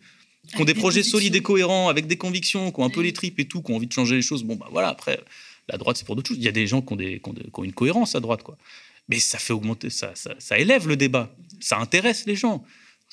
qui 0.48 0.60
ont 0.60 0.64
des, 0.64 0.74
projets 0.74 1.02
solides 1.02 1.34
et 1.36 1.42
cohérents, 1.42 1.88
avec 1.88 2.06
des 2.06 2.16
convictions, 2.16 2.72
qui 2.72 2.80
ont 2.80 2.84
un 2.84 2.90
peu 2.90 3.02
les 3.02 3.12
tripes 3.12 3.38
et 3.38 3.44
tout, 3.44 3.62
qui 3.62 3.72
ont 3.72 3.76
envie 3.76 3.86
de 3.86 3.92
changer 3.92 4.16
les 4.16 4.22
choses, 4.22 4.42
bon, 4.42 4.56
bah 4.56 4.68
voilà, 4.70 4.88
après, 4.88 5.20
la 5.70 5.78
droite, 5.78 5.96
c'est 5.96 6.04
pour 6.04 6.16
d'autres 6.16 6.28
choses. 6.28 6.38
Il 6.38 6.44
y 6.44 6.48
a 6.48 6.52
des 6.52 6.66
gens 6.66 6.82
qui 6.82 6.92
ont, 6.92 6.96
des, 6.96 7.20
une 7.62 7.72
cohérence 7.72 8.14
à 8.14 8.20
droite, 8.20 8.42
quoi. 8.42 8.56
Mais 9.08 9.18
ça 9.18 9.38
fait 9.38 9.52
augmenter, 9.52 9.90
ça, 9.90 10.12
ça, 10.14 10.58
élève 10.58 10.86
le 10.86 10.96
débat, 10.96 11.34
ça 11.58 11.78
intéresse 11.78 12.26
les 12.26 12.36
gens. 12.36 12.64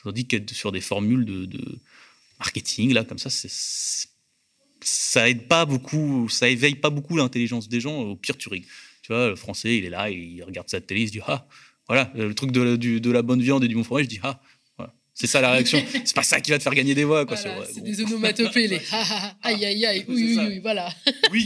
Tandis 0.04 0.28
qu'être 0.28 0.52
sur 0.52 0.72
des 0.72 0.82
formules 0.82 1.26
de, 1.26 1.80
marketing, 2.40 2.94
là, 2.94 3.04
comme 3.04 3.18
ça, 3.18 3.30
c'est 3.30 3.52
ça 4.80 5.28
aide 5.28 5.48
pas 5.48 5.66
beaucoup, 5.66 6.30
ça 6.30 6.48
éveille 6.48 6.76
pas 6.76 6.92
beaucoup 6.92 7.18
l'intelligence 7.18 7.68
des 7.68 7.80
gens. 7.80 8.00
Au 8.00 8.16
pire, 8.16 8.38
tu 8.38 8.50
Tu 8.50 8.68
vois, 9.10 9.30
le 9.30 9.36
français, 9.36 9.76
il 9.78 9.86
est 9.86 9.90
là, 9.90 10.12
il 10.12 10.44
regarde 10.44 10.70
sa 10.70 10.80
télé, 10.80 11.02
il 11.02 11.08
se 11.08 11.14
dit 11.14 11.20
ah, 11.26 11.48
voilà, 11.88 12.12
le 12.16 12.34
truc 12.36 12.52
de, 12.52 13.12
la 13.12 13.22
bonne 13.24 13.42
viande 13.42 13.64
et 13.64 13.68
du 13.68 13.74
bon 13.74 13.84
fromage, 13.84 14.06
je 14.06 14.10
dis 14.10 14.20
ah, 14.22 14.40
c'est 15.20 15.26
ça 15.26 15.42
la 15.42 15.52
réaction. 15.52 15.84
c'est 16.06 16.16
pas 16.16 16.22
ça 16.22 16.40
qui 16.40 16.52
va 16.52 16.60
te 16.60 16.64
faire 16.64 16.76
gagner 16.76 16.94
des 16.94 17.04
voix. 17.04 17.26
Quoi. 17.26 17.38
c'est 17.38 17.82
des 17.82 18.02
onomatopées, 18.02 18.68
les 18.68 18.82
aïe 19.42 19.66
aïe 19.66 19.84
aïe, 19.84 20.06
oui, 20.08 20.36
oui, 20.38 20.46
oui, 20.48 20.60
voilà. 20.60 20.94
oui, 21.32 21.44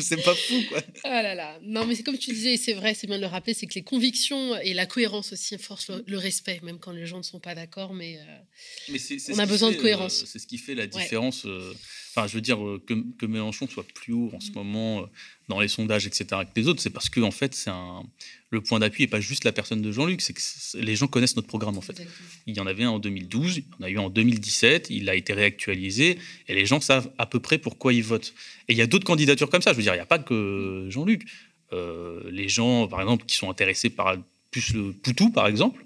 c'est 0.00 0.22
pas 0.22 0.34
fou, 0.36 0.62
quoi. 0.68 0.80
Ah 1.02 1.22
là 1.22 1.34
là. 1.34 1.58
Non, 1.64 1.84
mais 1.86 1.96
c'est 1.96 2.04
comme 2.04 2.16
tu 2.16 2.30
disais, 2.30 2.56
c'est 2.56 2.74
vrai, 2.74 2.94
c'est 2.94 3.08
bien 3.08 3.16
de 3.16 3.22
le 3.22 3.26
rappeler, 3.26 3.52
c'est 3.52 3.66
que 3.66 3.74
les 3.74 3.82
convictions 3.82 4.56
et 4.60 4.74
la 4.74 4.86
cohérence 4.86 5.32
aussi 5.32 5.58
forcent 5.58 5.90
le, 6.06 6.18
respect, 6.18 6.60
même 6.62 6.78
quand 6.78 6.92
les 6.92 7.04
gens 7.04 7.18
ne 7.18 7.24
sont 7.24 7.40
pas 7.40 7.56
d'accord, 7.56 7.94
mais, 7.94 8.18
euh, 8.18 8.92
mais 8.92 8.98
on 9.34 9.38
a 9.40 9.46
besoin 9.46 9.72
de 9.72 9.76
cohérence. 9.76 10.22
Euh, 10.22 10.26
c'est 10.26 10.38
ce 10.38 10.46
qui 10.46 10.58
fait 10.58 10.76
la 10.76 10.86
différence. 10.86 11.46
Euh, 11.46 11.74
Enfin, 12.18 12.26
je 12.26 12.34
veux 12.34 12.40
dire 12.40 12.58
que, 12.86 12.94
que, 13.16 13.26
Mélenchon 13.26 13.68
soit 13.68 13.86
plus 13.94 14.12
haut 14.12 14.30
en 14.34 14.40
ce 14.40 14.50
mm. 14.50 14.54
moment 14.54 15.08
dans 15.48 15.60
les 15.60 15.68
sondages, 15.68 16.06
etc., 16.06 16.26
que 16.42 16.60
les 16.60 16.66
autres, 16.66 16.80
c'est 16.82 16.90
parce 16.90 17.08
que 17.08 17.20
en 17.20 17.30
fait, 17.30 17.54
c'est 17.54 17.70
un 17.70 18.02
le 18.50 18.62
point 18.62 18.78
d'appui 18.78 19.02
n'est 19.02 19.08
pas 19.08 19.20
juste 19.20 19.44
la 19.44 19.52
personne 19.52 19.82
de 19.82 19.92
Jean-Luc, 19.92 20.22
c'est 20.22 20.32
que 20.32 20.78
les 20.78 20.96
gens 20.96 21.06
connaissent 21.06 21.36
notre 21.36 21.48
programme 21.48 21.76
en 21.76 21.82
fait. 21.82 22.02
Il 22.46 22.56
y 22.56 22.60
en 22.60 22.66
avait 22.66 22.84
un 22.84 22.90
en 22.90 22.98
2012, 22.98 23.58
il 23.58 23.64
y 23.78 23.82
en 23.82 23.86
a 23.86 23.90
eu 23.90 23.98
en 23.98 24.10
2017, 24.10 24.88
il 24.90 25.08
a 25.10 25.14
été 25.14 25.34
réactualisé 25.34 26.18
et 26.48 26.54
les 26.54 26.64
gens 26.64 26.80
savent 26.80 27.10
à 27.18 27.26
peu 27.26 27.40
près 27.40 27.58
pourquoi 27.58 27.92
ils 27.92 28.02
votent. 28.02 28.32
Et 28.68 28.72
il 28.72 28.78
y 28.78 28.82
a 28.82 28.86
d'autres 28.86 29.04
candidatures 29.04 29.50
comme 29.50 29.60
ça. 29.60 29.72
Je 29.72 29.76
veux 29.76 29.82
dire, 29.82 29.92
il 29.92 29.98
n'y 29.98 30.02
a 30.02 30.06
pas 30.06 30.18
que 30.18 30.86
Jean-Luc. 30.88 31.26
Euh, 31.74 32.22
les 32.30 32.48
gens, 32.48 32.88
par 32.88 33.02
exemple, 33.02 33.26
qui 33.26 33.36
sont 33.36 33.50
intéressés 33.50 33.90
par 33.90 34.16
plus 34.50 34.72
le 34.72 34.92
Poutou, 34.94 35.30
par 35.30 35.46
exemple, 35.46 35.84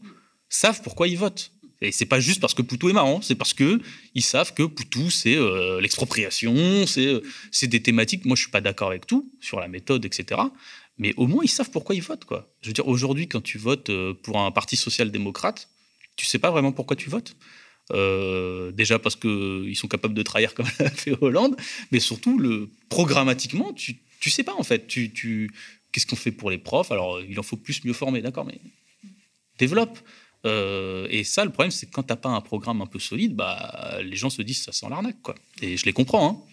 savent 0.48 0.80
pourquoi 0.82 1.08
ils 1.08 1.18
votent. 1.18 1.50
Et 1.82 1.92
c'est 1.92 2.06
pas 2.06 2.20
juste 2.20 2.40
parce 2.40 2.54
que 2.54 2.62
Poutou 2.62 2.88
est 2.88 2.92
marrant, 2.92 3.20
c'est 3.22 3.34
parce 3.34 3.54
que 3.54 3.80
ils 4.14 4.22
savent 4.22 4.54
que 4.54 4.62
Poutou 4.62 5.10
c'est 5.10 5.36
euh, 5.36 5.80
l'expropriation, 5.80 6.86
c'est 6.86 7.06
euh, 7.06 7.20
c'est 7.50 7.66
des 7.66 7.82
thématiques. 7.82 8.24
Moi, 8.24 8.36
je 8.36 8.42
suis 8.42 8.50
pas 8.50 8.60
d'accord 8.60 8.88
avec 8.88 9.06
tout 9.06 9.30
sur 9.40 9.60
la 9.60 9.68
méthode, 9.68 10.04
etc 10.04 10.40
mais 10.98 11.14
au 11.16 11.26
moins 11.26 11.42
ils 11.42 11.48
savent 11.48 11.70
pourquoi 11.70 11.94
ils 11.94 12.02
votent. 12.02 12.26
Quoi. 12.26 12.54
Je 12.60 12.68
veux 12.68 12.74
dire, 12.74 12.86
aujourd'hui, 12.86 13.26
quand 13.26 13.40
tu 13.40 13.56
votes 13.58 13.88
euh, 13.88 14.12
pour 14.12 14.38
un 14.38 14.50
parti 14.52 14.76
social-démocrate, 14.76 15.68
tu 16.16 16.26
sais 16.26 16.38
pas 16.38 16.50
vraiment 16.50 16.70
pourquoi 16.70 16.96
tu 16.96 17.10
votes. 17.10 17.34
Déjà 18.74 18.98
parce 18.98 19.16
qu'ils 19.16 19.76
sont 19.76 19.88
capables 19.88 20.14
de 20.14 20.22
trahir 20.22 20.54
comme 20.54 20.66
l'a 20.78 20.90
fait 20.90 21.14
Hollande, 21.20 21.56
mais 21.90 21.98
surtout, 21.98 22.38
le, 22.38 22.70
programmatiquement, 22.88 23.72
tu 23.72 23.96
ne 24.24 24.30
sais 24.30 24.44
pas 24.44 24.54
en 24.54 24.62
fait. 24.62 24.86
Tu, 24.86 25.12
tu, 25.12 25.50
Qu'est-ce 25.92 26.06
qu'on 26.06 26.16
fait 26.16 26.32
pour 26.32 26.50
les 26.50 26.58
profs? 26.58 26.90
Alors, 26.90 27.20
il 27.20 27.38
en 27.38 27.42
faut 27.42 27.56
plus 27.56 27.84
mieux 27.84 27.92
former, 27.92 28.22
d'accord, 28.22 28.46
mais 28.46 28.58
développe. 29.58 29.98
Euh, 30.44 31.06
et 31.10 31.24
ça, 31.24 31.44
le 31.44 31.52
problème, 31.52 31.70
c'est 31.70 31.86
que 31.86 31.92
quand 31.92 32.02
tu 32.02 32.12
n'as 32.12 32.16
pas 32.16 32.30
un 32.30 32.40
programme 32.40 32.82
un 32.82 32.86
peu 32.86 32.98
solide, 32.98 33.34
bah, 33.34 33.98
les 34.02 34.16
gens 34.16 34.30
se 34.30 34.42
disent 34.42 34.62
ça 34.62 34.72
sent 34.72 34.86
l'arnaque. 34.90 35.20
Quoi. 35.22 35.34
Et 35.60 35.76
je 35.76 35.84
les 35.86 35.92
comprends. 35.92 36.28
Hein. 36.28 36.52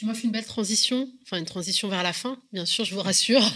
Tu 0.00 0.06
m'as 0.06 0.14
fait 0.14 0.24
une 0.24 0.30
belle 0.30 0.46
transition, 0.46 1.10
enfin 1.24 1.36
une 1.36 1.44
transition 1.44 1.88
vers 1.90 2.02
la 2.02 2.14
fin, 2.14 2.40
bien 2.54 2.64
sûr, 2.64 2.86
je 2.86 2.94
vous 2.94 3.02
rassure. 3.02 3.42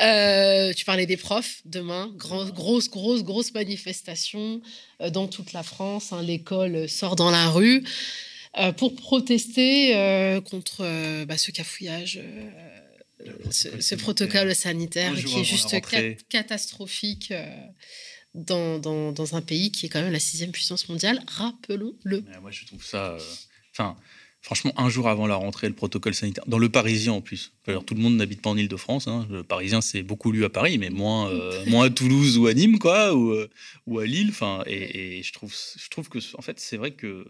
Euh, 0.00 0.72
tu 0.72 0.84
parlais 0.84 1.06
des 1.06 1.16
profs 1.16 1.60
demain, 1.64 2.12
grosse, 2.16 2.90
grosse, 2.90 3.22
grosse 3.22 3.54
manifestation 3.54 4.60
euh, 5.00 5.08
dans 5.08 5.28
toute 5.28 5.52
la 5.52 5.62
France. 5.62 6.12
Hein. 6.12 6.22
L'école 6.22 6.88
sort 6.88 7.14
dans 7.14 7.30
la 7.30 7.48
rue 7.48 7.84
euh, 8.58 8.72
pour 8.72 8.96
protester 8.96 9.92
contre 10.50 11.24
bah, 11.26 11.38
ce 11.38 11.52
cafouillage. 11.52 12.20
Ce, 13.50 13.94
protocole 13.94 14.52
sanitaire 14.54 15.14
qui 15.14 15.38
est 15.38 15.44
juste 15.44 15.76
catastrophique 16.28 17.32
dans, 18.34 18.78
dans, 18.78 19.12
dans, 19.12 19.36
un 19.36 19.40
pays 19.42 19.70
qui 19.70 19.86
est 19.86 19.88
quand 19.88 20.02
même 20.02 20.12
la 20.12 20.20
sixième 20.20 20.50
puissance 20.50 20.88
mondiale, 20.88 21.22
rappelons-le. 21.26 22.24
Moi, 22.40 22.50
je 22.50 22.66
trouve 22.66 22.84
ça. 22.84 23.16
Enfin, 23.72 23.96
Franchement, 24.44 24.74
un 24.76 24.90
jour 24.90 25.08
avant 25.08 25.26
la 25.26 25.36
rentrée, 25.36 25.68
le 25.68 25.74
protocole 25.74 26.14
sanitaire, 26.14 26.44
dans 26.46 26.58
le 26.58 26.68
Parisien 26.68 27.14
en 27.14 27.22
plus. 27.22 27.54
Alors, 27.66 27.82
tout 27.82 27.94
le 27.94 28.02
monde 28.02 28.14
n'habite 28.14 28.42
pas 28.42 28.50
en 28.50 28.58
Ile-de-France. 28.58 29.08
Hein. 29.08 29.26
Le 29.30 29.42
Parisien, 29.42 29.80
c'est 29.80 30.02
beaucoup 30.02 30.32
lu 30.32 30.44
à 30.44 30.50
Paris, 30.50 30.76
mais 30.76 30.90
moins, 30.90 31.30
euh, 31.30 31.64
moins 31.68 31.86
à 31.86 31.90
Toulouse 31.90 32.36
ou 32.36 32.46
à 32.46 32.52
Nîmes, 32.52 32.78
quoi, 32.78 33.14
ou, 33.14 33.30
euh, 33.30 33.48
ou 33.86 34.00
à 34.00 34.04
Lille. 34.04 34.28
Enfin, 34.28 34.62
et, 34.66 35.22
je, 35.22 35.32
trouve, 35.32 35.50
je 35.78 35.88
trouve 35.88 36.10
que, 36.10 36.18
en 36.36 36.42
fait, 36.42 36.60
c'est 36.60 36.76
vrai 36.76 36.90
que 36.90 37.26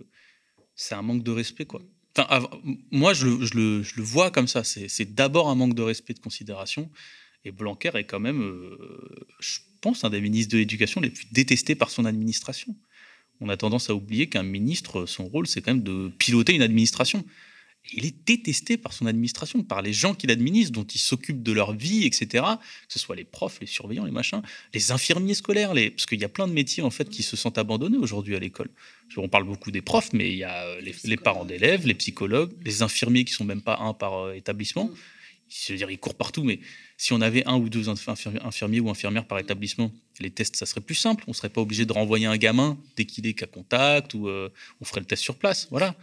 c'est 0.74 0.96
un 0.96 1.02
manque 1.02 1.22
de 1.22 1.30
respect, 1.30 1.66
quoi. 1.66 1.82
Enfin, 2.18 2.50
moi, 2.90 3.14
je 3.14 3.28
le, 3.28 3.46
je, 3.46 3.54
le, 3.54 3.82
je 3.84 3.94
le, 3.94 4.02
vois 4.02 4.32
comme 4.32 4.48
ça. 4.48 4.64
C'est 4.64 5.14
d'abord 5.14 5.48
un 5.48 5.54
manque 5.54 5.74
de 5.74 5.82
respect, 5.82 6.14
de 6.14 6.18
considération. 6.18 6.90
Et 7.44 7.52
Blanquer 7.52 7.90
est 7.94 8.04
quand 8.04 8.20
même, 8.20 8.42
euh, 8.42 9.26
je 9.40 9.58
pense, 9.80 10.04
un 10.04 10.10
des 10.10 10.20
ministres 10.20 10.52
de 10.52 10.58
l'Éducation 10.58 11.00
les 11.00 11.10
plus 11.10 11.26
détestés 11.32 11.74
par 11.74 11.90
son 11.90 12.04
administration 12.04 12.74
on 13.40 13.48
a 13.48 13.56
tendance 13.56 13.90
à 13.90 13.94
oublier 13.94 14.28
qu'un 14.28 14.42
ministre, 14.42 15.06
son 15.06 15.24
rôle, 15.26 15.46
c'est 15.46 15.60
quand 15.60 15.72
même 15.72 15.82
de 15.82 16.08
piloter 16.18 16.54
une 16.54 16.62
administration. 16.62 17.24
il 17.92 18.06
est 18.06 18.14
détesté 18.24 18.78
par 18.78 18.94
son 18.94 19.04
administration, 19.04 19.62
par 19.62 19.82
les 19.82 19.92
gens 19.92 20.14
qui 20.14 20.26
l'administrent, 20.26 20.72
dont 20.72 20.84
il 20.84 20.98
s'occupe 20.98 21.42
de 21.42 21.52
leur 21.52 21.74
vie, 21.74 22.06
etc. 22.06 22.42
Que 22.86 22.92
ce 22.92 22.98
soit 22.98 23.14
les 23.14 23.24
profs, 23.24 23.60
les 23.60 23.66
surveillants, 23.66 24.06
les 24.06 24.10
machins, 24.10 24.40
les 24.72 24.90
infirmiers 24.90 25.34
scolaires, 25.34 25.74
les... 25.74 25.90
parce 25.90 26.06
qu'il 26.06 26.18
y 26.18 26.24
a 26.24 26.30
plein 26.30 26.48
de 26.48 26.52
métiers 26.54 26.82
en 26.82 26.88
fait 26.88 27.10
qui 27.10 27.22
se 27.22 27.36
sentent 27.36 27.58
abandonnés 27.58 27.98
aujourd'hui 27.98 28.36
à 28.36 28.38
l'école. 28.38 28.70
On 29.18 29.28
parle 29.28 29.44
beaucoup 29.44 29.70
des 29.70 29.82
profs, 29.82 30.14
mais 30.14 30.30
il 30.30 30.38
y 30.38 30.44
a 30.44 30.64
euh, 30.64 30.80
les, 31.04 31.16
parents 31.18 31.44
d'élèves, 31.44 31.86
les 31.86 31.94
psychologues, 31.94 32.52
les 32.64 32.82
infirmiers 32.82 33.24
qui 33.24 33.34
sont 33.34 33.44
même 33.44 33.62
pas 33.62 33.78
un 33.80 33.92
par 33.92 34.14
euh, 34.14 34.32
établissement. 34.32 34.90
Je 35.54 35.72
veux 35.72 35.78
dire, 35.78 35.90
ils 35.90 35.98
courent 35.98 36.16
partout, 36.16 36.42
mais 36.42 36.58
si 36.96 37.12
on 37.12 37.20
avait 37.20 37.46
un 37.46 37.56
ou 37.56 37.68
deux 37.68 37.88
infirmiers 37.88 38.80
ou 38.80 38.90
infirmières 38.90 39.26
par 39.26 39.38
établissement, 39.38 39.92
les 40.18 40.30
tests, 40.30 40.56
ça 40.56 40.66
serait 40.66 40.80
plus 40.80 40.94
simple. 40.94 41.24
On 41.28 41.32
serait 41.32 41.48
pas 41.48 41.60
obligé 41.60 41.86
de 41.86 41.92
renvoyer 41.92 42.26
un 42.26 42.36
gamin 42.36 42.78
dès 42.96 43.04
qu'il 43.04 43.26
est 43.26 43.34
cas 43.34 43.46
contact 43.46 44.14
ou 44.14 44.28
euh, 44.28 44.50
on 44.80 44.84
ferait 44.84 45.00
le 45.00 45.06
test 45.06 45.22
sur 45.22 45.36
place. 45.36 45.68
Voilà. 45.70 45.94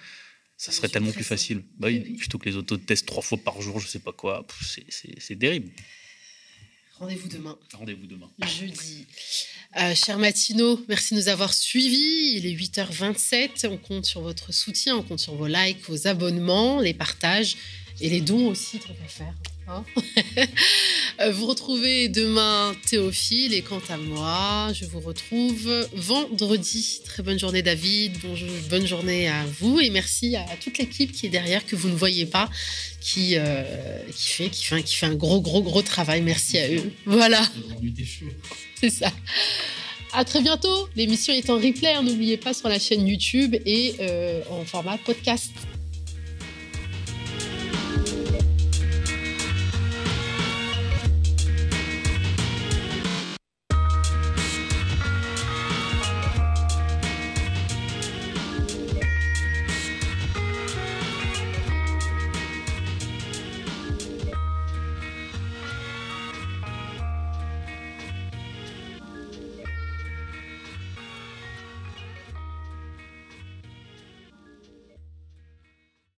Ça 0.57 0.71
serait 0.71 0.89
tellement 0.89 1.11
plus 1.11 1.23
facile. 1.23 1.63
Bah 1.79 1.87
plutôt 2.17 2.37
que 2.37 2.47
les 2.47 2.55
autotests 2.55 3.07
trois 3.07 3.23
fois 3.23 3.39
par 3.39 3.59
jour, 3.61 3.79
je 3.79 3.87
sais 3.87 3.99
pas 3.99 4.13
quoi. 4.13 4.45
C'est 4.61 5.39
terrible. 5.39 5.71
Rendez-vous 7.01 7.29
demain. 7.29 7.57
Rendez-vous 7.73 8.05
demain. 8.05 8.29
Jeudi. 8.45 9.07
Euh, 9.77 9.95
cher 9.95 10.19
Matino, 10.19 10.79
merci 10.87 11.15
de 11.15 11.19
nous 11.19 11.29
avoir 11.29 11.51
suivis. 11.51 12.37
Il 12.37 12.45
est 12.45 12.53
8h27. 12.53 13.65
On 13.65 13.77
compte 13.77 14.05
sur 14.05 14.21
votre 14.21 14.53
soutien, 14.53 14.97
on 14.97 15.01
compte 15.01 15.19
sur 15.19 15.33
vos 15.33 15.47
likes, 15.47 15.81
vos 15.89 16.07
abonnements, 16.07 16.79
les 16.79 16.93
partages 16.93 17.57
et 18.01 18.09
les 18.09 18.21
dons 18.21 18.49
aussi, 18.49 18.77
qu'on 18.77 18.93
peut 18.93 19.07
faire. 19.07 19.33
Hein. 19.71 19.85
vous 21.31 21.45
retrouvez 21.45 22.09
demain 22.09 22.73
Théophile 22.89 23.53
et 23.53 23.61
quant 23.61 23.81
à 23.89 23.97
moi, 23.97 24.71
je 24.73 24.85
vous 24.85 24.99
retrouve 24.99 25.87
vendredi. 25.93 27.01
Très 27.05 27.23
bonne 27.23 27.39
journée 27.39 27.61
David, 27.61 28.17
bonne 28.69 28.85
journée 28.85 29.27
à 29.29 29.45
vous 29.59 29.79
et 29.79 29.89
merci 29.89 30.35
à 30.35 30.45
toute 30.61 30.77
l'équipe 30.77 31.11
qui 31.11 31.27
est 31.27 31.29
derrière, 31.29 31.65
que 31.65 31.75
vous 31.75 31.89
ne 31.89 31.95
voyez 31.95 32.25
pas, 32.25 32.49
qui, 32.99 33.35
euh, 33.35 33.63
qui 34.11 34.65
fait 34.65 35.05
un 35.05 35.15
gros, 35.15 35.41
gros, 35.41 35.61
gros 35.61 35.81
travail. 35.81 36.21
Merci 36.21 36.57
à 36.57 36.69
eux. 36.69 36.91
Voilà. 37.05 37.41
C'est 38.79 38.89
ça. 38.89 39.11
À 40.13 40.25
très 40.25 40.41
bientôt. 40.41 40.89
L'émission 40.95 41.33
est 41.33 41.49
en 41.49 41.55
replay, 41.55 41.93
hein, 41.93 42.03
n'oubliez 42.03 42.37
pas 42.37 42.53
sur 42.53 42.67
la 42.67 42.79
chaîne 42.79 43.07
YouTube 43.07 43.55
et 43.65 43.95
euh, 44.01 44.41
en 44.49 44.65
format 44.65 44.97
podcast. 44.97 45.51